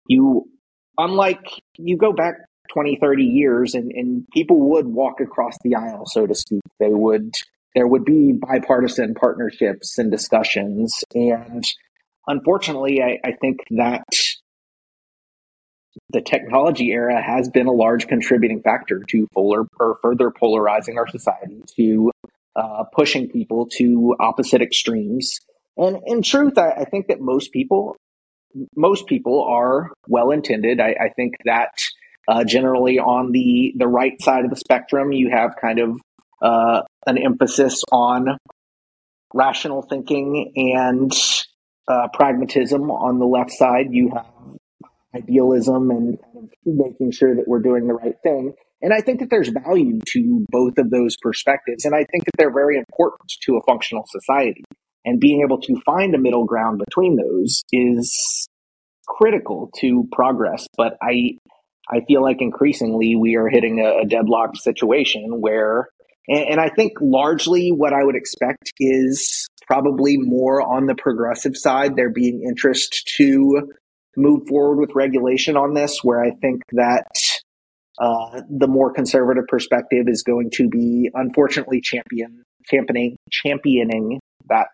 you 0.07 0.49
unlike 0.97 1.45
you 1.77 1.97
go 1.97 2.13
back 2.13 2.35
20, 2.73 2.97
30 3.01 3.23
years 3.23 3.73
and, 3.73 3.91
and 3.91 4.27
people 4.33 4.69
would 4.69 4.87
walk 4.87 5.19
across 5.19 5.53
the 5.63 5.75
aisle, 5.75 6.05
so 6.05 6.25
to 6.25 6.35
speak. 6.35 6.61
They 6.79 6.89
would, 6.89 7.33
there 7.77 7.87
would 7.87 8.05
be 8.05 8.33
bipartisan 8.33 9.13
partnerships 9.13 9.99
and 9.99 10.09
discussions. 10.09 11.03
And 11.13 11.63
unfortunately, 12.25 13.03
I, 13.03 13.19
I 13.23 13.33
think 13.33 13.59
that 13.69 14.07
the 16.09 16.21
technology 16.21 16.89
era 16.89 17.21
has 17.21 17.49
been 17.49 17.67
a 17.67 17.71
large 17.71 18.07
contributing 18.07 18.63
factor 18.63 19.03
to 19.09 19.27
polar 19.31 19.67
or 19.79 19.99
further 20.01 20.31
polarizing 20.31 20.97
our 20.97 21.07
society, 21.07 21.61
to 21.75 22.09
uh, 22.55 22.85
pushing 22.95 23.29
people 23.29 23.67
to 23.77 24.15
opposite 24.19 24.63
extremes. 24.63 25.39
And 25.77 25.99
in 26.07 26.23
truth, 26.23 26.57
I, 26.57 26.71
I 26.71 26.85
think 26.85 27.09
that 27.09 27.21
most 27.21 27.51
people 27.51 27.95
most 28.75 29.05
people 29.05 29.43
are 29.43 29.91
well 30.07 30.31
intended. 30.31 30.81
I, 30.81 30.95
I, 30.99 31.09
think 31.15 31.35
that 31.45 31.73
uh, 32.27 32.43
generally 32.43 32.97
on 32.97 33.31
the 33.33 33.73
the 33.75 33.87
right 33.87 34.19
side 34.19 34.45
of 34.45 34.49
the 34.49 34.55
spectrum, 34.55 35.11
you 35.11 35.29
have 35.29 35.51
kind 35.61 35.77
of 35.77 35.99
uh, 36.41 36.81
an 37.05 37.17
emphasis 37.17 37.81
on 37.91 38.37
rational 39.33 39.81
thinking 39.81 40.53
and 40.55 41.11
uh, 41.87 42.07
pragmatism. 42.13 42.89
On 42.91 43.19
the 43.19 43.25
left 43.25 43.51
side, 43.51 43.87
you 43.91 44.11
have 44.13 44.25
idealism 45.15 45.89
and 45.89 46.17
making 46.65 47.11
sure 47.11 47.35
that 47.35 47.47
we're 47.47 47.61
doing 47.61 47.87
the 47.87 47.93
right 47.93 48.15
thing. 48.23 48.53
And 48.81 48.93
I 48.93 49.01
think 49.01 49.19
that 49.21 49.29
there's 49.31 49.49
value 49.49 49.99
to 50.13 50.45
both 50.49 50.77
of 50.77 50.91
those 50.91 51.17
perspectives. 51.17 51.85
And 51.85 51.95
I 51.95 52.05
think 52.11 52.25
that 52.25 52.33
they're 52.37 52.53
very 52.53 52.77
important 52.77 53.31
to 53.43 53.57
a 53.57 53.63
functional 53.65 54.05
society. 54.07 54.63
And 55.03 55.19
being 55.19 55.41
able 55.41 55.59
to 55.61 55.81
find 55.85 56.13
a 56.13 56.19
middle 56.19 56.45
ground 56.45 56.81
between 56.85 57.15
those 57.15 57.63
is 57.71 58.47
critical 59.07 59.71
to 59.77 60.07
progress. 60.11 60.67
But 60.77 60.97
I, 61.01 61.37
I 61.89 62.01
feel 62.07 62.21
like 62.21 62.41
increasingly 62.41 63.15
we 63.15 63.35
are 63.35 63.47
hitting 63.47 63.79
a, 63.79 64.03
a 64.03 64.05
deadlocked 64.05 64.57
situation 64.57 65.39
where, 65.39 65.87
and, 66.27 66.45
and 66.51 66.59
I 66.59 66.69
think 66.69 66.93
largely 67.01 67.69
what 67.69 67.93
I 67.93 68.03
would 68.03 68.15
expect 68.15 68.73
is 68.79 69.47
probably 69.65 70.17
more 70.17 70.61
on 70.61 70.85
the 70.85 70.95
progressive 70.95 71.55
side, 71.55 71.95
there 71.95 72.09
being 72.09 72.43
interest 72.47 73.11
to 73.17 73.69
move 74.15 74.47
forward 74.47 74.79
with 74.79 74.95
regulation 74.95 75.57
on 75.57 75.73
this, 75.73 75.99
where 76.03 76.23
I 76.23 76.31
think 76.41 76.61
that 76.71 77.07
uh, 77.99 78.41
the 78.49 78.67
more 78.67 78.91
conservative 78.93 79.45
perspective 79.47 80.05
is 80.07 80.23
going 80.23 80.51
to 80.53 80.69
be, 80.69 81.09
unfortunately, 81.13 81.81
champion 81.81 82.43
championing 82.69 83.15
championing 83.31 84.19
that 84.49 84.67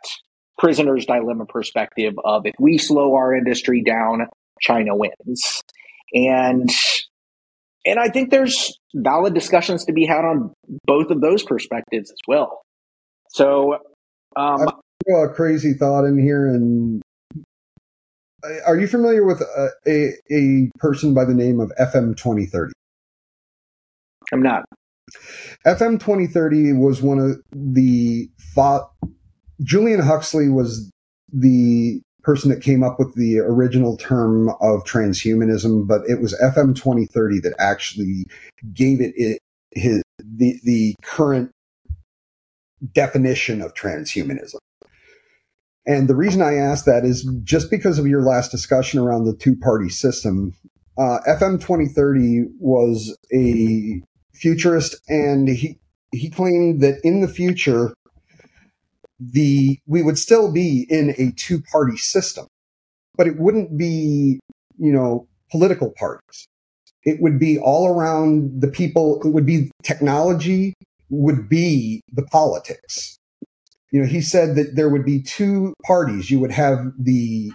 prisoner's 0.58 1.06
dilemma 1.06 1.46
perspective 1.46 2.14
of 2.24 2.46
if 2.46 2.54
we 2.60 2.78
slow 2.78 3.16
our 3.16 3.36
industry 3.36 3.84
down, 3.84 4.28
China 4.62 4.96
wins, 4.96 5.62
and 6.14 6.70
and 7.86 8.00
I 8.00 8.10
think 8.10 8.30
there's 8.30 8.78
valid 8.96 9.34
discussions 9.34 9.86
to 9.86 9.94
be 9.94 10.06
had 10.06 10.26
on 10.26 10.54
both 10.86 11.10
of 11.10 11.22
those 11.22 11.44
perspectives 11.44 12.12
as 12.12 12.18
well. 12.28 12.62
So, 13.30 13.80
um, 14.36 14.68
a 15.10 15.30
crazy 15.30 15.74
thought 15.74 16.06
in 16.06 16.18
here, 16.18 16.48
and 16.48 17.02
are 18.66 18.78
you 18.78 18.88
familiar 18.88 19.26
with 19.26 19.42
a, 19.42 19.70
a, 19.88 20.14
a 20.32 20.70
person 20.78 21.14
by 21.14 21.26
the 21.26 21.34
name 21.34 21.60
of 21.60 21.72
FM 21.80 22.16
2030? 22.18 22.74
I'm 24.32 24.42
not. 24.42 24.64
FM 25.66 26.00
2030 26.00 26.74
was 26.74 27.02
one 27.02 27.20
of 27.20 27.42
the 27.52 28.30
thought. 28.56 28.92
Julian 29.62 30.00
Huxley 30.00 30.50
was 30.50 30.92
the 31.32 32.02
person 32.24 32.50
that 32.50 32.62
came 32.62 32.84
up 32.84 32.98
with 33.00 33.14
the 33.16 33.40
original 33.40 33.98
term 33.98 34.50
of 34.62 34.84
transhumanism, 34.86 35.88
but 35.88 36.02
it 36.08 36.22
was 36.22 36.34
FM 36.42 36.76
2030 36.76 37.40
that 37.42 37.54
actually 37.60 38.26
gave 38.74 39.02
it, 39.02 39.14
it 39.16 39.40
his 39.72 40.02
the 40.20 40.60
the 40.64 40.96
current 41.04 41.52
definition 42.94 43.62
of 43.62 43.74
transhumanism. 43.74 44.58
And 45.86 46.08
the 46.08 46.16
reason 46.16 46.42
I 46.42 46.56
ask 46.56 46.86
that 46.86 47.04
is 47.04 47.30
just 47.44 47.70
because 47.70 48.00
of 48.00 48.08
your 48.08 48.22
last 48.22 48.52
discussion 48.52 49.00
around 49.00 49.26
the 49.26 49.36
two 49.36 49.56
party 49.56 49.90
system. 49.90 50.54
Uh, 50.98 51.20
FM 51.28 51.60
2030 51.60 52.46
was 52.60 53.18
a 53.34 54.02
futurist, 54.34 54.96
and 55.10 55.48
he, 55.50 55.80
he 56.12 56.30
claimed 56.30 56.82
that 56.82 57.00
in 57.04 57.22
the 57.22 57.28
future, 57.28 57.94
the 59.32 59.80
we 59.88 60.02
would 60.04 60.18
still 60.18 60.52
be 60.52 60.86
in 60.90 61.16
a 61.18 61.32
two 61.32 61.62
party 61.62 61.98
system, 61.98 62.48
but 63.16 63.28
it 63.28 63.40
wouldn't 63.40 63.78
be, 63.78 64.40
you 64.78 64.92
know, 64.92 65.28
political 65.52 65.92
parties. 65.98 66.48
It 67.04 67.22
would 67.22 67.40
be 67.40 67.60
all 67.60 67.88
around 67.88 68.62
the 68.62 68.68
people. 68.68 69.22
It 69.24 69.30
would 69.30 69.46
be 69.46 69.72
technology 69.84 70.74
would 71.10 71.48
be 71.48 72.02
the 72.12 72.24
politics 72.24 73.18
you 73.94 74.02
know, 74.02 74.08
he 74.08 74.22
said 74.22 74.56
that 74.56 74.76
there 74.76 74.90
would 74.90 75.06
be 75.06 75.22
two 75.22 75.76
parties. 75.86 76.32
You 76.32 76.40
would 76.40 76.52
have 76.52 76.92
the 76.98 77.54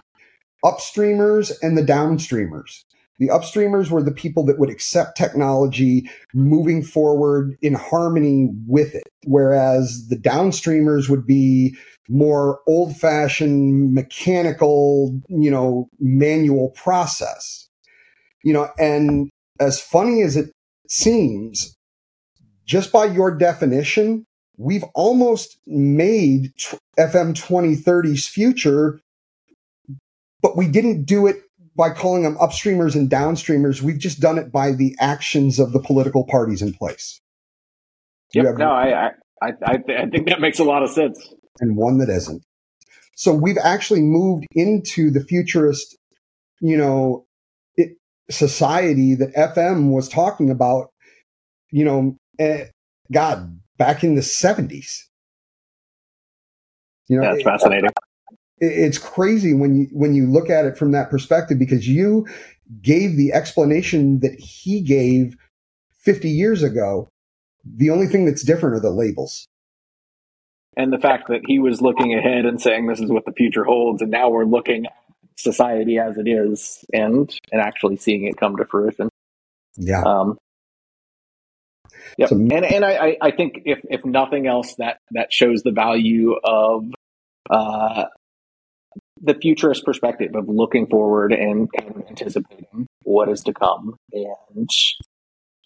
upstreamers 0.64 1.52
and 1.62 1.76
the 1.76 1.82
downstreamers. 1.82 2.84
The 3.18 3.28
upstreamers 3.28 3.90
were 3.90 4.02
the 4.02 4.12
people 4.12 4.44
that 4.46 4.58
would 4.58 4.70
accept 4.70 5.16
technology 5.16 6.08
moving 6.32 6.82
forward 6.82 7.56
in 7.62 7.74
harmony 7.74 8.50
with 8.66 8.94
it, 8.94 9.08
whereas 9.24 10.06
the 10.08 10.16
downstreamers 10.16 11.08
would 11.08 11.26
be 11.26 11.76
more 12.08 12.60
old 12.66 12.96
fashioned 12.96 13.92
mechanical, 13.92 15.20
you 15.28 15.50
know, 15.50 15.88
manual 15.98 16.70
process. 16.70 17.68
You 18.44 18.52
know, 18.52 18.70
and 18.78 19.30
as 19.58 19.80
funny 19.80 20.22
as 20.22 20.36
it 20.36 20.52
seems, 20.88 21.76
just 22.64 22.92
by 22.92 23.06
your 23.06 23.36
definition, 23.36 24.26
we've 24.56 24.84
almost 24.94 25.58
made 25.66 26.52
FM 26.98 27.34
2030's 27.34 28.28
future, 28.28 29.00
but 30.40 30.56
we 30.56 30.68
didn't 30.68 31.04
do 31.04 31.26
it 31.26 31.42
by 31.78 31.90
calling 31.90 32.24
them 32.24 32.36
upstreamers 32.38 32.96
and 32.96 33.08
downstreamers. 33.08 33.80
We've 33.80 33.98
just 33.98 34.18
done 34.18 34.36
it 34.36 34.50
by 34.50 34.72
the 34.72 34.96
actions 34.98 35.60
of 35.60 35.72
the 35.72 35.78
political 35.78 36.24
parties 36.24 36.60
in 36.60 36.74
place. 36.74 37.20
Yep. 38.34 38.56
No, 38.58 38.70
I, 38.70 39.10
I, 39.40 39.52
I, 39.64 39.78
I 39.88 40.06
think 40.06 40.28
that 40.28 40.40
makes 40.40 40.58
a 40.58 40.64
lot 40.64 40.82
of 40.82 40.90
sense. 40.90 41.32
And 41.60 41.76
one 41.76 41.98
that 41.98 42.10
isn't. 42.10 42.42
So 43.14 43.32
we've 43.32 43.58
actually 43.62 44.02
moved 44.02 44.44
into 44.52 45.10
the 45.10 45.20
futurist, 45.20 45.96
you 46.60 46.76
know, 46.76 47.24
it, 47.76 47.96
society 48.28 49.14
that 49.14 49.34
FM 49.34 49.92
was 49.92 50.08
talking 50.08 50.50
about, 50.50 50.88
you 51.70 51.84
know, 51.84 52.16
eh, 52.40 52.66
God, 53.12 53.60
back 53.78 54.02
in 54.02 54.16
the 54.16 54.20
70s. 54.20 55.04
You 57.08 57.20
know, 57.20 57.22
that's 57.22 57.40
it, 57.40 57.44
fascinating. 57.44 57.90
It, 58.60 58.66
it's 58.66 58.98
crazy 58.98 59.54
when 59.54 59.76
you 59.76 59.88
when 59.92 60.14
you 60.14 60.26
look 60.26 60.50
at 60.50 60.64
it 60.64 60.76
from 60.76 60.92
that 60.92 61.10
perspective 61.10 61.58
because 61.58 61.86
you 61.88 62.26
gave 62.82 63.16
the 63.16 63.32
explanation 63.32 64.20
that 64.20 64.38
he 64.38 64.80
gave 64.82 65.36
50 66.00 66.28
years 66.28 66.62
ago. 66.62 67.08
The 67.64 67.90
only 67.90 68.06
thing 68.06 68.24
that's 68.24 68.44
different 68.44 68.76
are 68.76 68.80
the 68.80 68.90
labels. 68.90 69.46
And 70.76 70.92
the 70.92 70.98
fact 70.98 71.28
that 71.28 71.40
he 71.46 71.58
was 71.58 71.82
looking 71.82 72.14
ahead 72.14 72.44
and 72.44 72.60
saying 72.60 72.86
this 72.86 73.00
is 73.00 73.10
what 73.10 73.24
the 73.24 73.32
future 73.32 73.64
holds, 73.64 74.00
and 74.00 74.10
now 74.10 74.30
we're 74.30 74.44
looking 74.44 74.86
at 74.86 74.92
society 75.36 75.98
as 75.98 76.18
it 76.18 76.28
is 76.28 76.84
and 76.92 77.34
and 77.52 77.60
actually 77.60 77.96
seeing 77.96 78.24
it 78.26 78.36
come 78.36 78.56
to 78.56 78.64
fruition. 78.64 79.08
Yeah. 79.76 80.02
Um, 80.02 80.38
Yep. 82.16 82.28
So, 82.28 82.36
and 82.36 82.52
and 82.52 82.84
I, 82.84 83.16
I 83.20 83.30
think 83.30 83.62
if 83.64 83.80
if 83.90 84.04
nothing 84.04 84.46
else, 84.46 84.74
that 84.76 84.98
that 85.12 85.32
shows 85.32 85.62
the 85.62 85.72
value 85.72 86.34
of 86.42 86.84
uh, 87.50 88.04
the 89.22 89.34
futurist 89.34 89.84
perspective 89.84 90.34
of 90.34 90.48
looking 90.48 90.86
forward 90.86 91.32
and 91.32 91.68
kind 91.78 91.96
of 91.96 92.02
anticipating 92.08 92.86
what 93.02 93.28
is 93.28 93.42
to 93.42 93.52
come 93.52 93.94
and 94.12 94.68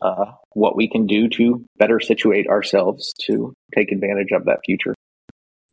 uh, 0.01 0.33
what 0.53 0.77
we 0.77 0.89
can 0.89 1.07
do 1.07 1.29
to 1.29 1.65
better 1.79 2.01
situate 2.01 2.47
ourselves 2.49 3.13
to 3.27 3.53
take 3.75 3.93
advantage 3.93 4.33
of 4.33 4.45
that 4.47 4.59
future. 4.65 4.95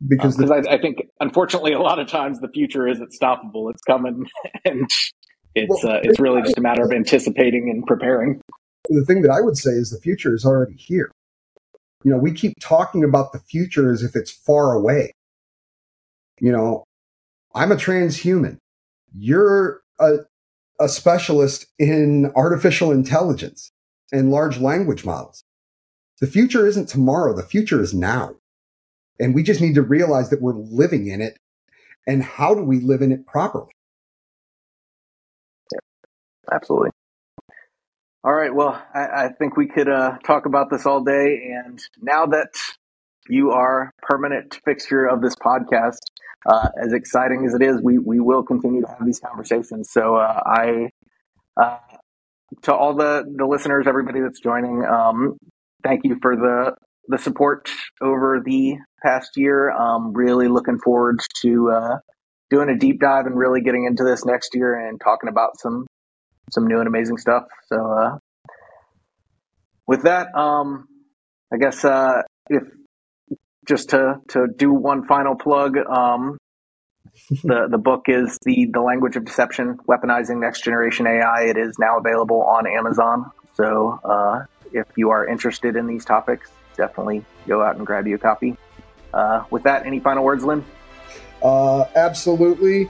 Because 0.06 0.40
uh, 0.40 0.46
the, 0.46 0.54
I, 0.54 0.74
I, 0.74 0.80
think, 0.80 0.98
unfortunately, 1.20 1.72
a 1.72 1.80
lot 1.80 1.98
of 1.98 2.08
times 2.08 2.40
the 2.40 2.48
future 2.48 2.88
isn't 2.88 3.12
stoppable; 3.20 3.70
it's 3.70 3.82
coming, 3.82 4.24
and 4.64 4.88
it's 5.54 5.84
well, 5.84 5.96
uh, 5.96 6.00
it's 6.02 6.18
really 6.18 6.42
just 6.42 6.56
a 6.56 6.62
matter 6.62 6.82
of 6.82 6.92
anticipating 6.92 7.68
and 7.70 7.84
preparing 7.86 8.40
the 8.90 9.04
thing 9.04 9.22
that 9.22 9.30
I 9.30 9.40
would 9.40 9.56
say 9.56 9.70
is 9.70 9.90
the 9.90 10.00
future 10.00 10.34
is 10.34 10.44
already 10.44 10.74
here. 10.74 11.10
You 12.02 12.12
know, 12.12 12.18
we 12.18 12.32
keep 12.32 12.54
talking 12.60 13.04
about 13.04 13.32
the 13.32 13.40
future 13.40 13.92
as 13.92 14.02
if 14.02 14.16
it's 14.16 14.30
far 14.30 14.72
away. 14.72 15.12
You 16.40 16.52
know, 16.52 16.84
I'm 17.54 17.72
a 17.72 17.76
transhuman. 17.76 18.58
You're 19.16 19.82
a, 19.98 20.18
a 20.78 20.88
specialist 20.88 21.66
in 21.78 22.32
artificial 22.36 22.92
intelligence 22.92 23.72
and 24.12 24.30
large 24.30 24.58
language 24.58 25.04
models. 25.04 25.44
The 26.20 26.26
future 26.26 26.66
isn't 26.66 26.88
tomorrow. 26.88 27.34
The 27.34 27.42
future 27.42 27.80
is 27.80 27.94
now. 27.94 28.36
And 29.18 29.34
we 29.34 29.42
just 29.42 29.60
need 29.60 29.74
to 29.74 29.82
realize 29.82 30.30
that 30.30 30.40
we're 30.40 30.54
living 30.54 31.08
in 31.08 31.20
it. 31.20 31.38
And 32.06 32.22
how 32.22 32.54
do 32.54 32.62
we 32.62 32.80
live 32.80 33.02
in 33.02 33.12
it 33.12 33.26
properly? 33.26 33.72
Yeah, 35.72 35.80
absolutely. 36.52 36.90
All 38.22 38.34
right. 38.34 38.54
Well, 38.54 38.82
I, 38.94 39.24
I 39.24 39.28
think 39.38 39.56
we 39.56 39.66
could 39.66 39.88
uh, 39.88 40.18
talk 40.26 40.46
about 40.46 40.68
this 40.70 40.86
all 40.86 41.02
day. 41.02 41.52
And 41.64 41.80
now 42.00 42.26
that 42.26 42.50
you 43.28 43.50
are 43.50 43.92
permanent 44.02 44.58
fixture 44.64 45.06
of 45.06 45.22
this 45.22 45.34
podcast, 45.36 45.98
uh, 46.46 46.68
as 46.82 46.92
exciting 46.92 47.44
as 47.46 47.54
it 47.54 47.62
is, 47.62 47.80
we, 47.82 47.98
we 47.98 48.20
will 48.20 48.42
continue 48.42 48.80
to 48.80 48.88
have 48.88 49.04
these 49.04 49.20
conversations. 49.20 49.90
So 49.90 50.16
uh, 50.16 50.40
I, 50.46 50.90
uh, 51.60 51.78
to 52.62 52.74
all 52.74 52.94
the, 52.94 53.24
the 53.36 53.46
listeners, 53.46 53.86
everybody 53.86 54.20
that's 54.20 54.40
joining, 54.40 54.84
um, 54.84 55.38
thank 55.82 56.04
you 56.04 56.18
for 56.20 56.36
the 56.36 56.74
the 57.08 57.18
support 57.18 57.68
over 58.00 58.40
the 58.44 58.76
past 59.02 59.30
year. 59.36 59.70
Um, 59.70 60.12
really 60.12 60.48
looking 60.48 60.78
forward 60.78 61.20
to 61.42 61.70
uh, 61.70 61.96
doing 62.50 62.68
a 62.68 62.78
deep 62.78 63.00
dive 63.00 63.26
and 63.26 63.36
really 63.36 63.60
getting 63.60 63.84
into 63.84 64.04
this 64.04 64.24
next 64.24 64.50
year 64.54 64.88
and 64.88 65.00
talking 65.00 65.28
about 65.28 65.58
some 65.58 65.86
some 66.50 66.66
new 66.66 66.78
and 66.78 66.86
amazing 66.86 67.18
stuff. 67.18 67.44
So 67.66 67.76
uh, 67.76 68.18
with 69.86 70.02
that, 70.02 70.28
um, 70.34 70.86
I 71.52 71.56
guess 71.58 71.84
uh, 71.84 72.22
if 72.48 72.62
just 73.66 73.90
to 73.90 74.20
to 74.28 74.46
do 74.56 74.72
one 74.72 75.06
final 75.06 75.34
plug, 75.34 75.76
um, 75.76 76.38
the 77.42 77.68
the 77.70 77.78
book 77.78 78.04
is 78.08 78.38
the 78.44 78.68
the 78.72 78.80
language 78.80 79.16
of 79.16 79.24
deception, 79.24 79.78
weaponizing 79.88 80.40
next 80.40 80.64
generation 80.64 81.06
AI. 81.06 81.44
It 81.44 81.56
is 81.56 81.76
now 81.78 81.98
available 81.98 82.42
on 82.42 82.66
Amazon. 82.66 83.30
So 83.54 84.00
uh, 84.04 84.44
if 84.72 84.86
you 84.96 85.10
are 85.10 85.26
interested 85.26 85.76
in 85.76 85.86
these 85.86 86.04
topics, 86.04 86.50
definitely 86.76 87.24
go 87.46 87.62
out 87.62 87.76
and 87.76 87.86
grab 87.86 88.06
you 88.06 88.14
a 88.14 88.18
copy. 88.18 88.56
Uh, 89.12 89.44
with 89.50 89.64
that, 89.64 89.86
any 89.86 90.00
final 90.00 90.24
words, 90.24 90.44
Len? 90.44 90.64
Uh, 91.42 91.84
absolutely. 91.96 92.88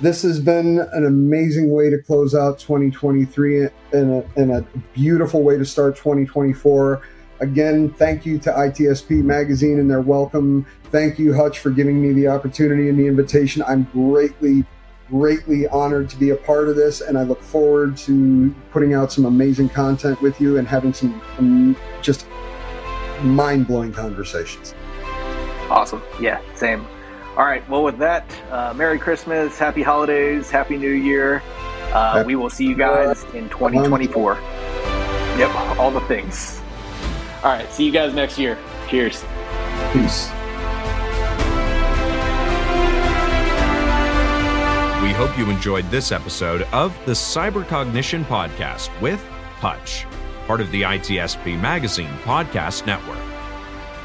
This 0.00 0.22
has 0.22 0.40
been 0.40 0.78
an 0.92 1.04
amazing 1.04 1.70
way 1.70 1.90
to 1.90 1.98
close 1.98 2.34
out 2.34 2.58
2023 2.58 3.64
and 3.64 3.72
a, 3.92 4.30
and 4.36 4.50
a 4.50 4.62
beautiful 4.94 5.42
way 5.42 5.58
to 5.58 5.64
start 5.64 5.96
2024. 5.96 7.02
Again, 7.40 7.90
thank 7.94 8.26
you 8.26 8.38
to 8.40 8.50
ITSP 8.50 9.22
Magazine 9.22 9.78
and 9.78 9.90
their 9.90 10.02
welcome. 10.02 10.66
Thank 10.90 11.18
you, 11.18 11.32
Hutch, 11.32 11.60
for 11.60 11.70
giving 11.70 12.00
me 12.02 12.12
the 12.12 12.28
opportunity 12.28 12.90
and 12.90 12.98
the 12.98 13.06
invitation. 13.06 13.62
I'm 13.66 13.84
greatly, 13.92 14.64
greatly 15.08 15.66
honored 15.68 16.10
to 16.10 16.16
be 16.18 16.30
a 16.30 16.36
part 16.36 16.68
of 16.68 16.76
this, 16.76 17.00
and 17.00 17.16
I 17.16 17.22
look 17.22 17.42
forward 17.42 17.96
to 17.98 18.54
putting 18.72 18.92
out 18.92 19.10
some 19.10 19.24
amazing 19.24 19.70
content 19.70 20.20
with 20.20 20.38
you 20.38 20.58
and 20.58 20.68
having 20.68 20.92
some 20.92 21.22
um, 21.38 21.76
just 22.02 22.26
mind 23.22 23.66
blowing 23.66 23.92
conversations. 23.92 24.74
Awesome. 25.70 26.02
Yeah, 26.20 26.42
same. 26.54 26.86
All 27.38 27.46
right. 27.46 27.66
Well, 27.70 27.84
with 27.84 27.96
that, 27.98 28.30
uh, 28.50 28.74
Merry 28.76 28.98
Christmas, 28.98 29.58
Happy 29.58 29.82
Holidays, 29.82 30.50
Happy 30.50 30.76
New 30.76 30.90
Year. 30.90 31.42
Uh, 31.94 32.22
we 32.26 32.36
will 32.36 32.50
see 32.50 32.66
you 32.66 32.74
guys 32.74 33.24
in 33.32 33.48
2024. 33.48 34.34
Yep, 35.38 35.54
all 35.78 35.90
the 35.90 36.00
things. 36.02 36.59
All 37.42 37.50
right. 37.50 37.70
See 37.72 37.84
you 37.86 37.92
guys 37.92 38.14
next 38.14 38.38
year. 38.38 38.58
Cheers. 38.88 39.24
Peace. 39.92 40.28
We 45.02 45.16
hope 45.16 45.36
you 45.38 45.48
enjoyed 45.50 45.90
this 45.90 46.12
episode 46.12 46.62
of 46.72 46.94
the 47.06 47.12
Cybercognition 47.12 48.24
Podcast 48.24 48.90
with 49.00 49.22
Hutch, 49.56 50.06
part 50.46 50.60
of 50.60 50.70
the 50.70 50.82
ITSP 50.82 51.58
Magazine 51.58 52.10
Podcast 52.22 52.86
Network. 52.86 53.18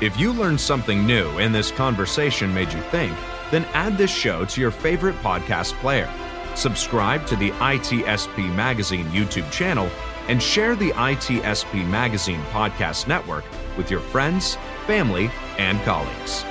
If 0.01 0.17
you 0.17 0.31
learned 0.31 0.59
something 0.61 1.05
new 1.05 1.27
and 1.37 1.53
this 1.53 1.71
conversation 1.71 2.53
made 2.53 2.71
you 2.71 2.81
think, 2.83 3.15
then 3.51 3.65
add 3.73 3.97
this 3.97 4.11
show 4.11 4.45
to 4.45 4.61
your 4.61 4.71
favorite 4.71 5.15
podcast 5.17 5.73
player. 5.79 6.09
Subscribe 6.55 7.25
to 7.27 7.35
the 7.35 7.51
ITSP 7.51 8.53
Magazine 8.55 9.05
YouTube 9.07 9.49
channel 9.51 9.89
and 10.27 10.41
share 10.41 10.75
the 10.75 10.89
ITSP 10.91 11.87
Magazine 11.87 12.41
Podcast 12.51 13.07
Network 13.07 13.45
with 13.77 13.91
your 13.91 13.99
friends, 13.99 14.57
family, 14.87 15.29
and 15.57 15.79
colleagues. 15.83 16.43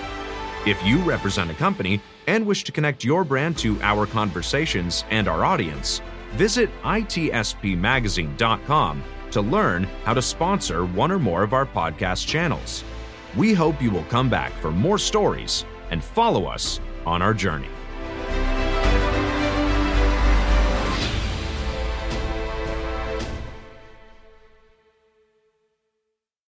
If 0.66 0.83
you 0.85 0.99
represent 0.99 1.51
a 1.51 1.55
company 1.55 2.01
and 2.27 2.47
wish 2.47 2.64
to 2.64 2.72
connect 2.72 3.05
your 3.05 3.25
brand 3.25 3.59
to 3.59 3.81
our 3.83 4.07
conversations 4.07 5.05
and 5.11 5.29
our 5.29 5.45
audience, 5.45 6.01
visit 6.33 6.70
itspmagazine.com 6.83 9.05
to 9.31 9.41
learn 9.41 9.85
how 10.05 10.14
to 10.14 10.22
sponsor 10.22 10.87
one 10.87 11.11
or 11.11 11.18
more 11.18 11.43
of 11.43 11.53
our 11.53 11.66
podcast 11.66 12.27
channels. 12.27 12.85
We 13.37 13.53
hope 13.53 13.83
you 13.83 13.91
will 13.91 14.05
come 14.05 14.31
back 14.31 14.53
for 14.53 14.70
more 14.70 14.99
stories 14.99 15.64
and 15.91 16.03
follow 16.03 16.47
us 16.47 16.81
on 17.05 17.20
our 17.20 17.35
journey. 17.35 17.68